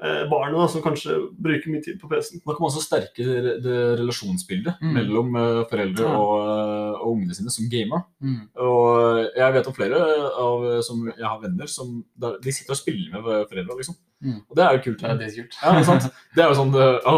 eh, 0.01 0.27
barnet, 0.29 0.53
da, 0.59 0.67
som 0.69 0.81
kanskje 0.85 1.15
bruker 1.41 1.71
mye 1.73 1.81
tid 1.81 1.99
på 2.01 2.05
PC-en. 2.09 2.41
Da 2.45 2.53
kan 2.53 2.61
man 2.61 2.69
også 2.69 2.83
sterke 2.85 3.23
det, 3.25 3.53
det 3.63 3.77
relasjonsbildet 3.97 4.75
Mm. 4.81 4.93
mellom 4.93 5.35
eh, 5.35 5.63
foreldre 5.71 6.05
Ja. 6.05 6.17
og, 6.17 6.33
eh, 6.45 6.99
og 7.01 7.15
ungene 7.15 7.33
sine 7.33 7.49
som 7.49 7.65
gamer. 7.71 8.03
Mm. 8.21 8.49
Og 8.61 9.31
jeg 9.35 9.53
vet 9.53 9.67
om 9.67 9.73
flere 9.73 10.01
av, 10.37 10.81
som 10.83 11.01
jeg 11.07 11.25
har 11.25 11.39
venner 11.41 11.65
som 11.67 12.03
der, 12.15 12.37
de 12.41 12.51
sitter 12.51 12.71
og 12.73 12.77
spiller 12.77 13.09
med 13.11 13.49
foreldra, 13.49 13.77
liksom. 13.77 13.95
Mm. 14.23 14.37
Og 14.49 14.55
det 14.55 14.63
er 14.65 14.77
jo 14.77 14.83
kult. 14.85 14.99
Det 15.01 15.09
er 15.09 15.35
kult. 15.41 15.57
Ja, 15.63 15.71
det 15.73 15.81
er 15.81 15.89
sant. 15.89 16.11
Det 16.35 16.43
er 16.43 16.49
jo 16.49 16.57
sånn 16.61 16.71
det, 16.73 16.87
å, 17.05 17.17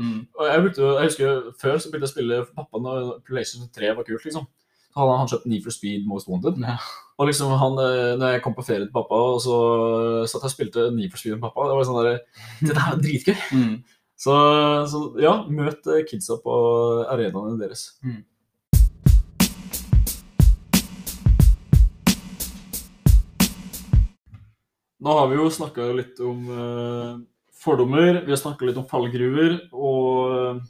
Mm. 0.00 0.26
Og 0.38 0.44
jeg, 0.50 0.62
brukte, 0.62 0.82
jeg 0.98 1.06
husker 1.10 1.52
Før 1.62 1.74
så 1.78 1.90
begynte 1.90 2.06
jeg 2.06 2.10
å 2.10 2.14
spille 2.16 2.44
for 2.46 2.54
pappa 2.54 2.78
når 2.82 3.20
PlayStation 3.26 3.68
3 3.74 3.94
var 3.96 4.04
kult. 4.04 4.24
liksom. 4.24 4.46
Hadde 4.96 5.16
han 5.20 5.28
kjøpt 5.28 5.48
Need 5.50 5.60
for 5.60 5.74
Speed 5.74 6.06
Most 6.08 6.28
Wanted. 6.30 6.56
Ja. 6.64 6.78
Og 7.20 7.28
liksom 7.28 7.50
han, 7.60 7.74
eh, 7.84 8.14
når 8.16 8.30
jeg 8.32 8.42
kom 8.46 8.54
på 8.56 8.64
ferie 8.64 8.86
til 8.86 8.94
pappa, 8.94 9.18
og 9.34 9.42
så 9.44 9.56
satt 10.24 10.46
jeg 10.46 10.48
og 10.48 10.54
spilte 10.54 10.84
Need 10.96 11.12
for 11.12 11.20
Speed 11.20 11.36
med 11.36 11.44
pappa, 11.44 11.66
det 11.68 11.76
var 11.76 11.84
sånn 11.84 11.98
der, 12.00 12.16
Det 12.62 12.72
der 12.72 12.80
var 12.80 13.02
dritgøy. 13.02 13.36
Mm. 13.52 13.74
Så, 14.16 14.36
så 14.88 15.02
ja, 15.20 15.34
møt 15.52 15.84
eh, 15.92 16.00
kidsa 16.08 16.38
på 16.40 16.56
arenaene 17.12 17.60
deres. 17.60 17.84
Mm. 18.00 18.24
Nå 25.04 25.20
har 25.20 25.28
vi 25.28 25.36
jo 25.36 25.52
snakka 25.52 25.92
litt 25.92 26.24
om 26.24 26.48
uh, 26.48 27.20
fordommer, 27.52 28.24
vi 28.24 28.32
har 28.32 28.40
snakka 28.40 28.64
litt 28.64 28.80
om 28.80 28.88
fallgruver 28.88 29.60
og 29.76 30.64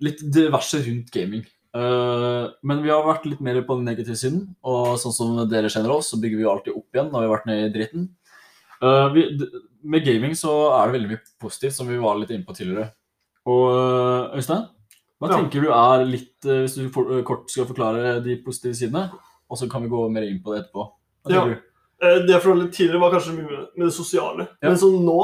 litt 0.00 0.24
diverse 0.24 0.80
rundt 0.88 1.12
gaming. 1.12 1.44
Eh, 1.70 2.46
men 2.66 2.82
vi 2.82 2.90
har 2.90 3.04
vært 3.06 3.26
litt 3.30 3.42
mer 3.44 3.60
på 3.62 3.76
den 3.78 3.86
negative 3.86 4.16
siden, 4.18 4.42
og 4.66 4.96
sånn 4.98 5.14
som 5.14 5.36
dere 5.50 5.70
kjenner 5.70 5.92
oss, 5.94 6.10
så 6.10 6.18
bygger 6.20 6.40
vi 6.40 6.46
jo 6.46 6.50
alltid 6.50 6.74
opp 6.74 6.96
igjen 6.96 7.10
når 7.12 7.22
vi 7.22 7.28
har 7.28 7.34
vært 7.36 7.50
nede 7.50 7.68
i 7.68 7.74
dritten. 7.76 8.08
Uh, 8.80 9.12
vi, 9.12 9.26
med 9.84 10.04
gaming 10.06 10.32
så 10.38 10.50
er 10.72 10.88
det 10.88 10.94
veldig 10.96 11.08
mye 11.10 11.24
positivt, 11.42 11.74
som 11.76 11.88
vi 11.90 11.98
var 12.00 12.16
litt 12.16 12.30
inne 12.32 12.46
på 12.48 12.54
tidligere. 12.56 12.90
Og 13.50 13.66
eh, 13.72 14.38
Øystein, 14.40 14.66
hva 15.20 15.28
Ja. 15.28 15.36
tenker 15.36 15.64
du 15.64 15.70
er 15.72 16.04
litt 16.04 16.44
Hvis 16.44 16.74
du 16.76 16.88
for, 16.92 17.08
kort 17.28 17.50
skal 17.52 17.66
forklare 17.68 18.22
de 18.24 18.38
positive 18.44 18.74
sidene, 18.76 19.10
og 19.50 19.58
så 19.58 19.68
kan 19.68 19.82
vi 19.84 19.88
gå 19.92 20.00
mer 20.12 20.24
inn 20.24 20.40
på 20.44 20.54
det 20.54 20.62
etterpå. 20.64 20.86
Hva 21.24 21.32
Ja. 21.34 21.44
du? 21.44 21.56
Det 22.00 22.32
jeg 22.32 22.40
forholdet 22.40 22.72
tidligere 22.72 23.00
var 23.00 23.12
kanskje 23.12 23.36
mye 23.36 23.48
med, 23.76 23.86
det 23.86 23.92
sosiale. 23.92 24.48
Ja. 24.62 24.68
Men 24.70 24.78
sånn 24.80 25.04
nå, 25.04 25.18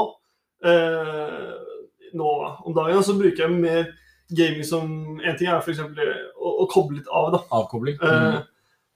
eh, 0.63 1.53
nå 2.13 2.29
om 2.65 2.73
dagen, 2.73 3.01
så 3.01 3.17
bruker 3.17 3.47
jeg 3.47 3.49
mer 3.57 3.87
gaming 4.29 4.63
som 4.63 5.19
En 5.23 5.37
ting 5.37 5.47
er 5.47 5.61
eksempel 5.61 6.13
å, 6.47 6.51
å 6.63 6.67
koble 6.71 6.97
litt 7.01 7.07
av, 7.11 7.31
da. 7.35 7.41
Avkobling? 7.59 7.97
Eh, 8.01 8.37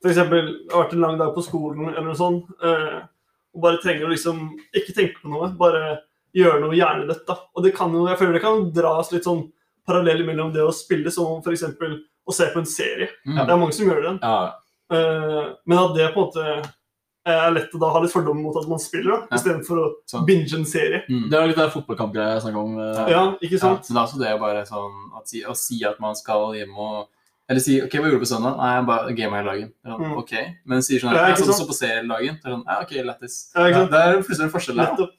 For 0.01 0.09
eksempel, 0.09 0.47
jeg 0.47 0.71
har 0.73 0.83
vært 0.85 0.93
en 0.97 1.03
lang 1.03 1.17
dag 1.19 1.33
på 1.35 1.43
skolen 1.45 1.89
eller 1.91 2.07
noe 2.07 2.17
sånt, 2.17 2.47
eh, 2.63 3.01
og 3.53 3.61
bare 3.61 3.81
trenger 3.83 4.07
å 4.07 4.13
liksom 4.13 4.39
ikke 4.73 4.95
tenke 4.97 5.19
på 5.21 5.29
noe, 5.29 5.51
bare 5.59 5.99
gjøre 6.33 6.61
noe 6.63 6.73
hjernedødt, 6.77 7.25
da. 7.27 7.35
Og 7.55 7.63
det 7.65 7.73
kan 7.75 7.91
jo, 7.93 8.07
jeg 8.07 8.17
føler 8.17 8.33
det 8.39 8.41
kan 8.45 8.63
dras 8.73 9.11
litt 9.11 9.27
sånn 9.27 9.43
parallell 9.85 10.23
mellom 10.25 10.53
det 10.55 10.63
å 10.63 10.71
spille 10.73 11.11
som 11.11 11.41
eksempel 11.43 11.99
å 12.25 12.33
se 12.33 12.47
på 12.53 12.61
en 12.61 12.65
serie. 12.69 13.09
Mm. 13.27 13.35
Det 13.45 13.49
er 13.53 13.57
mange 13.59 13.73
som 13.77 13.87
gjør 13.91 14.01
det. 14.09 14.17
Ja, 14.23 14.53
Eh, 14.91 15.45
men 15.65 15.77
at 15.79 15.93
det 15.95 16.09
på 16.11 16.19
en 16.19 16.25
måte 16.27 16.71
er 17.31 17.51
lett 17.55 17.71
å 17.71 17.79
da 17.79 17.91
ha 17.93 17.99
litt 18.03 18.11
fordommer 18.11 18.43
mot 18.43 18.57
at 18.59 18.65
man 18.67 18.79
spiller, 18.81 19.11
da, 19.13 19.27
Ja. 19.31 19.37
istedenfor 19.37 19.77
å 19.79 19.85
Sånn. 20.11 20.25
binge 20.27 20.51
en 20.57 20.65
serie. 20.65 21.05
Mm. 21.07 21.29
Det 21.29 21.37
er 21.39 21.47
litt 21.47 21.55
den 21.55 21.69
fotballkampgreia 21.71 22.33
jeg 22.33 22.41
snakka 22.43 22.59
om. 22.59 22.73
eh, 22.77 23.09
Ja, 23.13 23.21
ikke 23.39 23.53
Ja, 23.55 23.57
sant? 23.59 23.85
så 23.87 23.93
det 23.93 23.95
er 23.95 24.03
også 24.03 24.19
det 24.19 24.33
å 24.35 24.39
bare 24.41 24.65
sånn 24.67 25.17
at 25.17 25.27
si, 25.29 25.43
Å 25.47 25.55
si 25.55 25.79
at 25.85 25.97
man 26.01 26.13
skal 26.13 26.51
hjem 26.59 26.75
og 26.77 27.07
Eller 27.49 27.59
si 27.59 27.81
OK, 27.81 27.91
hva 27.97 28.07
gjorde 28.07 28.19
du 28.19 28.25
på 28.25 28.29
søndag? 28.31 28.57
Nei, 28.57 28.69
jeg 28.77 28.85
bare 28.87 29.15
gama 29.17 29.37
hele 29.41 29.51
dagen. 29.51 29.71
Sånn, 29.85 30.01
Mm. 30.05 30.17
OK. 30.21 30.33
Men 30.65 30.79
sier 30.81 30.99
sånn 30.99 31.13
Ja, 31.15 31.27
Jeg 31.27 31.37
satt 31.37 31.47
også 31.55 31.67
på 31.67 31.73
serien 31.75 32.05
hele 32.05 32.13
dagen. 32.15 32.37
Det 32.41 32.45
er 32.47 32.53
sånn, 32.55 32.63
ja, 32.67 32.81
OK, 32.81 32.91
lættis. 33.09 33.51
Ja? 33.55 33.85
Det 33.91 33.99
er 33.99 34.21
plutselig 34.21 34.45
en 34.47 34.53
forskjell 34.55 34.75
der. 34.77 35.09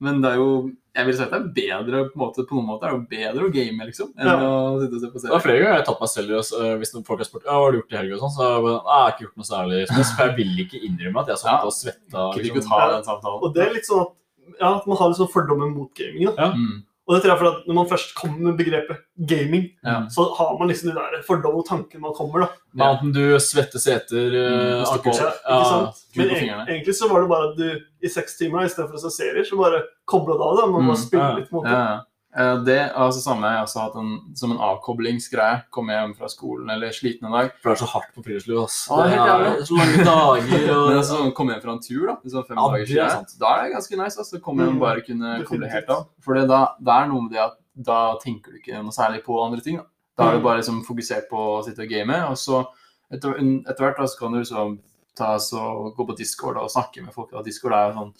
Men 0.00 0.20
det 0.22 0.30
er 0.32 0.36
jo 0.36 0.70
Jeg 0.96 1.06
vil 1.06 1.14
si 1.14 1.22
at 1.22 1.30
det 1.30 1.38
er 1.38 1.52
bedre 1.54 1.98
på, 2.10 2.16
måte, 2.18 2.42
på 2.48 2.54
noen 2.56 2.66
måter 2.66 2.88
er 2.88 2.90
det 2.90 2.98
jo 2.98 3.06
bedre 3.10 3.44
å 3.46 3.52
game, 3.54 3.78
liksom, 3.86 4.08
enn 4.18 4.26
Ja. 4.26 4.36
å 4.42 4.80
sitte 4.80 4.94
og 4.96 5.00
se 5.00 5.06
på 5.10 5.20
Det 5.22 5.30
er 5.30 5.38
flere 5.44 5.58
ganger 5.60 5.70
jeg 5.70 5.82
har 5.82 5.86
tatt 5.86 6.00
meg 6.00 6.08
selv 6.10 6.30
i 6.30 6.34
uh, 6.34 6.76
Hvis 6.80 6.94
noen 6.94 7.04
folk 7.06 7.18
har 7.20 7.28
spurt 7.28 7.44
ja, 7.46 7.52
hva 7.54 7.62
har 7.64 7.70
du 7.72 7.78
gjort 7.78 7.92
i 7.92 7.96
helga, 8.00 8.16
sånn, 8.18 8.32
så 8.34 8.40
har 8.42 8.50
jeg 8.56 8.64
bare 8.64 8.80
jeg 8.80 8.98
har 9.00 9.10
ikke 9.12 9.24
gjort 9.26 9.38
noe 9.38 9.50
særlig 9.50 9.80
for 9.90 10.24
jeg 10.26 10.36
vil 10.40 10.54
ikke 10.64 10.80
innrømme 10.88 11.20
at 11.22 11.28
jeg 11.30 11.38
satt 11.38 11.52
Ja. 11.52 11.58
og 11.62 11.72
svetta. 11.72 12.20
Liksom. 12.34 12.70
Ja. 12.70 13.38
Og 13.40 13.54
det 13.54 13.62
er 13.68 13.72
litt 13.74 13.86
sånn 13.86 14.00
at, 14.02 14.12
ja, 14.60 14.76
at 14.76 14.86
man 14.86 14.96
har 14.98 15.08
litt 15.08 15.18
sånn 15.20 15.30
fordommer 15.30 15.68
mot 15.70 15.94
gaming. 15.94 16.34
da. 16.34 16.50
Mm. 16.54 16.82
Og 17.10 17.16
det 17.16 17.24
tror 17.24 17.32
jeg 17.34 17.38
for 17.40 17.48
at 17.50 17.64
Når 17.66 17.74
man 17.74 17.88
først 17.90 18.12
kommer 18.14 18.38
med 18.38 18.56
begrepet 18.60 18.98
gaming, 19.26 19.64
Ja. 19.84 20.06
så 20.08 20.28
har 20.38 20.52
man 20.60 20.68
liksom 20.70 20.90
de 20.90 20.94
der 20.94 21.22
fordommene 21.26 21.58
og 21.58 21.66
tankene 21.66 22.00
man 22.04 22.12
kommer. 22.14 22.44
da. 22.44 22.48
Ja. 22.78 22.92
Enten 22.94 23.10
du 23.12 23.34
svetter 23.42 23.82
seter, 23.82 24.30
Mm, 24.30 24.36
uh, 24.38 24.84
på- 24.84 24.92
alkohol 24.94 25.18
Ja, 25.18 25.30
ikke 25.58 25.70
sant? 25.72 25.96
Ja, 26.14 26.22
Men 26.22 26.28
på 26.30 26.70
egentlig 26.70 26.94
så 26.94 27.08
var 27.10 27.20
det 27.20 27.28
bare 27.28 27.50
at 27.50 27.56
du 27.58 27.80
i 28.02 28.08
seks 28.08 28.38
timer 28.38 28.62
istedenfor 28.64 28.94
å 28.94 29.00
se 29.00 29.10
serier, 29.10 29.42
så 29.44 29.58
bare 29.58 29.82
kobla 30.06 30.38
det 30.38 30.46
av. 30.46 30.56
da, 30.56 30.66
Man 30.66 30.82
Mm, 30.82 30.86
bare 30.86 30.96
spiller 30.96 31.30
ja, 31.30 31.36
litt. 31.36 31.50
mot 31.52 31.66
en 31.66 32.00
Eh, 32.36 32.56
Det 32.64 32.92
altså 32.94 33.20
samme 33.24 33.48
jeg 33.50 33.64
også 33.66 33.80
hatt 33.82 33.96
en, 33.98 34.10
som 34.38 34.52
en 34.54 34.58
avkoblingsgreie. 34.62 35.64
Komme 35.74 35.92
hjem 35.96 36.12
fra 36.18 36.28
skolen 36.30 36.70
eller 36.70 36.92
sliten 36.94 37.26
en 37.26 37.32
dag. 37.34 37.50
For 37.62 37.70
det 37.72 37.76
er 37.80 37.84
så 37.84 37.88
hardt 37.90 38.12
på 38.14 38.22
friluftsliv, 38.26 38.60
ass. 38.62 38.76
Det 38.86 39.18
er 39.18 39.64
så 39.66 39.78
lange 39.80 40.04
dager 40.06 40.70
og 40.76 40.88
Men 40.90 40.98
altså, 41.00 41.18
komme 41.34 41.54
hjem 41.56 41.62
fra 41.64 41.72
en 41.74 41.82
tur, 41.82 42.04
da, 42.06 42.16
Liksom 42.24 42.46
fem 42.46 42.56
Ja, 42.60 42.66
dager 42.68 42.82
er 42.82 42.86
siden, 42.86 43.38
da 43.40 43.54
er 43.56 43.62
det 43.66 43.72
ganske 43.74 43.98
nice. 44.02 44.18
Altså, 44.22 44.40
komme 44.44 44.62
hjem 44.64 44.76
og 44.76 44.78
Mm, 44.78 44.84
bare 44.86 45.06
kunne 45.06 45.32
koble 45.48 45.70
helt 45.74 45.90
av. 45.90 46.06
For 46.22 46.34
det, 46.38 46.46
da, 46.48 46.60
det 46.78 46.94
er 47.00 47.08
noe 47.10 47.22
med 47.26 47.32
det 47.34 47.42
at 47.48 47.56
da 47.90 47.98
tenker 48.22 48.52
du 48.52 48.58
ikke 48.60 48.82
noe 48.82 48.94
særlig 48.94 49.24
på 49.26 49.40
andre 49.42 49.60
ting. 49.64 49.80
Da, 49.80 49.88
da 50.22 50.28
er 50.28 50.32
du 50.36 50.38
Mm. 50.38 50.44
bare 50.46 50.60
liksom 50.62 50.84
fokusert 50.86 51.26
på 51.30 51.36
å 51.58 51.64
sitte 51.64 51.82
og 51.82 51.88
game, 51.90 52.14
og 52.30 52.36
så 52.38 52.62
etter, 53.10 53.34
etter 53.66 53.82
hvert 53.82 53.98
da, 53.98 54.06
så 54.06 54.18
kan 54.20 54.32
du 54.32 54.38
liksom 54.38 54.78
ta 55.18 55.34
så, 55.42 55.92
gå 55.96 56.06
på 56.06 56.14
Discord 56.16 56.56
og 56.56 56.70
snakke 56.70 57.02
med 57.02 57.12
folk. 57.12 57.32
Og 57.34 57.44
Discord 57.44 57.72
er 57.74 57.88
jo 57.90 57.96
sånn, 57.98 58.12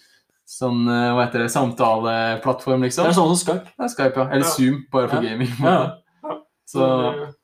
sånn 0.51 0.81
eh, 0.91 1.09
hva 1.15 1.25
heter 1.29 1.45
det, 1.45 1.51
samtaleplattform, 1.55 2.83
liksom. 2.89 3.07
Det 3.07 3.13
er 3.13 3.19
sånn 3.21 3.35
som 3.35 3.41
Skype. 3.45 3.69
Det 3.77 3.87
er 3.87 3.93
Skype, 3.95 4.17
ja. 4.19 4.29
Eller 4.35 4.47
Ja. 4.49 4.55
Zoom, 4.57 4.81
bare 4.93 5.09
for 5.13 5.23
Ja. 5.23 5.31
gaming. 5.31 5.53
Ja. 5.63 5.81
Så 6.71 6.87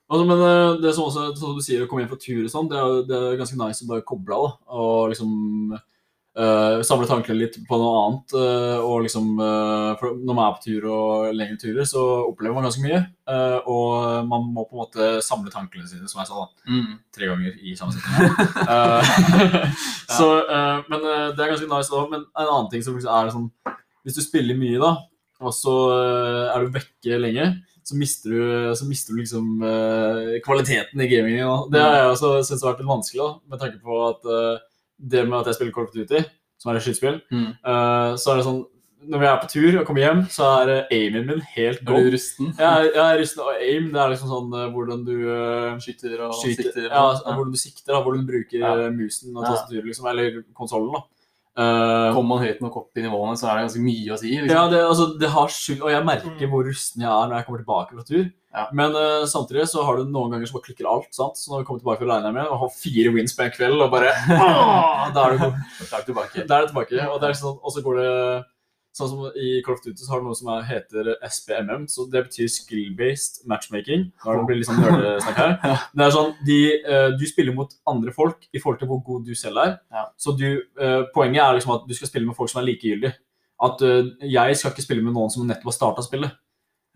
Altså, 0.07 0.23
men 0.25 0.39
eh, 0.39 0.77
det 0.85 0.93
som 0.95 1.05
også, 1.09 1.23
sånn 1.35 1.41
som 1.51 1.57
du 1.59 1.63
sier, 1.67 1.81
å 1.83 1.89
komme 1.91 2.05
hjem 2.05 2.11
fra 2.13 2.19
tur 2.23 2.45
og 2.45 2.51
sånn, 2.53 2.69
det 2.71 2.83
det 3.09 3.17
er 3.19 3.39
ganske 3.41 3.57
nice 3.59 3.83
å 3.83 3.89
bare 3.91 4.05
koble 4.07 4.37
av. 4.39 4.53
Og 4.71 5.09
liksom 5.11 5.33
eh, 6.37 6.83
samle 6.85 7.07
tankene 7.09 7.39
litt 7.39 7.57
på 7.69 7.79
noe 7.81 8.01
annet. 8.03 8.35
Uh, 8.37 8.79
og 8.85 9.05
liksom 9.07 9.33
uh, 9.41 9.97
for 10.01 10.17
Når 10.21 10.37
man 10.37 10.43
er 10.45 10.57
på 10.57 10.65
tur 10.67 10.87
og 10.93 11.31
lengre 11.37 11.59
turer, 11.61 11.89
så 11.89 12.03
opplever 12.27 12.57
man 12.57 12.67
ganske 12.69 12.85
mye. 12.85 13.03
og 13.67 14.27
man 14.31 14.45
må 14.55 14.63
på 14.69 14.77
en 14.77 14.83
måte 14.85 15.07
samle 15.25 15.51
tankene 15.51 15.89
sine, 15.89 16.07
som 16.07 16.21
jeg 16.21 16.29
sa, 16.29 16.45
da, 16.45 16.71
mm. 16.71 16.93
tre 17.15 17.31
ganger 17.31 17.57
i 17.59 17.75
samme 17.79 17.97
setning. 17.97 18.37
Så, 20.17 20.29
men 20.87 21.03
det 21.03 21.43
er 21.43 21.51
ganske 21.51 21.67
nice 21.67 21.91
da. 21.91 22.05
Men 22.13 22.23
en 22.23 22.53
annen 22.53 22.71
ting 22.71 22.85
som 22.87 22.95
liksom 22.95 23.11
er 23.11 23.33
sånn 23.35 23.49
Hvis 24.07 24.21
du 24.21 24.23
spiller 24.23 24.59
mye, 24.59 24.79
da, 24.79 24.93
og 25.43 25.57
så 25.57 25.75
er 26.53 26.63
du 26.63 26.77
vekke 26.77 27.19
lenge, 27.19 27.49
så 27.87 27.99
mister 27.99 28.31
du, 28.31 28.47
så 28.79 28.87
mister 28.87 29.13
du 29.13 29.25
liksom 29.25 29.67
kvaliteten 30.47 31.03
i 31.03 31.11
gamingen. 31.11 31.43
Da. 31.43 31.59
Det 31.75 31.83
har 31.83 31.99
jeg 31.99 32.15
også 32.15 32.33
syntes 32.47 32.63
har 32.63 32.71
vært 32.71 32.85
litt 32.85 32.93
vanskelig, 32.95 33.27
da, 33.27 33.33
med 33.51 33.65
tanke 33.65 33.83
på 33.83 34.01
at 34.13 34.31
det 34.99 35.27
med 35.29 35.39
at 35.41 35.47
jeg 35.47 35.55
spiller 35.59 35.73
Call 35.77 35.85
of 35.89 35.93
Duty, 35.95 36.25
som 36.59 36.71
er 36.73 36.77
et 36.79 36.83
skytespill, 36.87 37.21
Mm. 37.33 37.51
uh, 37.67 38.17
så 38.17 38.33
er 38.33 38.37
det 38.41 38.47
sånn 38.49 38.65
Når 39.07 39.21
vi 39.21 39.27
er 39.29 39.37
på 39.39 39.49
tur 39.53 39.75
og 39.79 39.87
kommer 39.87 40.01
hjem, 40.03 40.23
så 40.33 40.47
er 40.65 40.71
eh, 40.73 40.87
aimen 40.91 41.27
min 41.29 41.41
helt 41.55 41.79
Er 41.83 41.85
gone. 41.85 42.05
du 42.11 42.15
rusten? 42.17 42.47
Jeg 42.59 42.67
er, 42.67 42.87
jeg 42.97 43.05
er 43.05 43.21
rusten, 43.21 43.41
og 43.45 43.61
aim 43.63 43.93
det 43.93 44.01
er 44.03 44.09
liksom 44.11 44.31
sånn 44.33 44.55
eh, 44.57 44.71
hvordan 44.73 45.05
du 45.07 45.13
uh, 45.31 45.77
Skyter 45.79 46.23
og 46.27 46.33
skyter, 46.35 46.63
sikter? 46.73 46.89
ja, 46.89 47.03
ja, 47.15 47.35
hvordan 47.37 47.53
du 47.53 47.59
sikter, 47.61 47.93
da, 47.93 48.01
hvordan 48.03 48.25
du 48.27 48.33
bruker 48.33 48.59
Ja. 48.65 48.91
musen 48.91 49.37
og 49.37 49.45
tastaturet, 49.47 49.85
liksom, 49.87 50.07
eller 50.11 50.41
konsollen. 50.57 50.97
Eh, 51.57 52.13
Kommer 52.17 52.35
man 52.35 52.43
høyt 52.45 52.61
nok 52.61 52.75
opp 52.77 52.99
i 52.99 53.05
nivåene, 53.05 53.37
så 53.39 53.47
er 53.49 53.61
det 53.61 53.69
ganske 53.69 53.85
mye 53.85 54.13
å 54.13 54.19
si. 54.21 54.33
Liksom. 54.43 54.51
ja, 54.53 54.65
det, 54.69 54.81
altså, 54.85 55.07
det 55.21 55.31
har 55.31 55.49
skyld, 55.55 55.83
og 55.87 55.91
jeg 55.95 56.05
merker 56.05 56.35
Mm. 56.43 56.51
hvor 56.51 56.67
rusten 56.67 57.01
jeg 57.01 57.09
er 57.13 57.29
når 57.31 57.37
jeg 57.39 57.47
kommer 57.47 57.63
tilbake 57.63 57.95
fra 57.95 58.05
tur. 58.11 58.27
Ja. 58.57 58.67
Men 58.73 58.97
uh, 58.97 59.27
samtidig 59.29 59.69
så 59.69 59.85
har 59.85 59.99
du 60.01 60.09
noen 60.09 60.33
ganger 60.33 60.49
som 60.49 60.57
bare 60.57 60.71
klikker 60.71 60.89
alt. 60.89 61.13
sant? 61.15 61.37
Så 61.37 61.53
når 61.53 61.63
vi 61.63 61.69
kommer 61.69 61.83
tilbake 61.83 62.03
fra 62.03 62.11
regner 62.15 62.33
med 62.33 62.49
og 62.49 62.61
har 62.65 62.73
fire 62.73 63.13
wins 63.13 63.37
på 63.37 63.45
en 63.45 63.53
kveld, 63.53 63.79
og 63.85 63.93
bare 63.93 64.13
ah, 64.41 65.09
Da 65.15 65.27
er 65.29 65.37
du. 65.37 65.47
Da 65.83 66.01
er 66.01 66.07
tilbake. 66.09 66.45
Da 66.49 66.59
er 66.59 66.65
det 66.65 66.73
tilbake. 66.73 67.01
Og, 67.11 67.19
det 67.21 67.31
er 67.31 67.41
sånn, 67.43 67.59
og 67.61 67.75
så 67.75 67.85
går 67.85 68.01
det 68.01 68.13
Sånn 68.97 69.11
som 69.11 69.25
I 69.37 69.59
Call 69.61 69.75
of 69.77 69.83
Duty 69.85 70.01
så 70.01 70.15
har 70.15 70.23
du 70.23 70.25
noe 70.25 70.37
som 70.39 70.47
er, 70.55 70.63
heter 70.65 71.11
SPMM, 71.29 71.83
så 71.93 72.07
det 72.09 72.23
betyr 72.31 72.47
skill-based 72.49 73.43
matchmaking. 73.45 74.07
Da 74.23 74.37
blir 74.39 74.57
det 74.57 74.63
litt 74.63 74.71
sånn 74.71 74.81
nerdesnakk 74.81 75.37
her. 75.37 75.83
Det 75.93 76.07
er 76.07 76.15
sånn, 76.15 76.31
de, 76.49 76.57
uh, 76.87 77.11
Du 77.21 77.27
spiller 77.29 77.53
mot 77.53 77.75
andre 77.93 78.15
folk 78.17 78.49
i 78.57 78.63
forhold 78.63 78.81
til 78.81 78.89
hvor 78.89 79.03
god 79.05 79.29
du 79.29 79.37
selv 79.37 79.61
er. 79.67 79.75
Ja. 79.93 80.07
Så 80.17 80.33
du, 80.41 80.47
uh, 80.81 81.03
Poenget 81.13 81.43
er 81.45 81.59
liksom 81.59 81.75
at 81.77 81.85
du 81.85 81.93
skal 81.99 82.09
spille 82.09 82.31
med 82.31 82.39
folk 82.41 82.49
som 82.49 82.63
er 82.63 82.71
likegyldige. 82.71 83.19
At 83.67 83.81
jeg 83.81 84.57
skal 84.61 84.73
ikke 84.73 84.85
spille 84.85 85.05
med 85.05 85.15
noen 85.17 85.31
som 85.33 85.45
nettopp 85.49 85.71
har 85.71 85.77
starta 85.77 86.03
spillet. 86.05 86.33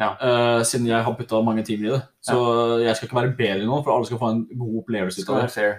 Ja. 0.01 0.15
Uh, 0.17 0.63
siden 0.65 0.89
jeg 0.89 1.05
har 1.05 1.17
putta 1.17 1.43
mange 1.45 1.65
timer 1.67 1.91
i 1.91 1.93
det. 1.93 2.01
Så 2.25 2.41
jeg 2.81 2.97
skal 2.97 3.09
ikke 3.09 3.19
være 3.21 3.37
bedre 3.37 3.67
noen, 3.67 3.85
for 3.85 3.95
alle 3.95 4.09
skal 4.09 4.21
få 4.21 4.33
en 4.33 4.43
god 4.49 4.79
opplevelse 4.83 5.25
ut 5.25 5.33
av 5.35 5.43
det. 5.43 5.51
fair. 5.53 5.75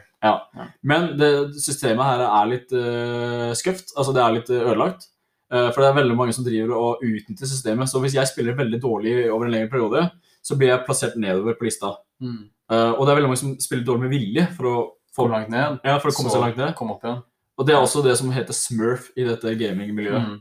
Men 0.86 1.08
det, 1.18 1.32
systemet 1.62 2.06
her 2.06 2.24
er 2.28 2.52
litt 2.52 2.76
uh, 2.76 3.50
skøft. 3.58 3.96
Altså 3.98 4.14
det 4.16 4.22
er 4.22 4.36
litt 4.38 4.52
eh, 4.54 4.62
ødelagt. 4.62 5.08
Uh, 5.52 5.70
for 5.74 5.82
det 5.82 5.90
er 5.90 5.98
veldig 5.98 6.18
mange 6.20 6.36
som 6.38 6.46
driver 6.46 6.78
og 6.78 7.06
utnytter 7.06 7.50
systemet. 7.50 7.90
Så 7.90 8.02
hvis 8.04 8.16
jeg 8.20 8.30
spiller 8.30 8.58
veldig 8.58 8.82
dårlig 8.84 9.16
over 9.32 9.48
en 9.48 9.56
lengre 9.56 9.72
periode, 9.74 10.06
så 10.46 10.58
blir 10.58 10.72
jeg 10.72 10.86
plassert 10.86 11.18
nedover 11.20 11.58
på 11.58 11.68
lista. 11.68 11.96
Mm. 12.22 12.44
Uh, 12.72 12.94
og 12.94 13.04
det 13.04 13.12
er 13.12 13.20
veldig 13.20 13.34
mange 13.34 13.42
som 13.42 13.58
spiller 13.62 13.88
dårlig 13.88 14.06
med 14.06 14.14
vilje 14.14 14.46
for 14.56 14.70
å, 14.70 14.78
få, 15.16 15.28
langt 15.32 15.52
ned. 15.52 15.82
ja, 15.84 15.98
for 15.98 16.14
å 16.14 16.16
komme 16.16 16.30
så 16.30 16.38
seg 16.38 16.46
langt 16.46 16.62
ned. 16.62 16.74
Kom 16.78 16.94
opp 16.94 17.04
igjen. 17.06 17.20
Og 17.60 17.68
det 17.68 17.76
er 17.76 17.82
også 17.82 18.02
det 18.06 18.14
som 18.18 18.32
heter 18.34 18.58
smurf 18.58 19.10
i 19.20 19.26
dette 19.28 19.58
gamingmiljøet. 19.58 20.30
Mm. 20.30 20.38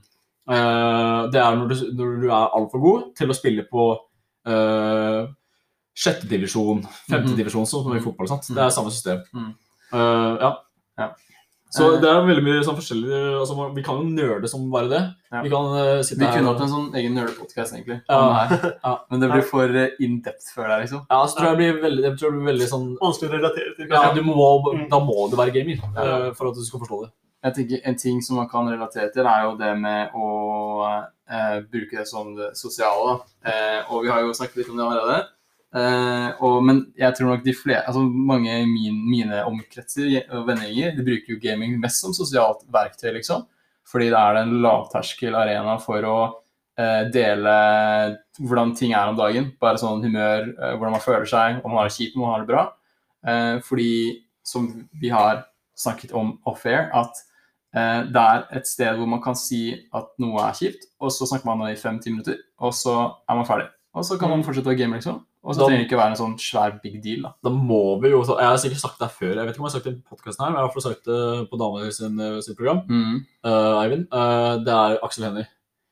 Eh, 0.48 1.30
det 1.30 1.40
er 1.42 1.56
når 1.60 1.68
du, 1.68 1.76
når 1.98 2.14
du 2.22 2.28
er 2.30 2.54
altfor 2.56 2.80
god 2.80 3.02
til 3.18 3.30
å 3.30 3.36
spille 3.36 3.66
på 3.70 3.90
uh, 4.48 5.26
sjettedivisjon, 6.00 6.84
femtedivisjon, 7.10 7.66
sånn 7.68 7.84
som 7.84 7.96
i 7.96 8.02
fotball. 8.04 8.28
Sant? 8.30 8.48
Det 8.54 8.62
er 8.64 8.70
samme 8.74 8.92
system. 8.94 9.20
Mm. 9.36 9.50
Uh, 9.92 10.36
ja. 10.40 10.52
Ja. 11.00 11.10
Så 11.70 11.84
Eh. 11.94 12.00
det 12.02 12.08
er 12.10 12.24
veldig 12.26 12.42
mye 12.42 12.62
sånn 12.66 12.74
forskjellig 12.74 13.18
altså, 13.38 13.54
Vi 13.76 13.82
kan 13.86 14.00
jo 14.00 14.08
nerde 14.10 14.48
som 14.50 14.64
bare 14.72 14.88
det. 14.90 15.02
Ja. 15.30 15.42
Vi 15.44 15.50
kan 15.52 15.68
uh, 15.70 16.00
sitte 16.02 16.18
Vi 16.18 16.26
kunne 16.34 16.50
hatt 16.50 16.62
en 16.64 16.72
sånn 16.72 16.88
egen 16.98 17.14
nerdepodkast, 17.14 17.76
egentlig. 17.76 18.00
Ja. 18.10 18.16
om 18.18 18.32
det 18.34 18.40
her. 18.58 18.72
Ja. 18.82 18.94
Men 19.12 19.20
det 19.22 19.28
blir 19.30 19.44
for 19.46 19.70
uh, 19.70 19.86
in 20.02 20.16
depth 20.24 20.50
før 20.56 20.66
deg, 20.72 20.82
liksom. 20.88 21.04
Ja, 21.06 21.20
så 21.30 21.38
tror 21.38 21.46
jeg 21.52 21.54
det 21.54 21.60
blir 21.60 21.82
veldig, 21.84 22.02
det 22.08 22.32
blir 22.32 22.42
veldig 22.50 22.68
sånn 22.72 22.88
Vanskelig 22.98 23.30
å 23.30 23.34
relatere 23.36 23.74
til. 23.76 23.86
ja, 23.86 24.02
kanskje. 24.02 24.14
du 24.18 24.26
må, 24.32 24.48
Mm. 24.74 24.88
Da 24.90 24.98
må 24.98 25.30
du 25.30 25.36
være 25.38 25.54
gamer 25.54 25.78
Ja. 25.78 26.02
eh, 26.26 26.32
for 26.34 26.50
at 26.50 26.58
du 26.58 26.64
skal 26.66 26.80
forstå 26.82 27.02
det. 27.04 27.10
Jeg 27.40 27.56
tenker 27.56 27.84
En 27.88 27.96
ting 27.96 28.20
som 28.22 28.36
man 28.36 28.48
kan 28.50 28.68
relatere 28.68 29.10
til, 29.14 29.26
er 29.26 29.46
jo 29.46 29.56
det 29.60 29.72
med 29.80 30.16
å 30.16 30.30
eh, 30.84 31.60
bruke 31.64 31.96
det 31.96 32.06
som 32.08 32.34
det 32.36 32.52
sosiale. 32.58 33.20
Eh, 33.44 33.78
og 33.88 34.04
vi 34.04 34.10
har 34.12 34.20
jo 34.24 34.34
snakket 34.36 34.60
litt 34.60 34.72
om 34.72 34.80
det 34.80 34.88
allerede. 34.88 35.20
Eh, 35.70 36.28
og, 36.42 36.58
men 36.66 36.82
jeg 36.98 37.14
tror 37.16 37.30
nok 37.30 37.44
de 37.46 37.54
flere, 37.54 37.84
altså 37.86 38.02
mange 38.02 38.50
i 38.50 38.66
min, 38.66 38.96
mine 39.06 39.44
omkretser 39.46 40.26
og 40.34 40.48
vennegjenger 40.48 40.96
de 40.96 41.04
bruker 41.06 41.32
jo 41.36 41.40
gaming 41.40 41.76
mest 41.80 42.02
som 42.02 42.14
sosialt 42.16 42.64
verktøy, 42.74 43.12
liksom. 43.20 43.46
Fordi 43.90 44.10
det 44.10 44.18
er 44.18 44.40
en 44.40 44.56
lavterskel 44.64 45.36
arena 45.38 45.76
for 45.82 46.06
å 46.06 46.18
eh, 46.78 47.06
dele 47.14 47.54
hvordan 48.38 48.74
ting 48.78 48.92
er 48.96 49.10
om 49.10 49.18
dagen. 49.18 49.50
Bare 49.62 49.80
sånn 49.80 50.04
humør, 50.04 50.50
eh, 50.52 50.74
hvordan 50.76 50.98
man 50.98 51.04
føler 51.06 51.26
seg, 51.30 51.62
om 51.62 51.72
man 51.72 51.82
har 51.82 51.90
det 51.90 51.96
kjipt, 51.96 52.18
om 52.18 52.26
man 52.26 52.34
har 52.34 52.44
det 52.44 52.50
bra. 52.50 52.66
Eh, 53.30 53.56
fordi, 53.66 53.90
som 54.46 54.68
vi 55.00 55.10
har 55.14 55.44
snakket 55.78 56.14
om 56.16 56.36
off-air, 56.48 56.88
at 56.92 57.24
det 57.72 58.16
er 58.20 58.46
et 58.58 58.66
sted 58.66 58.96
hvor 58.98 59.06
man 59.06 59.20
kan 59.22 59.36
si 59.38 59.76
at 59.94 60.08
noe 60.18 60.40
er 60.42 60.56
kjipt, 60.58 60.88
og 61.00 61.12
så 61.14 61.28
snakker 61.30 61.46
man 61.46 61.68
i 61.70 61.76
fem-ti 61.78 62.10
minutter, 62.10 62.38
og 62.58 62.72
så 62.74 62.96
er 63.28 63.36
man 63.38 63.46
ferdig. 63.46 63.68
Og 63.94 64.04
så 64.06 64.18
kan 64.18 64.30
man 64.30 64.42
fortsette 64.46 64.70
å 64.70 64.76
game, 64.78 64.96
liksom. 64.98 65.20
Og 65.42 65.54
så 65.54 65.60
Da- 65.60 65.66
trenger 65.68 65.78
det 65.84 65.88
ikke 65.88 65.98
være 65.98 66.10
en 66.10 66.16
sånn 66.20 66.34
svær 66.38 66.82
big 66.82 67.02
deal, 67.02 67.22
da. 67.22 67.32
Da 67.42 67.50
må 67.50 68.00
vi 68.02 68.10
jo, 68.10 68.22
så- 68.22 68.38
Jeg 68.38 68.46
har 68.46 68.56
sikkert 68.56 68.80
sagt 68.80 68.98
det 68.98 69.10
før, 69.10 69.34
jeg 69.36 69.46
vet 69.46 69.54
ikke 69.54 69.60
om 69.60 69.66
jeg 69.66 69.72
har 69.72 69.80
sagt 69.80 69.84
det 69.84 69.94
i 69.96 70.02
podkasten 70.10 70.44
her, 70.44 70.50
men 70.50 70.56
jeg 70.56 70.60
har 70.60 70.64
i 70.64 70.68
hvert 70.68 70.82
fall 70.82 70.92
sagt 70.92 71.04
det 71.04 71.50
på 71.50 71.58
Damer 71.58 71.90
sin, 71.92 72.20
eh, 72.20 72.54
program. 72.54 72.80
Mm. 72.88 73.26
uh, 73.44 73.82
Eivind. 73.82 74.06
Uh, 74.12 74.58
det 74.64 74.68
er 74.68 74.98
Aksel 75.02 75.24
Hennie. 75.24 75.46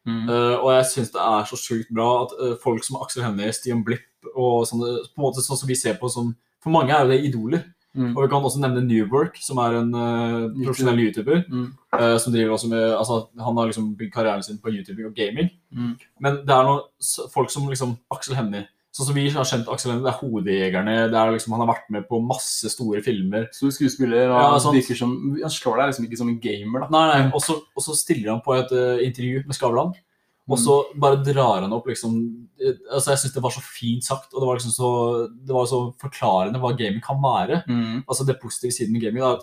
Mm. 0.07 0.29
Uh, 0.29 0.57
og 0.63 0.69
jeg 0.77 0.85
syns 0.93 1.13
det 1.13 1.21
er 1.21 1.45
så 1.45 1.57
sjukt 1.57 1.91
bra 1.95 2.25
at 2.25 2.31
eh, 2.41 2.57
folk 2.63 2.85
som 2.85 2.97
Aksel 3.01 3.23
Hennie, 3.23 3.53
Stian 3.53 3.85
Blipp 3.85 4.05
og 4.37 4.67
sånne, 4.67 5.05
på 5.15 5.19
en 5.19 5.25
måte 5.25 5.41
sånn 5.45 5.57
som 5.57 5.69
vi 5.69 5.75
ser 5.75 5.95
på 5.95 6.11
som 6.11 6.37
For 6.61 6.71
mange 6.71 6.91
er 6.91 7.05
jo 7.05 7.09
det 7.09 7.25
idoler. 7.25 7.65
Mm. 7.99 8.15
Og 8.15 8.23
vi 8.23 8.31
kan 8.31 8.47
også 8.47 8.63
nevne 8.63 8.85
Newwork, 8.87 9.39
som 9.43 9.59
er 9.63 9.77
en 9.81 9.93
uh, 9.97 10.47
profesjonell 10.63 11.03
YouTuber. 11.03 11.45
Mm. 11.51 11.69
Uh, 11.97 12.15
som 12.23 12.35
driver 12.35 12.55
også 12.55 12.71
med, 12.71 12.85
altså 12.95 13.21
Han 13.43 13.59
har 13.59 13.71
liksom 13.71 13.93
bygd 13.99 14.13
karrieren 14.15 14.45
sin 14.47 14.61
på 14.63 14.71
YouTube 14.71 15.07
og 15.09 15.15
gaming. 15.19 15.51
Mm. 15.75 15.95
Men 16.23 16.43
det 16.47 16.55
er 16.55 16.69
noen 16.69 17.31
folk 17.35 17.51
som 17.51 17.67
liksom 17.71 17.97
Aksel 18.15 18.39
Hennie. 18.39 18.69
Sånn 18.95 19.11
som 19.11 19.19
vi 19.19 19.27
har 19.31 19.47
kjent 19.47 19.69
Aksel 19.71 19.93
Hennie, 19.93 20.07
det 20.07 20.15
er 20.15 20.21
Hodejegerne. 20.23 20.97
det 21.13 21.19
er 21.19 21.35
liksom, 21.35 21.55
Han 21.57 21.67
har 21.67 21.75
vært 21.75 21.91
med 21.95 22.07
på 22.09 22.23
masse 22.25 22.71
store 22.73 23.03
filmer. 23.05 23.49
Stor 23.55 23.75
skuespiller, 23.75 24.31
og 24.31 24.39
Ja, 24.41 24.73
virker 24.75 24.99
som 24.99 25.15
Han 25.43 25.55
slår 25.55 25.83
deg 25.83 25.93
liksom 25.93 26.09
ikke 26.09 26.21
som 26.23 26.33
en 26.33 26.43
gamer, 26.43 26.87
da. 26.87 26.93
Nei, 26.95 27.07
nei, 27.13 27.31
Og 27.35 27.83
så 27.85 27.99
stiller 27.99 28.33
han 28.33 28.45
på 28.45 28.55
et 28.59 28.73
uh, 28.75 29.03
intervju 29.05 29.45
med 29.47 29.59
Skavlan. 29.59 29.97
Og 30.49 30.61
så 30.61 30.75
bare 30.97 31.21
drar 31.21 31.61
han 31.65 31.75
opp 31.77 31.91
liksom 31.91 32.15
altså 32.89 33.13
Jeg 33.13 33.21
syns 33.23 33.35
det 33.35 33.43
var 33.45 33.53
så 33.55 33.63
fint 33.63 34.07
sagt, 34.07 34.33
og 34.33 34.41
det 34.41 34.49
var 34.49 34.57
liksom 34.59 34.73
så, 34.75 34.91
det 35.29 35.55
var 35.55 35.67
så 35.69 35.81
forklarende 36.01 36.61
hva 36.63 36.73
gaming 36.77 37.05
kan 37.05 37.21
være. 37.23 37.63
Mm. 37.69 38.05
Altså 38.09 38.27
det 38.27 38.41
positive 38.41 38.75
siden 38.75 38.97
med 38.97 39.05
gaming. 39.05 39.23
Da, 39.23 39.37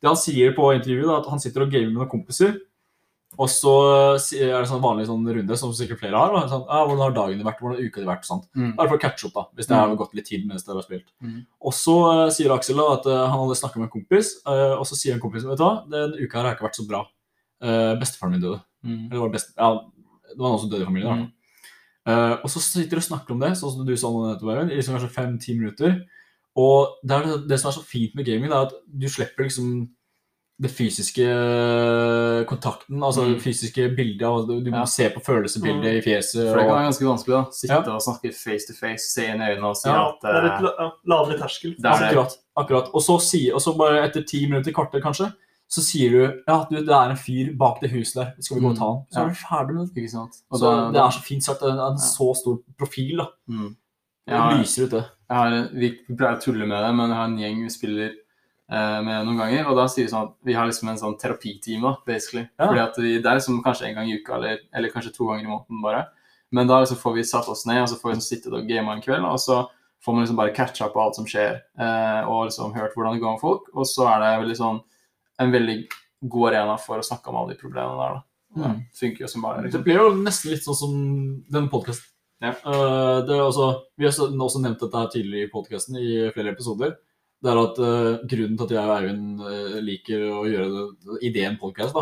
det 0.00 0.10
han 0.10 0.20
sier 0.20 0.52
på 0.56 0.68
intervjuet, 0.76 1.08
da, 1.08 1.20
at 1.20 1.30
han 1.32 1.42
sitter 1.42 1.64
og 1.64 1.72
gamer 1.72 1.90
med 1.90 2.02
noen 2.02 2.12
kompiser. 2.12 2.58
Og 3.38 3.46
så 3.46 3.72
er 4.34 4.56
det 4.56 4.68
sånn 4.68 4.82
vanlig 4.82 5.06
sånn 5.06 5.22
runde, 5.22 5.56
som 5.58 5.70
sikkert 5.76 6.00
flere 6.02 6.18
har. 6.18 6.32
Da. 6.34 6.48
Sånn, 6.50 6.64
ja, 6.66 6.80
'Hvordan 6.82 7.02
har 7.04 7.12
dagen 7.14 7.38
din 7.38 7.46
vært? 7.46 7.60
Hvordan 7.62 7.78
har 7.78 7.86
uka 7.86 8.00
di 8.00 8.08
vært?' 8.08 8.24
og 8.26 8.30
sånt. 8.30 8.48
Mm. 8.56 8.72
Det 8.74 8.88
for 8.88 8.96
å 8.98 9.02
catche 9.04 9.26
opp, 9.28 9.34
da, 9.34 9.44
hvis 9.54 9.68
det 9.70 9.76
har 9.76 9.94
gått 9.96 10.16
litt 10.18 10.26
tid 10.26 10.46
mens 10.48 10.64
dere 10.66 10.80
har 10.80 10.86
spilt. 10.88 11.08
Mm. 11.22 11.46
Og 11.62 11.72
så 11.72 11.96
uh, 12.10 12.30
sier 12.34 12.50
Aksel 12.50 12.76
da 12.82 12.88
at 12.98 13.06
uh, 13.06 13.28
han 13.30 13.38
hadde 13.38 13.60
snakka 13.60 13.78
med 13.78 13.86
en 13.86 13.94
kompis, 13.94 14.34
uh, 14.48 14.74
og 14.80 14.84
så 14.84 14.98
sier 14.98 15.14
en 15.14 15.22
kompis 15.22 15.46
vet 15.46 15.56
du 15.56 15.64
hva, 15.64 15.86
den 15.88 16.18
uka 16.18 16.40
her 16.40 16.50
har 16.50 16.58
ikke 16.58 16.68
vært 16.68 16.80
så 16.82 16.88
bra. 16.88 17.06
Bestefaren 17.60 18.32
min 18.32 18.40
døde. 18.40 18.62
Mm. 18.82 19.10
Eller 19.10 19.20
var 19.20 19.28
det, 19.28 19.36
best, 19.36 19.50
ja, 19.56 19.68
det 20.30 20.38
var 20.40 20.50
noen 20.54 20.60
som 20.64 20.70
døde 20.70 20.82
i 20.82 20.90
familien. 20.90 21.10
da. 21.10 21.14
Mm. 21.26 21.30
Eh, 22.10 22.36
og 22.42 22.48
så 22.50 22.60
sitter 22.64 22.96
du 22.96 23.02
og 23.02 23.08
snakker 23.10 23.30
om 23.36 23.40
det, 23.40 23.50
sånn 23.60 23.72
som 23.76 23.86
du 23.86 23.94
sa 23.96 24.08
nå 24.08 24.24
nettopp, 24.32 24.70
i 24.72 24.76
liksom 24.78 24.96
kanskje 24.96 25.14
fem-ti 25.14 25.58
minutter. 25.58 26.00
Og 26.56 26.96
det, 27.06 27.14
er 27.16 27.26
det, 27.28 27.48
det 27.48 27.60
som 27.60 27.68
er 27.70 27.76
så 27.78 27.84
fint 27.86 28.14
med 28.16 28.26
gaming, 28.26 28.48
det 28.50 28.56
er 28.56 28.66
at 28.70 28.72
du 28.86 29.06
slipper 29.08 29.44
liksom 29.46 29.88
det 30.60 30.68
fysiske 30.76 31.24
eh, 31.24 32.44
kontakten, 32.44 33.00
altså 33.02 33.22
Mm. 33.24 33.34
det 33.34 33.42
fysiske 33.42 33.96
bildet. 33.96 34.26
og 34.28 34.46
Du, 34.48 34.60
du 34.60 34.70
Ja. 34.70 34.84
ser 34.84 35.08
på 35.10 35.20
følelsesbildet 35.24 35.94
i 35.98 36.02
fjeset. 36.04 36.48
For 36.50 36.56
det 36.58 36.66
kan 36.66 36.76
være 36.76 36.88
ganske 36.90 37.06
vanskelig, 37.08 37.34
da. 37.36 37.44
Sitte 37.50 37.72
Ja. 37.86 37.94
og 37.94 38.02
snakke 38.02 38.34
face 38.34 38.66
to 38.66 38.74
face, 38.74 39.04
se 39.14 39.24
inn 39.26 39.40
i 39.40 39.54
øynene 39.54 39.64
og 39.70 39.76
si 39.76 39.88
Ja, 39.88 40.08
at 40.08 40.20
det 40.20 40.30
er 40.30 40.42
litt 40.42 40.60
la- 40.62 40.76
ja, 40.78 40.90
lavere 41.06 41.38
terskel. 41.38 41.76
Det 41.76 41.84
er 41.86 41.98
det. 41.98 42.08
akkurat, 42.12 42.36
akkurat. 42.56 42.90
Og 42.94 43.00
så, 43.02 43.20
si, 43.20 43.50
og 43.52 43.60
så 43.60 43.76
bare 43.76 44.04
etter 44.08 44.22
ti 44.26 44.46
minutter, 44.46 44.72
kvarter 44.72 45.00
kanskje, 45.00 45.32
så 45.70 45.82
sier 45.86 46.10
du 46.10 46.22
ja, 46.48 46.56
du, 46.70 46.76
det 46.82 46.90
er 46.96 47.12
en 47.12 47.18
fyr 47.20 47.52
bak 47.58 47.76
det 47.80 47.92
huset 47.92 48.16
der. 48.18 48.30
Skal 48.42 48.56
vi 48.58 48.62
gå 48.64 48.70
og 48.72 48.78
ta 48.80 48.88
han? 48.90 49.02
Så 49.14 49.20
er 49.22 49.28
du 49.30 49.36
ferdig 49.38 49.74
med 49.76 49.84
det. 49.86 50.02
Ikke 50.02 50.10
sant? 50.16 50.40
Og 50.50 50.58
Så 50.58 50.64
da- 50.66 50.88
det 50.96 51.00
er 51.04 51.12
så 51.14 51.22
fint 51.22 51.44
sagt. 51.46 51.60
Det 51.62 51.70
er 51.70 51.84
en 51.92 52.00
så 52.02 52.30
stor 52.34 52.58
profil. 52.78 53.16
da. 53.22 53.26
Mm. 53.48 53.76
Det 54.30 54.40
lyser 54.60 54.84
ut 54.88 54.90
det. 54.96 55.04
Jeg 55.30 55.36
har, 55.38 55.68
vi 55.72 55.90
pleier 56.10 56.36
å 56.36 56.42
tulle 56.42 56.66
med 56.66 56.82
det, 56.84 56.90
men 56.98 57.08
jeg 57.10 57.16
har 57.20 57.24
en 57.30 57.38
gjeng 57.38 57.62
vi 57.62 57.70
spiller 57.70 58.10
eh, 58.70 59.00
med 59.06 59.26
noen 59.26 59.38
ganger. 59.38 59.66
Og 59.70 59.76
da 59.78 59.86
sier 59.86 60.06
vi 60.06 60.10
sånn 60.10 60.26
at 60.28 60.34
vi 60.46 60.54
har 60.58 60.66
liksom 60.66 60.88
en 60.90 60.98
sånn 60.98 61.18
terapiteam, 61.18 61.82
da, 61.86 61.94
basically. 62.06 62.48
Ja. 62.58 62.66
Fordi 62.66 62.80
at 62.84 62.98
vi, 62.98 63.14
Det 63.22 63.26
er 63.30 63.38
liksom 63.38 63.62
kanskje 63.62 63.86
en 63.88 63.94
gang 63.94 64.10
i 64.10 64.18
uka, 64.18 64.34
eller, 64.40 64.58
eller 64.74 64.90
kanskje 64.90 65.14
to 65.14 65.26
ganger 65.30 65.46
i 65.46 65.50
måneden 65.50 65.82
bare. 65.82 66.04
Men 66.52 66.66
da 66.66 66.80
liksom 66.82 66.98
får 66.98 67.14
vi 67.14 67.22
satt 67.30 67.48
oss 67.48 67.64
ned, 67.66 67.82
og 67.82 67.88
så 67.88 67.94
får 68.00 68.10
vi 68.10 68.16
liksom 68.16 68.28
sitte 68.34 68.50
og 68.54 68.66
game 68.66 68.90
en 68.90 69.00
kveld. 69.02 69.24
Og 69.24 69.38
så 69.38 69.68
får 70.02 70.14
man 70.14 70.22
liksom 70.24 70.36
bare 70.36 70.54
catcha 70.54 70.88
på 70.90 71.00
alt 71.02 71.14
som 71.14 71.26
skjer, 71.30 71.60
eh, 71.78 72.22
og 72.26 72.46
liksom 72.50 72.74
hørt 72.74 72.94
hvordan 72.96 73.14
det 73.14 73.22
går 73.22 73.36
med 73.36 73.40
folk. 73.40 73.70
Og 73.74 73.86
så 73.86 74.06
er 74.10 74.18
det 74.20 74.40
veldig 74.42 74.56
sånn 74.58 74.80
en 75.40 75.54
veldig 75.54 75.76
god 76.30 76.50
arena 76.50 76.76
for 76.80 77.00
å 77.00 77.06
snakke 77.06 77.30
om 77.30 77.40
alle 77.40 77.54
de 77.54 77.60
problemene 77.60 77.98
der, 78.00 78.18
da. 78.18 78.26
Mm. 78.50 78.80
funker 78.98 79.22
jo 79.22 79.28
som 79.30 79.44
bare 79.46 79.60
Det 79.60 79.68
liksom. 79.68 79.82
blir 79.86 80.00
jo 80.00 80.06
nesten 80.18 80.50
litt 80.50 80.64
sånn 80.64 80.78
som 80.78 80.94
denne 81.46 81.70
podkasten. 81.70 82.08
Ja. 82.40 82.54
det 83.28 83.36
også, 83.36 83.66
vi 84.00 84.06
har 84.08 84.14
også 84.16 84.62
nevnt 84.64 84.80
dette 84.80 84.96
her 84.96 85.10
tidligere 85.12 85.46
i 85.46 85.52
podkasten 85.52 85.98
i 86.00 86.10
flere 86.34 86.54
episoder. 86.54 86.94
Det 87.40 87.52
er 87.52 87.60
at 87.60 87.78
uh, 87.80 88.24
Grunnen 88.28 88.56
til 88.56 88.66
at 88.66 88.72
jeg 88.74 88.88
og 88.88 88.94
Eivind 88.96 89.44
eh, 89.48 89.76
liker 89.84 90.24
å 90.28 90.40
gjøre 90.48 90.66
det, 90.74 91.18
ideen 91.28 91.56
podkast, 91.60 91.96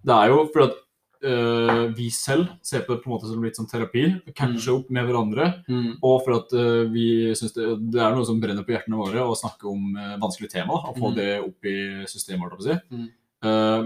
det 0.00 0.14
er 0.16 0.32
jo 0.32 0.44
fordi 0.52 0.70
at 0.70 0.78
eh, 1.24 1.82
vi 1.96 2.08
selv 2.10 2.48
ser 2.62 2.82
på 2.86 2.94
det 2.94 3.02
på 3.02 3.10
en 3.10 3.14
måte 3.14 3.28
som 3.30 3.42
litt 3.44 3.58
sånn 3.58 3.68
terapi. 3.70 4.04
Catche 4.34 4.72
opp 4.74 4.90
med 4.90 5.06
hverandre. 5.08 5.46
Mm. 5.68 5.98
Og 6.02 6.16
for 6.24 6.36
at 6.38 6.52
uh, 6.56 6.84
vi 6.92 7.32
syns 7.38 7.54
det, 7.56 7.68
det 7.94 8.00
er 8.02 8.16
noe 8.16 8.26
som 8.28 8.40
brenner 8.42 8.64
på 8.66 8.74
hjertene 8.74 8.98
våre 9.00 9.22
å 9.24 9.36
snakke 9.38 9.68
om 9.70 9.94
uh, 9.96 10.16
vanskelige 10.22 10.56
tema. 10.56 10.80
Og 10.90 10.98
få 10.98 11.10
Mm. 11.12 11.16
det 11.16 11.30
opp 11.44 11.64
i 11.70 11.76
systemet 12.10 12.50
vårt. 12.50 12.62
si. 12.66 12.76
Mm. 12.90 13.08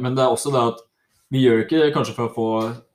Men 0.03 0.17
det 0.17 0.25
er 0.25 0.33
også 0.35 0.51
det 0.51 0.63
at 0.73 0.81
vi 1.31 1.45
gjør 1.45 1.61
det 1.61 1.67
ikke 1.69 1.93
kanskje 1.95 2.15
for 2.17 2.27
å 2.27 2.35
få 2.35 2.49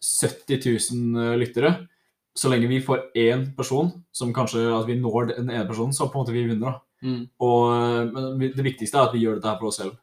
70 0.04 0.60
000 0.92 1.38
lyttere. 1.40 1.88
Så 2.36 2.52
lenge 2.52 2.68
vi 2.68 2.82
får 2.84 3.12
én 3.16 3.56
person, 3.56 3.92
som 4.12 4.34
kanskje 4.36 4.66
at 4.68 4.86
vi 4.88 4.96
når 5.00 5.34
den 5.38 5.50
ene 5.50 5.68
personen, 5.68 5.94
så 5.96 6.08
på 6.12 6.20
en 6.20 6.26
måte 6.26 6.36
vi 6.36 6.44
vinner. 6.48 6.72
da. 6.72 6.82
Mm. 7.02 7.22
Og, 7.40 8.12
men 8.14 8.52
det 8.56 8.64
viktigste 8.66 9.00
er 9.00 9.08
at 9.08 9.16
vi 9.16 9.24
gjør 9.24 9.40
dette 9.40 9.48
her 9.48 9.60
for 9.60 9.72
oss 9.72 9.80
selv. 9.80 9.96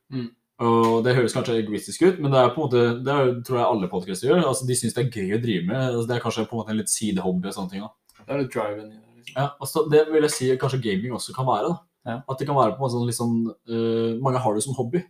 Og 0.65 1.05
Det 1.05 1.13
høres 1.17 1.35
kanskje 1.37 1.59
egoistisk 1.61 2.03
ut, 2.07 2.21
men 2.21 2.33
det 2.33 2.39
er 2.41 2.53
på 2.55 2.63
en 2.63 2.65
måte, 2.65 2.85
det 3.05 3.13
er, 3.13 3.33
tror 3.45 3.59
jeg 3.59 3.67
alle 3.69 3.89
podkaster 3.93 4.31
gjør. 4.31 4.47
Altså, 4.49 4.65
de 4.69 4.77
syns 4.79 4.95
det 4.97 5.03
er 5.05 5.11
gøy 5.13 5.35
å 5.37 5.41
drive 5.43 5.67
med. 5.67 5.83
Altså, 5.91 6.07
det 6.09 6.15
er 6.17 6.23
kanskje 6.25 6.47
på 6.49 6.57
en 6.57 6.61
måte 6.63 6.73
en 6.73 6.79
litt 6.81 6.93
sidehobby. 6.93 7.51
og 7.51 7.57
sånne 7.59 7.71
ting 7.75 7.85
da. 7.85 7.91
Det 8.23 8.33
er 8.33 8.41
litt 8.41 8.57
det. 8.57 8.87
Liksom. 8.87 9.35
Ja, 9.37 9.51
altså 9.61 9.83
Det 9.93 10.01
vil 10.09 10.25
jeg 10.25 10.33
si 10.33 10.49
kanskje 10.57 10.81
gaming 10.87 11.13
også 11.13 11.35
kan 11.37 11.47
være. 11.47 11.75
da. 11.75 11.77
Ja. 12.07 12.17
At 12.31 12.39
det 12.39 12.47
kan 12.49 12.57
være 12.57 12.73
på 12.73 12.81
en 12.81 12.85
måte 12.87 12.95
sånn, 12.97 13.07
liksom, 13.11 13.37
sånn 13.45 13.77
eh, 13.77 14.17
Mange 14.23 14.41
har 14.41 14.55
det 14.55 14.65
som 14.65 14.75
hobby. 14.79 15.03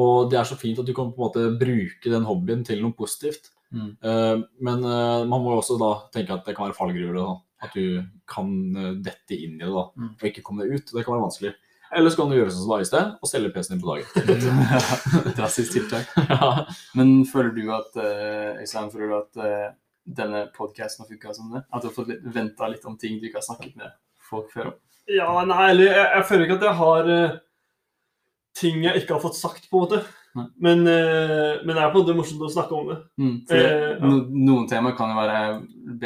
Og 0.00 0.30
det 0.32 0.38
er 0.40 0.48
så 0.48 0.56
fint 0.58 0.78
at 0.78 0.86
du 0.86 0.94
kan 0.96 1.12
på 1.12 1.18
en 1.20 1.26
måte 1.28 1.46
bruke 1.60 2.10
den 2.10 2.26
hobbyen 2.26 2.64
til 2.66 2.82
noe 2.82 2.96
positivt. 2.96 3.50
Mm. 3.70 3.90
Uh, 4.02 4.42
men 4.58 4.82
uh, 4.82 5.22
man 5.28 5.42
må 5.44 5.52
jo 5.52 5.60
også 5.60 5.76
da 5.78 5.90
tenke 6.10 6.34
at 6.34 6.46
det 6.46 6.56
kan 6.56 6.66
være 6.66 6.78
fallgruver. 6.78 7.18
da. 7.20 7.34
At 7.62 7.74
du 7.76 8.00
kan 8.26 8.48
dette 9.04 9.36
inn 9.36 9.58
i 9.60 9.64
det 9.66 9.70
da, 9.70 9.84
Mm. 9.94 10.14
og 10.16 10.24
ikke 10.26 10.42
komme 10.42 10.64
deg 10.64 10.80
ut. 10.80 10.92
Det 10.94 11.04
kan 11.04 11.14
være 11.14 11.26
vanskelig. 11.26 11.52
Eller 11.96 12.10
så 12.12 12.20
kan 12.20 12.30
du 12.30 12.36
gjøre 12.36 12.52
sånn 12.54 12.62
som 12.64 12.70
var 12.70 12.82
i 12.84 12.86
sted, 12.86 13.08
og 13.18 13.26
selge 13.30 13.50
PC-en 13.54 13.78
din 13.78 13.82
på 13.82 13.94
dagen. 13.96 14.60
Drastisk 15.38 15.72
tiltak. 15.74 16.12
ja. 16.30 16.50
Men 16.94 17.24
føler 17.26 17.50
du 17.56 17.64
at 17.74 17.96
uh, 17.98 18.60
Øystein, 18.62 18.92
føler 18.92 19.10
du 19.10 19.16
at 19.18 19.40
eh, 19.46 19.66
denne 20.20 20.44
podkasten 20.54 21.02
har 21.04 21.10
funka 21.10 21.34
som 21.34 21.50
det? 21.54 21.64
At 21.74 21.82
du 21.82 21.88
har 21.90 21.96
fått 21.96 22.12
venta 22.34 22.68
litt 22.70 22.86
om 22.86 22.94
ting 23.00 23.18
du 23.18 23.26
ikke 23.26 23.40
har 23.42 23.48
snakket 23.48 23.74
med 23.80 23.90
folk 24.30 24.52
før 24.54 24.70
om? 24.72 24.78
Ja, 25.10 25.32
nei, 25.42 25.64
eller 25.72 25.90
jeg, 25.90 26.06
jeg 26.14 26.28
føler 26.30 26.46
ikke 26.46 26.58
at 26.60 26.68
jeg 26.68 26.78
har 26.84 27.10
uh, 27.10 27.36
ting 28.60 28.82
jeg 28.86 29.02
ikke 29.02 29.16
har 29.16 29.22
fått 29.26 29.38
sagt, 29.40 29.66
på 29.70 29.80
en 29.80 29.86
måte. 29.88 30.02
Men, 30.62 30.84
uh, 30.86 31.58
men 31.66 31.74
det 31.74 31.80
er 31.82 31.90
på 31.90 31.98
en 31.98 32.04
måte 32.04 32.14
morsomt 32.22 32.46
å 32.46 32.54
snakke 32.54 32.76
om 32.78 32.90
det. 32.92 32.98
Mm, 33.18 33.36
Eh, 33.50 33.62
ja. 33.66 33.94
no, 34.06 34.20
Noen 34.30 34.68
temaer 34.70 34.94
kan 34.98 35.10
jo 35.10 35.18
være 35.18 35.40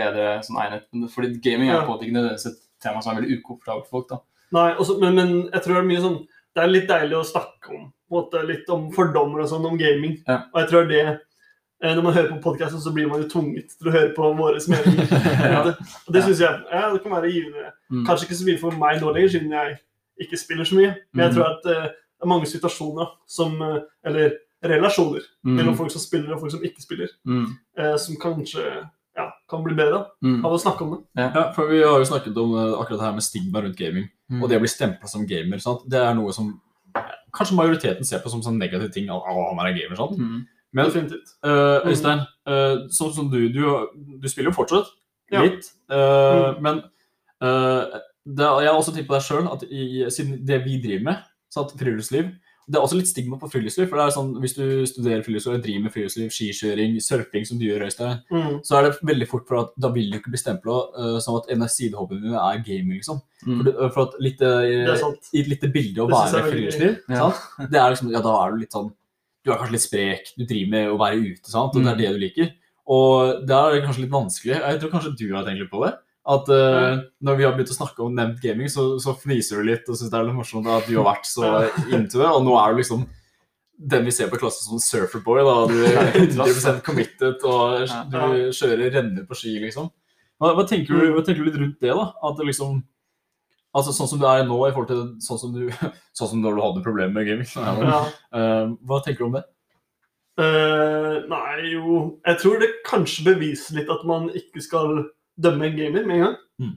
bedre 0.01 0.30
sånn 0.47 0.62
egnet, 0.64 0.89
fordi 1.12 1.35
gaming 1.45 1.68
er 1.68 1.82
Ja. 1.82 1.82
på 1.85 1.91
en 1.91 1.99
måte 1.99 2.09
ikke 2.09 2.16
nødvendigvis 2.16 2.49
et 2.55 2.62
tema 2.80 3.03
som 3.05 3.12
er 3.12 3.20
veldig 3.20 3.37
ukomfortabelt 3.43 3.85
for 3.91 3.99
folk. 4.01 4.09
da. 4.14 4.22
Nei, 4.53 4.74
også, 4.78 4.99
men, 5.01 5.14
men 5.14 5.49
jeg 5.53 5.62
tror 5.62 5.74
det 5.74 5.82
er 5.82 5.88
mye 5.88 6.01
sånn 6.05 6.18
Det 6.55 6.62
er 6.62 6.66
litt 6.70 6.88
deilig 6.88 7.16
å 7.18 7.24
snakke 7.26 7.70
om 7.74 7.92
på 8.09 8.14
en 8.14 8.22
måte, 8.22 8.42
litt 8.47 8.68
om 8.70 8.92
fordommer 8.92 9.40
og 9.42 9.49
sånn 9.49 9.64
om 9.66 9.78
gaming. 9.78 10.18
Ja. 10.28 10.42
Og 10.55 10.61
jeg 10.61 10.68
tror 10.70 10.84
det 10.86 11.01
eh, 11.09 11.95
Når 11.97 12.03
man 12.03 12.12
hører 12.14 12.28
på 12.30 12.42
podkasten, 12.45 12.80
så 12.80 12.92
blir 12.95 13.09
man 13.09 13.22
jo 13.22 13.28
tvunget 13.28 13.72
til 13.78 13.88
å 13.88 13.95
høre 13.95 14.12
på 14.14 14.28
våre 14.38 14.61
meninger. 14.68 15.09
Ja. 15.55 15.62
og 16.07 16.12
det 16.14 16.22
syns 16.24 16.40
jeg 16.40 16.61
ja, 16.70 16.92
det 16.92 17.03
kan 17.03 17.12
være 17.16 17.32
givende. 17.32 17.72
Mm. 17.90 18.05
Kanskje 18.07 18.28
ikke 18.28 18.38
så 18.38 18.47
mye 18.47 18.61
for 18.61 18.70
meg 18.78 19.01
nå 19.03 19.11
lenger, 19.16 19.28
siden 19.34 19.51
jeg 19.57 19.78
ikke 20.22 20.38
spiller 20.38 20.64
så 20.64 20.74
mye. 20.78 20.95
Men 21.12 21.24
jeg 21.26 21.32
Mm. 21.32 21.36
tror 21.36 21.47
at 21.51 21.66
eh, 21.66 21.88
det 21.90 22.22
er 22.22 22.30
mange 22.30 22.47
situasjoner 22.47 23.07
som 23.26 23.57
eh, 23.62 23.80
Eller 24.07 24.36
relasjoner 24.64 25.20
mellom 25.45 25.74
Mm. 25.74 25.76
folk 25.76 25.90
som 25.92 26.01
spiller 26.01 26.32
og 26.36 26.40
folk 26.40 26.53
som 26.55 26.62
ikke 26.64 26.80
spiller, 26.82 27.09
Mm. 27.26 27.47
eh, 27.78 27.97
som 27.97 28.14
kanskje 28.16 28.62
ja, 29.16 29.26
kan 29.51 29.62
bli 29.64 29.74
bedre 29.74 30.07
Mm. 30.22 30.45
av 30.45 30.53
å 30.53 30.59
snakke 30.62 30.82
om 30.86 30.90
det. 30.95 31.03
Ja, 31.20 31.51
for 31.53 31.66
Vi 31.68 31.82
har 31.82 31.99
jo 31.99 32.05
snakket 32.05 32.36
om 32.38 32.55
akkurat 32.55 32.99
det 33.01 33.07
her 33.09 33.12
med 33.12 33.22
stigma 33.22 33.61
rundt 33.61 33.76
gaming. 33.76 34.09
Mm. 34.33 34.41
Og 34.43 34.49
det 34.49 34.57
å 34.57 34.62
bli 34.62 34.70
stempla 34.72 35.09
som 35.11 35.27
gamer. 35.29 35.61
Sant? 35.61 35.83
Det 35.91 36.01
er 36.01 36.14
noe 36.16 36.33
som 36.33 36.55
kanskje 37.35 37.57
majoriteten 37.59 38.07
ser 38.09 38.22
på 38.25 38.31
som 38.33 38.43
sånn 38.45 38.59
negativ 38.61 38.93
ting. 38.95 39.11
Å, 39.12 39.18
han 39.27 39.61
er 39.61 39.72
en 39.72 39.77
gamer, 39.79 39.99
sant? 39.99 40.16
Mm. 40.18 40.43
Men 40.75 40.91
eh, 40.91 41.89
Øystein, 41.91 42.25
uh, 42.51 42.87
sånn 42.91 43.12
som 43.14 43.29
du, 43.31 43.45
du 43.55 43.61
Du 44.18 44.27
spiller 44.29 44.51
jo 44.51 44.57
fortsatt 44.57 44.89
Ja. 45.31 45.43
litt. 45.45 45.68
eh, 45.91 46.57
Men 46.61 46.81
eh, 47.43 48.01
det, 48.25 48.49
jeg 48.64 48.70
har 48.70 48.79
også 48.79 48.95
tenkt 48.95 49.09
på 49.09 49.14
deg 49.14 49.22
sjøl 49.27 49.47
at 49.53 49.62
i, 49.68 50.05
siden 50.11 50.41
det 50.47 50.62
vi 50.64 50.81
driver 50.83 51.05
med, 51.11 51.22
sant? 51.53 51.75
friluftsliv 51.79 52.33
Det 52.67 52.77
er 52.79 52.81
også 52.87 52.97
litt 52.97 53.09
stigma 53.11 53.37
på 53.37 53.51
friluftsliv. 53.53 53.89
for 53.91 53.97
det 54.01 54.05
er 54.07 54.15
sånn, 54.17 54.41
Hvis 54.41 54.55
du 54.57 54.87
studerer 54.89 55.23
friluftsliv 55.23 55.61
driver 55.62 55.83
med 55.83 55.93
friluftsliv, 55.93 56.31
skikjøring, 56.33 56.97
surfing, 57.03 57.45
som 57.47 57.59
du 57.59 57.65
gjør, 57.67 57.85
Øystein, 57.85 58.23
Mm. 58.33 58.61
så 58.65 58.79
er 58.79 58.83
det 58.91 59.01
veldig 59.05 59.29
fort 59.29 59.47
for 59.47 59.57
at 59.61 59.69
da 59.79 59.89
vil 59.91 60.11
du 60.11 60.19
ikke 60.19 60.31
bli 60.33 60.41
stempla 60.41 61.21
som 61.21 61.37
at 61.37 61.51
en 61.51 61.62
av 61.62 61.69
sidehobbyene 61.69 62.23
dine 62.23 62.41
er 62.41 62.62
gaming. 62.65 62.97
liksom. 63.01 63.21
Mm. 63.47 63.57
For, 63.59 63.65
du, 63.65 63.89
for 63.91 64.03
at 64.09 64.15
litt, 64.21 64.41
er 64.41 64.62
i 65.35 65.41
et 65.41 65.49
lite 65.49 65.73
bilde 65.73 65.99
å 66.01 66.09
være 66.09 66.51
friluftsliv, 66.51 66.99
Ja. 67.11 67.31
det 67.69 67.75
er 67.81 67.91
liksom, 67.93 68.11
ja, 68.11 68.21
da 68.21 68.47
er 68.47 68.51
du 68.53 68.59
litt 68.59 68.73
sånn 68.73 68.93
Du 69.45 69.53
er 69.53 69.59
kanskje 69.59 69.73
litt 69.73 69.85
sprek, 69.85 70.33
du 70.39 70.47
driver 70.47 70.71
med 70.71 70.89
å 70.89 70.97
være 70.99 71.21
ute, 71.21 71.51
sant? 71.51 71.77
og 71.77 71.83
det 71.85 71.87
er 71.93 71.95
Mm. 71.95 71.99
det 71.99 72.12
du 72.12 72.19
liker. 72.19 72.53
Og 72.89 73.47
det 73.47 73.51
er 73.53 73.87
kanskje 73.87 74.01
litt 74.01 74.11
vanskelig. 74.11 74.57
Jeg 74.61 74.81
tror 74.81 74.91
kanskje 74.91 75.17
du 75.19 75.35
har 75.35 75.45
tenkt 75.45 75.61
litt 75.61 75.71
på 75.71 75.85
det. 75.85 75.99
At 76.25 76.49
uh, 76.49 77.03
når 77.20 77.37
vi 77.37 77.45
har 77.45 77.53
begynt 77.53 77.75
å 77.75 77.77
snakke 77.77 78.01
om 78.01 78.14
nevnt 78.16 78.41
gaming, 78.41 78.70
så, 78.72 78.95
så 79.03 79.12
fniser 79.18 79.61
du 79.61 79.68
litt 79.68 79.89
og 79.91 79.99
syns 79.99 80.09
det 80.09 80.16
er 80.16 80.25
litt 80.25 80.39
morsomt 80.39 80.70
at 80.72 80.87
du 80.89 80.97
har 80.97 81.11
vært 81.11 81.29
så 81.29 81.51
into 81.97 82.22
det, 82.22 82.31
og 82.31 82.47
nå 82.47 82.57
er 82.61 82.72
du 82.72 82.81
liksom 82.81 83.05
den 83.75 84.07
vi 84.07 84.12
ser 84.14 84.31
på 84.31 84.39
klassen 84.39 84.68
som 84.68 84.81
surferboy. 84.81 85.43
da, 85.45 85.55
Du 85.68 85.77
er 85.85 86.16
100 86.22 86.81
committed 86.87 87.45
og 87.45 87.85
du 88.12 88.51
kjører 88.55 88.93
renner 88.95 89.27
på 89.29 89.37
ski, 89.39 89.57
liksom. 89.62 89.91
Hva, 90.41 90.55
hva, 90.57 90.64
tenker 90.68 90.97
du, 90.97 91.12
hva 91.14 91.22
tenker 91.25 91.43
du 91.43 91.49
litt 91.49 91.61
rundt 91.61 91.83
det, 91.83 91.95
da? 91.95 92.11
At 92.27 92.39
det 92.41 92.51
liksom 92.51 92.83
Altså 93.75 93.91
Sånn 93.95 94.07
som 94.07 94.20
du 94.22 94.27
er 94.31 94.45
nå 94.47 94.57
i 94.66 94.70
forhold 94.75 94.91
til 94.91 95.03
sånn 95.25 95.41
som 95.41 95.55
du 95.55 95.64
Sånn 96.16 96.31
som 96.31 96.43
når 96.43 96.57
du 96.57 96.62
hadde 96.62 96.85
problemer 96.85 97.14
med 97.16 97.27
gaming. 97.27 97.51
Ja. 97.59 98.01
uh, 98.35 98.75
hva 98.87 99.01
tenker 99.03 99.25
du 99.25 99.29
om 99.29 99.37
det? 99.39 99.45
Uh, 100.39 101.22
nei, 101.31 101.75
jo 101.75 101.99
Jeg 102.25 102.41
tror 102.43 102.62
det 102.62 102.70
kanskje 102.87 103.29
beviser 103.33 103.79
litt 103.81 103.91
at 103.91 104.03
man 104.07 104.31
ikke 104.35 104.62
skal 104.62 105.05
dømme 105.41 105.66
en 105.66 105.76
gamer 105.78 106.05
med 106.07 106.16
en 106.16 106.22
gang. 106.24 106.37
Mm. 106.61 106.74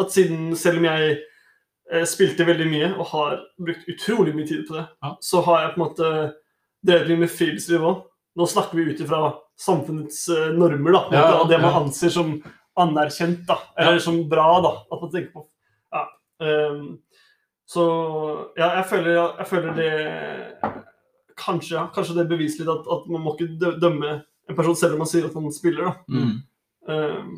At 0.00 0.12
siden, 0.14 0.56
selv 0.56 0.78
om 0.78 0.84
jeg 0.88 1.18
eh, 1.92 2.04
spilte 2.08 2.46
veldig 2.46 2.68
mye 2.70 2.88
og 2.96 3.06
har 3.12 3.40
brukt 3.60 3.88
utrolig 3.92 4.34
mye 4.36 4.46
tid 4.48 4.64
på 4.68 4.74
det, 4.78 4.86
Ja. 5.02 5.16
så 5.20 5.42
har 5.46 5.60
jeg 5.62 5.74
på 5.74 5.80
en 5.80 5.84
måte 5.88 6.12
drevet 6.86 7.08
mye 7.12 7.24
med 7.26 7.30
friluftsliv 7.34 7.84
òg. 7.84 8.02
Nå 8.38 8.46
snakker 8.46 8.78
vi 8.78 8.88
ut 8.92 9.00
ifra 9.04 9.34
samfunnets 9.58 10.28
eh, 10.28 10.50
normer, 10.56 10.92
da. 10.92 11.02
Ja, 11.12 11.24
og 11.42 11.48
det 11.50 11.60
man 11.60 11.72
ja. 11.74 11.80
anser 11.84 12.08
som 12.14 12.36
anerkjent, 12.80 13.42
da. 13.48 13.58
Eller 13.76 13.98
som 13.98 14.22
bra, 14.30 14.48
da. 14.64 14.74
At 14.92 15.02
man 15.02 15.10
tenker 15.12 15.32
på 15.34 15.46
Ja. 15.92 16.06
um, 16.40 16.98
så 17.70 17.82
ja, 18.56 18.72
jeg 18.80 18.86
føler, 18.90 19.10
jeg 19.38 19.46
føler 19.46 19.74
det 19.76 19.90
Kanskje, 21.40 21.80
kanskje 21.94 22.14
det 22.16 22.24
er 22.24 22.30
beviselig 22.34 22.66
at, 22.68 22.88
at 22.92 23.06
man 23.08 23.22
må 23.24 23.32
ikke 23.36 23.76
dømme 23.80 24.10
en 24.50 24.56
person 24.58 24.74
selv 24.76 24.96
om 24.96 25.04
man 25.04 25.08
sier 25.08 25.24
at 25.28 25.36
man 25.38 25.52
spiller. 25.54 25.86
da. 25.86 25.92
Mm. 26.08 26.34
Ehm, 26.90 27.30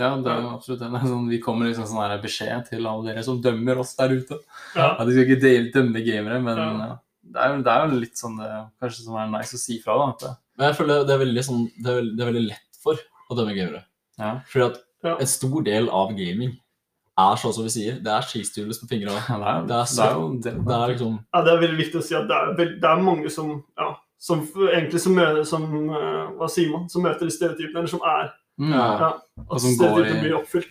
Ja, 0.00 0.10
det 0.16 0.32
er 0.32 0.40
jo 0.42 0.50
absolutt 0.56 0.82
er 0.86 1.06
sånn, 1.06 1.28
vi 1.30 1.38
kommer 1.44 1.68
liksom 1.68 1.86
sånn 1.90 2.02
her 2.02 2.18
beskjed 2.22 2.68
til 2.70 2.86
alle 2.88 3.10
dere 3.10 3.22
som 3.26 3.40
dømmer 3.44 3.78
oss 3.82 3.94
der 3.98 4.14
ute. 4.16 4.38
ja. 4.74 4.94
At 4.98 5.06
de 5.06 5.12
skal 5.14 5.26
ikke 5.28 5.40
dele, 5.44 5.70
dømme 5.74 6.02
gamere, 6.06 6.40
men 6.42 6.56
Ja. 6.56 6.70
ja. 6.88 6.96
det, 7.22 7.40
er, 7.44 7.54
jo- 7.56 7.62
det 7.62 7.72
er 7.74 7.86
jo 7.86 8.00
litt 8.00 8.16
sånn 8.16 8.38
det, 8.40 8.50
kanskje 8.82 9.04
som 9.04 9.16
er 9.20 9.28
nice 9.38 9.54
å 9.54 9.60
si 9.60 9.78
fra. 9.84 9.98
da. 10.00 10.08
At 10.14 10.18
det, 10.24 10.36
Men 10.58 10.68
jeg 10.72 10.76
føler 10.80 11.04
det 11.06 11.14
er 11.14 11.24
veldig, 11.24 11.44
sånn, 11.44 11.62
det 11.82 11.86
er 11.92 12.00
veldig, 12.00 12.16
det 12.16 12.24
er 12.26 12.32
veldig 12.32 12.46
lett 12.48 12.80
for 12.82 12.94
å 13.30 13.36
dømme 13.36 13.54
gamere. 13.56 13.84
ja. 14.18 14.40
Fordi 14.48 14.66
at 14.70 14.82
Ja. 15.04 15.16
en 15.18 15.26
stor 15.26 15.62
del 15.64 15.88
av 15.88 16.10
gaming 16.16 16.58
er 17.18 17.36
sånn 17.36 17.52
som 17.54 17.64
vi 17.64 17.70
sier, 17.70 17.94
det 18.02 18.06
er 18.12 18.20
skistyrles 18.24 18.80
på 18.80 18.88
fingra. 18.88 19.12
Ja, 19.28 19.36
det 19.38 19.46
er, 19.46 19.66
Det 19.66 19.76
er 19.76 19.84
det 19.84 20.04
er 20.04 20.40
det. 20.40 20.64
Det 20.66 20.74
er 20.76 20.88
liksom 20.94 21.18
ja, 21.34 21.40
det 21.44 21.52
er 21.52 21.60
veldig 21.66 21.78
viktig 21.84 22.00
å 22.00 22.02
si 22.04 22.14
at 22.14 22.28
det 22.28 22.36
er, 22.36 22.54
veld, 22.56 22.80
det 22.80 22.88
er 22.90 23.02
mange 23.02 23.30
som 23.30 23.64
ja, 23.78 23.94
som 24.18 24.42
egentlig 24.44 25.00
som, 25.00 25.16
som 25.44 25.62
eh, 25.90 26.26
Hva 26.36 26.48
sier 26.50 26.70
man? 26.70 26.88
Som 26.90 27.02
møter 27.04 27.20
de 27.24 27.30
stereotypene, 27.32 27.78
eller 27.78 27.88
som 27.88 28.00
er 28.04 28.30
Mm. 28.30 28.32
Ja. 28.58 28.98
ja, 29.00 29.10
Og 29.48 29.60
som 29.60 29.70
går 29.78 30.04
i- 30.04 30.10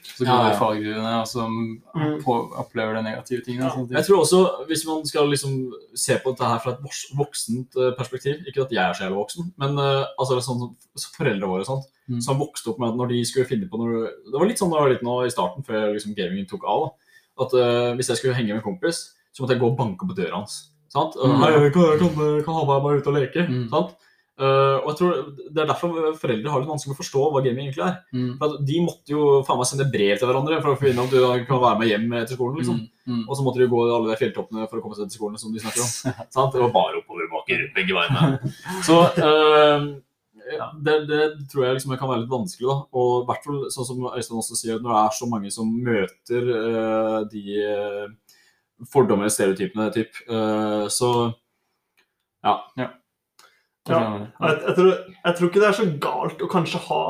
Så 0.04 0.24
går 0.24 0.28
Ja, 0.28 0.50
ja. 0.50 0.54
i 0.54 0.60
fallgruvene, 0.60 1.22
og 1.22 1.28
som 1.28 1.82
Mm. 1.96 2.22
på, 2.24 2.52
opplever 2.54 2.94
de 2.94 3.02
negative 3.04 3.42
tingene. 3.46 3.64
Ja. 3.66 3.70
ting. 3.74 3.90
Jeg 3.90 4.06
tror 4.06 4.20
også, 4.22 4.68
hvis 4.68 4.86
man 4.86 5.06
skal 5.06 5.26
liksom 5.28 5.72
se 5.96 6.18
på 6.20 6.30
dette 6.36 6.46
her 6.46 6.60
fra 6.60 6.72
et 6.72 6.80
voksent 7.18 7.76
eh, 7.78 7.92
perspektiv 7.98 8.46
Ikke 8.48 8.62
at 8.62 8.70
jeg 8.72 8.78
er 8.90 8.94
så 8.94 9.04
jævlig 9.10 9.18
voksen, 9.18 9.54
men 9.58 9.72
eh, 9.80 10.06
altså 10.20 10.38
sånn 10.40 10.60
så 10.60 10.76
som 10.98 11.12
foreldrene 11.18 11.48
våre 11.50 11.66
sånt, 11.66 11.86
Mm. 12.10 12.22
som 12.22 12.38
vokste 12.40 12.68
opp 12.70 12.80
med 12.80 12.90
at 12.90 12.96
når 12.96 13.10
de 13.10 13.24
skulle 13.26 13.46
finne 13.48 13.70
på 13.70 13.78
noe 13.78 14.06
Det 14.32 14.34
var 14.40 14.46
litt 14.48 14.58
sånn 14.58 14.70
da 14.72 14.78
jeg 14.78 14.84
var 14.86 14.90
liten 14.94 15.08
nå 15.08 15.26
i 15.26 15.30
starten, 15.30 15.64
før 15.66 15.94
liksom 15.94 16.16
gamingen 16.16 16.48
tok 16.48 16.64
av. 16.66 16.92
At 17.40 17.54
uh, 17.54 17.96
Hvis 17.96 18.08
jeg 18.10 18.18
skulle 18.18 18.34
henge 18.36 18.48
med 18.54 18.58
en 18.58 18.62
kompis, 18.74 19.14
så 19.34 19.42
måtte 19.42 19.54
jeg 19.54 19.62
gå 19.62 19.68
og 19.72 19.78
banke 19.78 20.06
på 20.08 20.16
døra 20.16 20.36
hans. 20.42 20.70
Sant? 20.90 21.14
Mm. 21.16 21.38
Hei, 21.42 21.70
kan, 21.70 22.00
kan, 22.00 22.44
kan 22.44 22.54
ha 22.54 22.66
med 22.66 22.84
bare 22.84 22.98
ut 22.98 23.08
og 23.08 23.14
leke. 23.14 23.48
Mm. 23.48 23.70
Sant? 23.70 23.96
Eh, 24.40 24.78
og 24.80 24.86
jeg 24.94 24.98
tror 25.02 25.16
Det 25.52 25.60
er 25.60 25.68
derfor 25.68 25.96
foreldre 26.16 26.52
har 26.54 26.62
litt 26.62 26.70
vanskelig 26.70 26.94
med 26.94 26.96
å 26.96 27.02
forstå 27.02 27.24
hva 27.34 27.42
gaming 27.44 27.68
egentlig 27.68 27.84
er. 27.84 27.96
Mm. 28.16 28.30
For 28.40 28.56
De 28.70 28.82
måtte 28.86 29.12
jo 29.12 29.24
faen 29.48 29.60
meg 29.60 29.68
sende 29.68 29.88
brev 29.92 30.14
til 30.16 30.30
hverandre 30.30 30.60
for 30.64 30.74
å 30.74 30.80
finne 30.80 31.04
at 31.04 31.12
du 31.12 31.48
kan 31.50 31.64
være 31.64 31.80
med 31.82 31.90
hjem 31.92 32.14
etter 32.22 32.40
skolen. 32.40 32.60
liksom. 32.62 32.78
Mm. 32.80 33.16
Mm. 33.18 33.24
Og 33.26 33.34
så 33.36 33.46
måtte 33.46 33.60
de 33.60 33.70
gå 33.72 33.82
alle 33.84 34.12
de 34.12 34.20
fjelltoppene 34.22 34.68
for 34.70 34.80
å 34.80 34.84
komme 34.86 35.00
seg 35.00 35.10
til 35.10 35.20
skolen. 35.20 35.42
som 35.42 35.56
de 35.56 35.64
snakker 35.64 35.84
om. 35.84 35.90
Sant? 36.36 36.54
Det 36.56 36.62
var 36.64 36.76
bare 36.76 37.02
oppoverbakker 37.02 37.66
begge 37.76 37.98
veiene. 37.98 38.54
Så 38.88 39.02
uh, 39.20 39.90
ja, 40.50 40.70
det, 40.88 40.96
det 41.10 41.24
tror 41.52 41.66
jeg 41.66 41.80
liksom 41.80 41.98
kan 42.00 42.12
være 42.14 42.24
litt 42.24 42.32
vanskelig. 42.32 42.70
da. 42.70 42.78
Og 43.02 43.12
i 43.26 43.28
hvert 43.28 43.50
fall 43.50 43.60
sånn 43.76 43.90
som 43.90 44.08
Øystein 44.14 44.40
også 44.40 44.60
sier, 44.62 44.80
når 44.80 44.94
det 44.94 45.02
er 45.02 45.20
så 45.20 45.30
mange 45.34 45.52
som 45.52 45.76
møter 45.90 46.50
uh, 46.54 47.20
de 47.28 47.60
uh, 47.60 48.08
og 48.80 49.28
stereotypene, 49.28 49.90
typ, 49.92 50.16
så 50.88 51.10
ja. 52.40 52.54
skjønner 52.80 52.99
jeg. 53.88 54.28
Jeg, 54.42 54.60
jeg, 54.68 54.76
tror, 54.76 54.92
jeg 55.24 55.38
tror 55.38 55.50
ikke 55.50 55.64
det 55.64 55.70
er 55.70 55.78
så 55.80 55.88
galt 56.04 56.42
å 56.44 56.52
kanskje 56.52 56.84
ha 56.90 57.02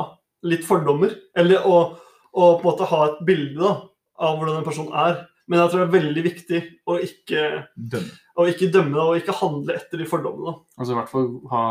litt 0.47 0.63
fordommer, 0.67 1.15
eller 1.35 1.65
å, 1.67 1.79
å 2.31 2.53
på 2.59 2.63
en 2.63 2.69
måte 2.69 2.87
ha 2.91 3.01
et 3.09 3.19
bilde 3.27 3.59
da, 3.59 3.73
av 4.19 4.37
hvordan 4.39 4.61
en 4.61 4.67
person 4.67 4.93
er. 4.93 5.25
Men 5.49 5.63
jeg 5.63 5.71
tror 5.71 5.79
det 5.81 5.85
er 5.87 5.93
veldig 6.03 6.23
viktig 6.27 6.57
å 6.85 6.95
ikke, 7.01 7.43
dømme. 7.73 8.11
å 8.37 8.43
ikke 8.51 8.67
dømme 8.69 9.01
og 9.01 9.15
ikke 9.17 9.33
handle 9.39 9.73
etter 9.79 9.97
de 9.97 10.05
fordommene. 10.05 10.53
Altså 10.77 10.93
i 10.93 10.97
hvert 10.99 11.09
fall 11.09 11.25
ha, 11.49 11.61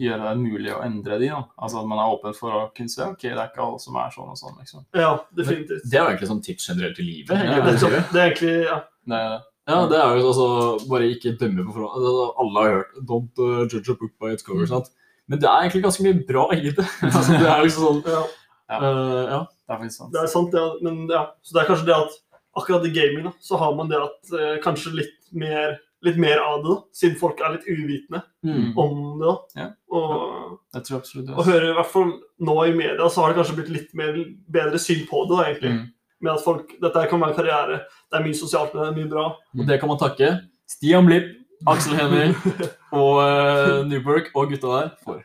gjøre 0.00 0.30
det 0.30 0.40
mulig 0.40 0.72
å 0.72 0.78
endre 0.86 1.18
de. 1.20 1.28
Da. 1.34 1.42
Altså 1.60 1.82
at 1.82 1.90
man 1.90 2.00
er 2.00 2.14
åpen 2.14 2.32
for 2.38 2.56
å 2.56 2.62
kunne 2.72 2.88
se 2.88 3.04
ok, 3.04 3.26
det 3.26 3.34
er 3.34 3.50
ikke 3.50 3.66
alle 3.66 3.82
som 3.84 3.98
er 4.00 4.14
sånn 4.16 4.32
og 4.32 4.40
sånn. 4.40 4.56
liksom. 4.62 4.86
Ja, 4.96 5.10
definitivt. 5.36 5.84
Det 5.84 6.00
er 6.00 6.06
jo 6.06 6.14
egentlig 6.14 6.30
sånn 6.32 6.40
tips 6.48 6.70
generelt 6.70 7.02
i 7.04 7.04
livet. 7.04 7.36
Ja, 7.36 7.60
Det, 7.60 7.74
er, 7.74 7.78
sier. 7.84 7.98
det 8.08 8.22
er 8.22 8.30
egentlig 8.30 8.56
ja. 8.64 8.80
Det 9.12 9.20
er 9.20 9.30
det. 9.34 9.42
Ja, 9.68 9.82
det 9.90 9.98
er 10.00 10.16
jo 10.16 10.28
altså 10.30 10.46
bare 10.88 11.10
ikke 11.12 11.34
dømme 11.40 11.64
på 11.66 11.74
forhånd. 11.76 11.98
Altså, 11.98 12.24
Alle 12.40 12.62
har 12.64 12.70
hørt 12.78 12.94
'don't 13.04 13.42
uh, 13.44 13.66
judge 13.68 13.90
a 13.92 13.96
book 14.00 14.12
by 14.20 14.32
its 14.32 14.42
cover'. 14.46 14.64
Mm. 14.64 14.72
sant? 14.72 14.88
Men 15.28 15.40
det 15.42 15.48
er 15.50 15.60
egentlig 15.66 15.82
ganske 15.84 16.02
mye 16.06 16.26
bra 16.26 16.46
i 16.56 16.70
det. 16.72 16.86
altså, 17.04 17.32
det 17.36 17.48
er 17.52 17.62
liksom 17.66 17.84
sånn 17.84 18.02
ja. 18.08 18.22
Ja. 18.70 18.78
eh, 18.78 19.26
ja. 19.34 19.40
Det 19.68 19.74
er 19.74 19.78
faktisk 19.82 19.98
sant. 19.98 20.12
Det 20.14 20.22
er 20.22 20.30
sant, 20.32 20.54
ja. 20.56 20.66
Men 20.82 21.02
ja. 21.12 21.26
Så 21.44 21.52
det 21.54 21.60
er 21.62 21.68
kanskje 21.68 21.86
det 21.90 21.96
at 21.98 22.16
akkurat 22.56 22.86
i 22.88 22.94
gaming 22.96 23.28
da, 23.28 23.32
så 23.44 23.58
har 23.60 23.74
man 23.76 23.88
det 23.92 24.00
at 24.00 24.32
uh, 24.32 24.56
kanskje 24.64 24.94
litt 24.96 25.28
mer, 25.36 25.76
litt 26.02 26.16
mer 26.16 26.40
av 26.40 26.62
det, 26.64 26.70
da, 26.72 26.78
siden 26.96 27.18
folk 27.20 27.40
er 27.44 27.52
litt 27.58 27.68
uvitende 27.68 28.22
Mm. 28.44 28.72
om 28.78 29.18
det. 29.20 29.26
da. 29.28 29.60
Ja. 29.60 29.68
Og, 29.92 30.58
Jeg 30.74 30.82
tror 30.86 30.98
absolutt 31.02 31.26
det. 31.26 31.34
og 31.36 31.44
hører 31.44 31.70
i 31.70 31.76
hvert 31.76 31.92
fall 31.92 32.12
nå 32.40 32.56
i 32.64 32.72
media, 32.72 33.08
så 33.10 33.20
har 33.20 33.32
det 33.34 33.38
kanskje 33.42 33.56
blitt 33.58 33.68
litt 33.76 33.94
mer, 33.98 34.14
bedre 34.48 34.78
syn 34.78 35.04
på 35.10 35.26
det. 35.28 35.36
da, 35.36 35.44
egentlig. 35.50 35.72
Mm. 35.74 35.86
Med 36.20 36.32
at 36.32 36.42
folk, 36.44 36.72
Dette 36.82 37.04
kan 37.10 37.20
være 37.22 37.36
karriere. 37.36 37.80
Det 38.10 38.18
er 38.18 38.24
mye 38.24 38.38
sosialt, 38.38 38.74
men 38.74 38.82
det 38.82 38.88
er 38.88 38.96
mye 38.96 39.10
bra. 39.12 39.26
Og 39.58 39.66
det 39.68 39.78
kan 39.80 39.90
man 39.90 40.00
takke 40.00 40.32
Stian 40.68 41.06
Blipp, 41.06 41.30
Aksel 41.66 41.94
Henning 41.98 42.34
og 43.00 43.18
uh, 43.22 43.86
Newberg 43.86 44.30
og 44.34 44.52
gutta 44.52 44.74
der 44.74 44.92
for. 45.04 45.22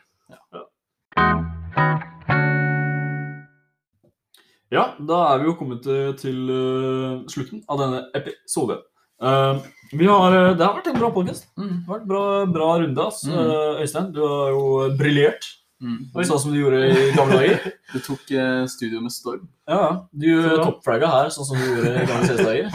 Ja, 4.74 4.88
da 4.98 5.20
er 5.30 5.38
vi 5.38 5.46
jo 5.46 5.54
kommet 5.54 5.84
eh, 5.86 6.10
til 6.18 6.48
uh, 6.50 7.22
slutten 7.30 7.60
av 7.70 7.78
denne 7.78 8.00
episode. 8.18 8.80
Uh, 9.22 9.60
vi 9.94 10.06
har, 10.06 10.32
eh, 10.32 10.56
det 10.56 10.64
har 10.64 10.74
vært 10.74 10.88
en 10.90 10.98
bra 10.98 11.10
podcast. 11.14 11.46
Mm. 11.60 11.84
Vært 11.86 12.06
bra, 12.08 12.22
bra 12.50 12.70
runde. 12.82 13.04
Mm. 13.28 13.34
Eh, 13.34 13.82
Øystein, 13.84 14.10
du 14.14 14.22
har 14.26 14.50
jo 14.50 14.64
briljert, 14.98 15.46
Mm. 15.84 16.24
sånn 16.24 16.40
som 16.40 16.52
du 16.54 16.58
gjorde 16.62 16.80
i 16.88 17.08
gamle 17.16 17.40
dager. 17.42 17.72
Du 17.94 18.00
tok 18.02 18.30
eh, 18.32 18.64
studio 18.72 19.02
med 19.04 19.12
storm. 19.14 19.44
Ja, 19.68 19.76
ja. 19.76 19.90
Du 20.10 20.30
toppfragga 20.58 21.10
her, 21.12 21.28
sånn 21.34 21.46
som 21.46 21.60
du 21.60 21.66
gjorde 21.68 21.92
i 22.00 22.06
gamle 22.08 22.30
CS-dager. 22.30 22.70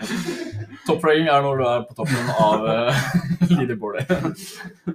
Toppfragging 0.86 1.28
er 1.30 1.42
når 1.42 1.60
du 1.60 1.66
er 1.66 1.84
på 1.88 1.96
toppen 1.98 2.32
av 2.38 2.66
uh, 2.66 3.06
leaderboardet. 3.56 4.10
uh, 4.12 4.94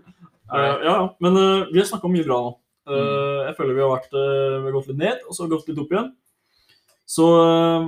ja, 0.51 0.75
ja. 0.85 0.97
Men 1.23 1.39
uh, 1.39 1.69
vi 1.71 1.81
har 1.81 1.87
snakka 1.89 2.11
mye 2.11 2.27
bra 2.27 2.39
nå. 2.45 2.51
Eh, 2.91 3.39
jeg 3.45 3.55
føler 3.59 3.75
vi 3.77 3.83
har, 3.83 3.91
vært, 3.91 4.13
vi 4.15 4.65
har 4.65 4.73
gått 4.73 4.87
litt 4.89 4.99
ned, 4.99 5.19
og 5.29 5.35
så 5.37 5.45
gått 5.51 5.67
litt 5.69 5.79
opp 5.79 5.91
igjen. 5.93 6.07
Så 7.05 7.25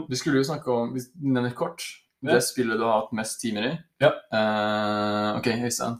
Vi 0.09 0.19
skulle 0.19 0.41
jo 0.41 0.45
snakke 0.47 0.69
om 0.71 0.91
Nevn 1.23 1.47
et 1.47 1.55
kort 1.55 1.81
Det 2.19 2.33
det 2.35 2.41
spillet 2.43 2.75
du 2.75 2.83
har 2.83 3.01
hatt 3.01 3.15
mest 3.15 3.39
timer 3.41 3.67
i. 3.69 3.71
Ja. 4.03 4.11
Eh, 4.35 5.39
OK, 5.39 5.49
Øystein. 5.65 5.97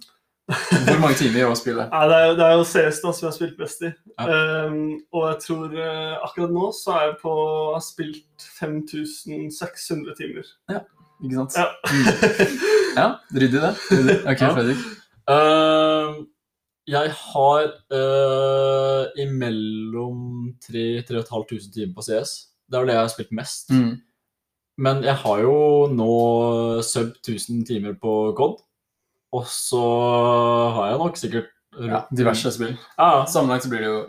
Hvor 0.47 0.99
mange 0.99 1.15
timer 1.15 1.39
i 1.39 1.43
å 1.47 1.53
spille? 1.55 1.85
Nei, 1.87 2.01
det, 2.11 2.15
er, 2.19 2.33
det 2.35 2.43
er 2.45 2.57
jo 2.59 2.65
CS 2.67 2.97
da 2.99 3.13
som 3.15 3.25
jeg 3.25 3.29
har 3.29 3.35
spilt 3.37 3.55
best 3.59 3.85
i. 3.87 3.91
Ja. 4.19 4.25
Um, 4.67 4.81
og 5.15 5.29
jeg 5.29 5.37
tror 5.45 5.77
uh, 5.77 6.17
akkurat 6.27 6.51
nå 6.51 6.65
så 6.75 6.97
er 6.97 7.05
jeg 7.07 7.15
på 7.21 7.35
har 7.71 7.85
spilt 7.85 8.47
5600 8.59 10.17
timer. 10.19 10.49
Ja, 10.73 10.81
Ikke 11.23 11.45
sant? 11.45 11.57
Ja. 11.57 11.67
Ja, 12.99 13.07
ryddig 13.33 13.57
det. 13.63 13.71
Ryddig. 13.89 14.19
OK, 14.29 14.41
Ja. 14.43 14.51
Fredrik. 14.53 14.81
eh, 15.33 16.17
jeg 16.93 17.13
har 17.15 17.69
uh, 17.95 19.05
imellom 19.23 20.51
3500 20.67 21.71
timer 21.73 21.95
på 21.95 22.03
CS. 22.05 22.33
Det 22.67 22.75
er 22.77 22.83
vel 22.83 22.91
det 22.91 22.97
jeg 22.99 23.05
har 23.07 23.13
spilt 23.15 23.31
mest. 23.33 23.71
Mm. 23.73 23.95
Men 24.83 25.01
jeg 25.07 25.15
har 25.23 25.41
jo 25.41 25.55
nå 25.93 26.11
sub 26.85 27.15
1000 27.23 27.65
timer 27.71 27.95
på 28.01 28.13
COD. 28.37 28.61
Og 29.34 29.47
så 29.49 29.81
har 30.75 30.91
jeg 30.91 30.99
nok 31.01 31.17
sikkert 31.17 31.49
Ja, 31.81 32.03
diverse 32.13 32.51
spill. 32.53 32.75
Ja. 32.99 33.23
Sammenlagt 33.25 33.65
så 33.65 33.71
blir 33.71 33.81
det 33.81 33.89
jo 33.89 34.01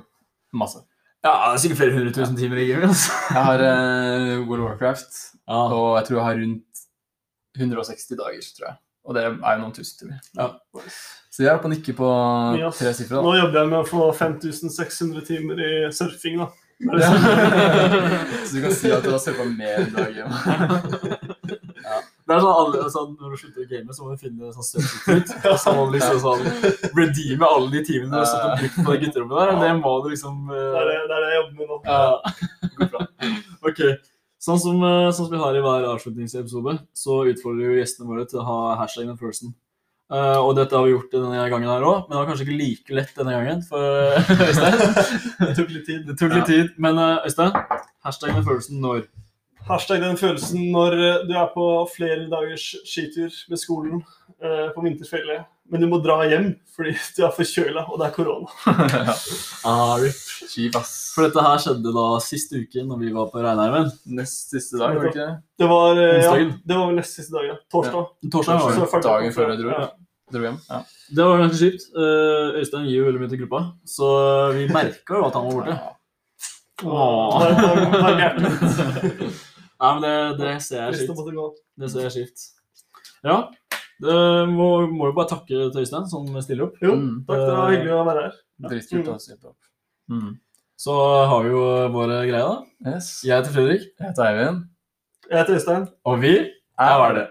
masse. 0.52 0.82
ja 1.24 1.54
sikkert 1.56 1.78
flere 1.80 1.94
hundre 1.96 2.12
tusen 2.12 2.36
timer 2.36 2.60
i 2.60 2.66
gamet. 2.68 2.90
Altså. 2.92 3.12
Jeg 3.32 3.44
har 3.48 3.62
uh, 3.64 4.48
World 4.48 4.60
of 4.62 4.68
Warcraft, 4.68 5.20
Ja. 5.48 5.62
og 5.72 5.96
jeg 5.98 6.04
tror 6.08 6.18
jeg 6.18 6.26
har 6.26 6.40
rundt 6.42 6.82
160 7.56 8.18
dager, 8.20 8.42
tror 8.58 8.66
jeg. 8.68 8.76
Og 9.04 9.14
det 9.14 9.22
er 9.24 9.30
jo 9.32 9.60
noen 9.62 9.72
tusen 9.76 9.98
timer. 10.00 10.20
Ja. 10.36 10.50
Så 11.32 11.42
jeg 11.42 11.48
er 11.50 11.56
oppe 11.58 11.68
og 11.68 11.72
nikker 11.74 11.96
på 11.98 12.10
Mye, 12.56 12.70
tre 12.76 12.92
sifre. 12.96 13.20
Nå 13.24 13.32
jobber 13.36 13.58
jeg 13.62 13.68
med 13.72 13.78
å 13.80 13.88
få 13.88 14.10
5600 14.16 15.24
timer 15.28 15.60
i 15.64 15.72
surfing, 15.92 16.38
da. 16.40 16.50
Ja. 16.84 17.10
Så 18.46 18.56
du 18.56 18.62
kan 18.64 18.72
si 18.76 18.90
at 18.92 19.04
du 19.04 19.10
har 19.14 19.20
surfa 19.22 19.44
mer 19.48 19.84
enn 19.84 19.92
Dag 19.94 20.16
hjemme. 20.16 20.36
Det 22.24 22.32
er 22.32 22.40
sånn, 22.40 22.56
alle, 22.56 22.86
sånn 22.88 23.10
Når 23.20 23.34
du 23.34 23.40
slutter 23.40 23.64
å 23.64 23.68
game, 23.68 23.92
så 23.92 24.06
må 24.06 24.14
du 24.14 24.22
finne 24.22 24.52
sånn 24.54 24.66
substitute. 24.66 25.56
Så 25.60 25.74
må 25.76 25.84
du 25.88 25.98
liksom 25.98 26.22
sånn 26.22 26.46
redeeme 26.96 27.50
alle 27.50 27.68
de 27.74 27.82
timene 27.84 28.14
du 28.14 28.20
har 28.22 28.30
satt 28.30 28.46
og 28.48 28.62
brukt 28.62 28.78
på 28.80 28.94
det 28.94 29.00
gutterommet 29.02 29.40
der. 29.42 29.58
Det 29.60 29.74
må 29.82 29.94
du 30.04 30.08
liksom 30.14 30.38
Det 30.48 30.62
er 30.64 30.88
det, 30.88 30.94
eh, 30.96 31.04
det, 31.10 31.18
er 31.18 31.26
det 31.26 31.32
jeg 31.34 31.40
jobber 31.42 31.58
med 31.58 31.72
nå. 31.72 31.80
ja. 31.90 32.72
Går 32.78 32.92
bra. 32.94 33.08
Ok. 33.68 33.84
Sånn 34.44 34.60
som, 34.60 34.80
eh, 34.84 35.10
sånn 35.10 35.28
som 35.28 35.34
vi 35.34 35.40
har 35.40 35.56
i 35.56 35.60
hver 35.64 35.86
avslutningsepisode, 35.88 36.78
så 36.96 37.20
utfordrer 37.30 37.68
jo 37.70 37.76
gjestene 37.78 38.08
våre 38.08 38.26
til 38.28 38.42
å 38.42 38.48
ha 38.48 38.58
hashtag 38.80 39.08
in 39.08 39.20
person. 39.20 39.54
Uh, 40.12 40.36
og 40.36 40.50
dette 40.58 40.76
har 40.76 40.84
vi 40.84 40.92
gjort 40.92 41.14
denne 41.14 41.44
gangen 41.48 41.70
her 41.70 41.84
òg, 41.88 42.02
men 42.04 42.12
det 42.12 42.18
var 42.18 42.26
kanskje 42.28 42.44
ikke 42.44 42.58
like 42.58 42.96
lett 42.98 43.14
denne 43.16 43.32
gangen 43.32 43.62
for 43.64 43.80
eh, 43.80 44.32
Øystein. 44.50 44.76
Det 45.40 45.54
tok 45.56 45.70
litt 45.72 45.86
tid. 45.88 46.02
Det 46.10 46.16
tok 46.20 46.34
litt 46.36 46.50
tid, 46.50 46.74
men 46.84 47.00
uh, 47.00 47.24
Øystein, 47.24 47.56
hashtag 48.04 48.34
in 48.34 48.44
følelsen 48.44 48.84
når 48.84 49.06
Hashtag 49.64 50.02
den 50.02 50.18
følelsen 50.20 50.66
når 50.74 50.94
eh, 50.98 51.22
du 51.24 51.32
er 51.40 51.46
på 51.54 51.64
flere 51.88 52.26
dagers 52.28 52.66
skitur 52.84 53.32
med 53.48 53.60
skolen 53.60 54.02
eh, 54.42 54.66
på 54.74 54.82
vinterfjellet, 54.84 55.46
men 55.72 55.80
du 55.80 55.86
må 55.88 56.02
dra 56.04 56.18
hjem 56.28 56.50
fordi 56.74 56.92
du 57.16 57.22
er 57.24 57.32
forkjøla, 57.32 57.86
og 57.88 58.00
det 58.00 58.10
er 58.10 58.12
korona. 58.12 58.50
ah, 59.70 59.94
rip. 60.02 60.18
Kjip, 60.50 60.76
ass. 60.76 60.92
For 61.14 61.24
dette 61.24 61.44
her 61.46 61.62
skjedde 61.62 61.94
da 61.96 62.04
sist 62.20 62.52
uke 62.52 62.84
når 62.84 63.00
vi 63.06 63.12
var 63.14 63.30
på 63.32 63.40
Reinheimen. 63.40 63.88
Nest 64.18 64.52
siste 64.52 64.76
dag, 64.82 64.98
var 64.98 65.06
det 65.06 65.14
ikke 65.14 65.22
det? 65.22 65.36
Det 65.62 65.70
var, 65.70 66.02
eh, 66.02 66.26
ja, 66.26 66.34
det 66.52 66.78
var 66.80 66.90
vel 66.90 67.00
nest 67.00 67.16
siste 67.22 67.38
dag, 67.38 67.48
ja. 67.54 67.56
Torsdag. 67.72 68.12
Torsdag 68.36 68.60
var 68.66 68.76
det. 68.82 69.02
Dagen 69.08 69.36
før 69.38 69.54
jeg 69.54 69.62
dro, 69.62 69.72
Ja. 69.78 69.88
Ja. 70.34 70.82
Det 71.14 71.24
var 71.24 71.40
ganske 71.40 71.62
kjipt. 71.62 71.88
Eh, 71.94 72.60
Øystein 72.60 72.90
gir 72.90 73.00
jo 73.00 73.08
veldig 73.08 73.24
mye 73.24 73.32
til 73.32 73.42
gruppa, 73.44 73.64
så 73.88 74.12
vi 74.58 74.68
merka 74.72 75.20
jo 75.22 75.26
at 75.30 75.40
han 75.40 75.48
var 75.48 75.58
borte. 75.62 75.80
Åh, 76.84 77.42
det 77.46 79.32
er- 79.80 79.86
er. 79.86 79.92
Nei, 79.92 79.92
men 79.94 80.02
det, 80.02 80.38
det 80.38 80.62
ser 80.62 80.92
jeg 80.92 81.08
gå. 81.08 81.54
Det 81.78 81.90
ser 81.90 82.00
jeg 82.08 82.12
skift. 82.12 82.50
Ja. 83.24 83.48
Det 84.00 84.14
må, 84.50 84.86
må 84.90 85.06
jo 85.06 85.12
bare 85.12 85.28
takke 85.28 85.46
til 85.72 85.80
Øystein 85.80 86.08
som 86.10 86.26
stiller 86.42 86.64
opp. 86.66 86.74
Jo, 86.82 86.94
Mm. 86.94 87.24
takk. 87.26 87.36
Det 87.38 87.56
var 87.56 87.70
hyggelig 87.70 87.92
å 87.94 88.04
være 88.06 88.22
her. 88.22 88.32
Dritkult 88.68 89.08
å 89.08 89.20
sitte 89.20 89.44
opp. 89.46 89.56
Mm. 90.10 90.38
Så 90.76 90.92
har 91.28 91.42
vi 91.44 91.50
jo 91.50 91.62
våre 91.94 92.26
greier, 92.26 92.48
da. 92.84 92.90
Yes. 92.94 93.22
Jeg 93.24 93.38
heter 93.42 93.52
Fredrik. 93.54 93.82
Jeg 94.00 94.08
heter 94.08 94.24
Eivind. 94.26 94.64
Jeg 95.30 95.38
heter 95.38 95.54
Øystein. 95.54 95.88
Og 96.04 96.20
vi 96.20 96.34
er 96.78 96.98
Var 96.98 97.14
det. 97.14 97.28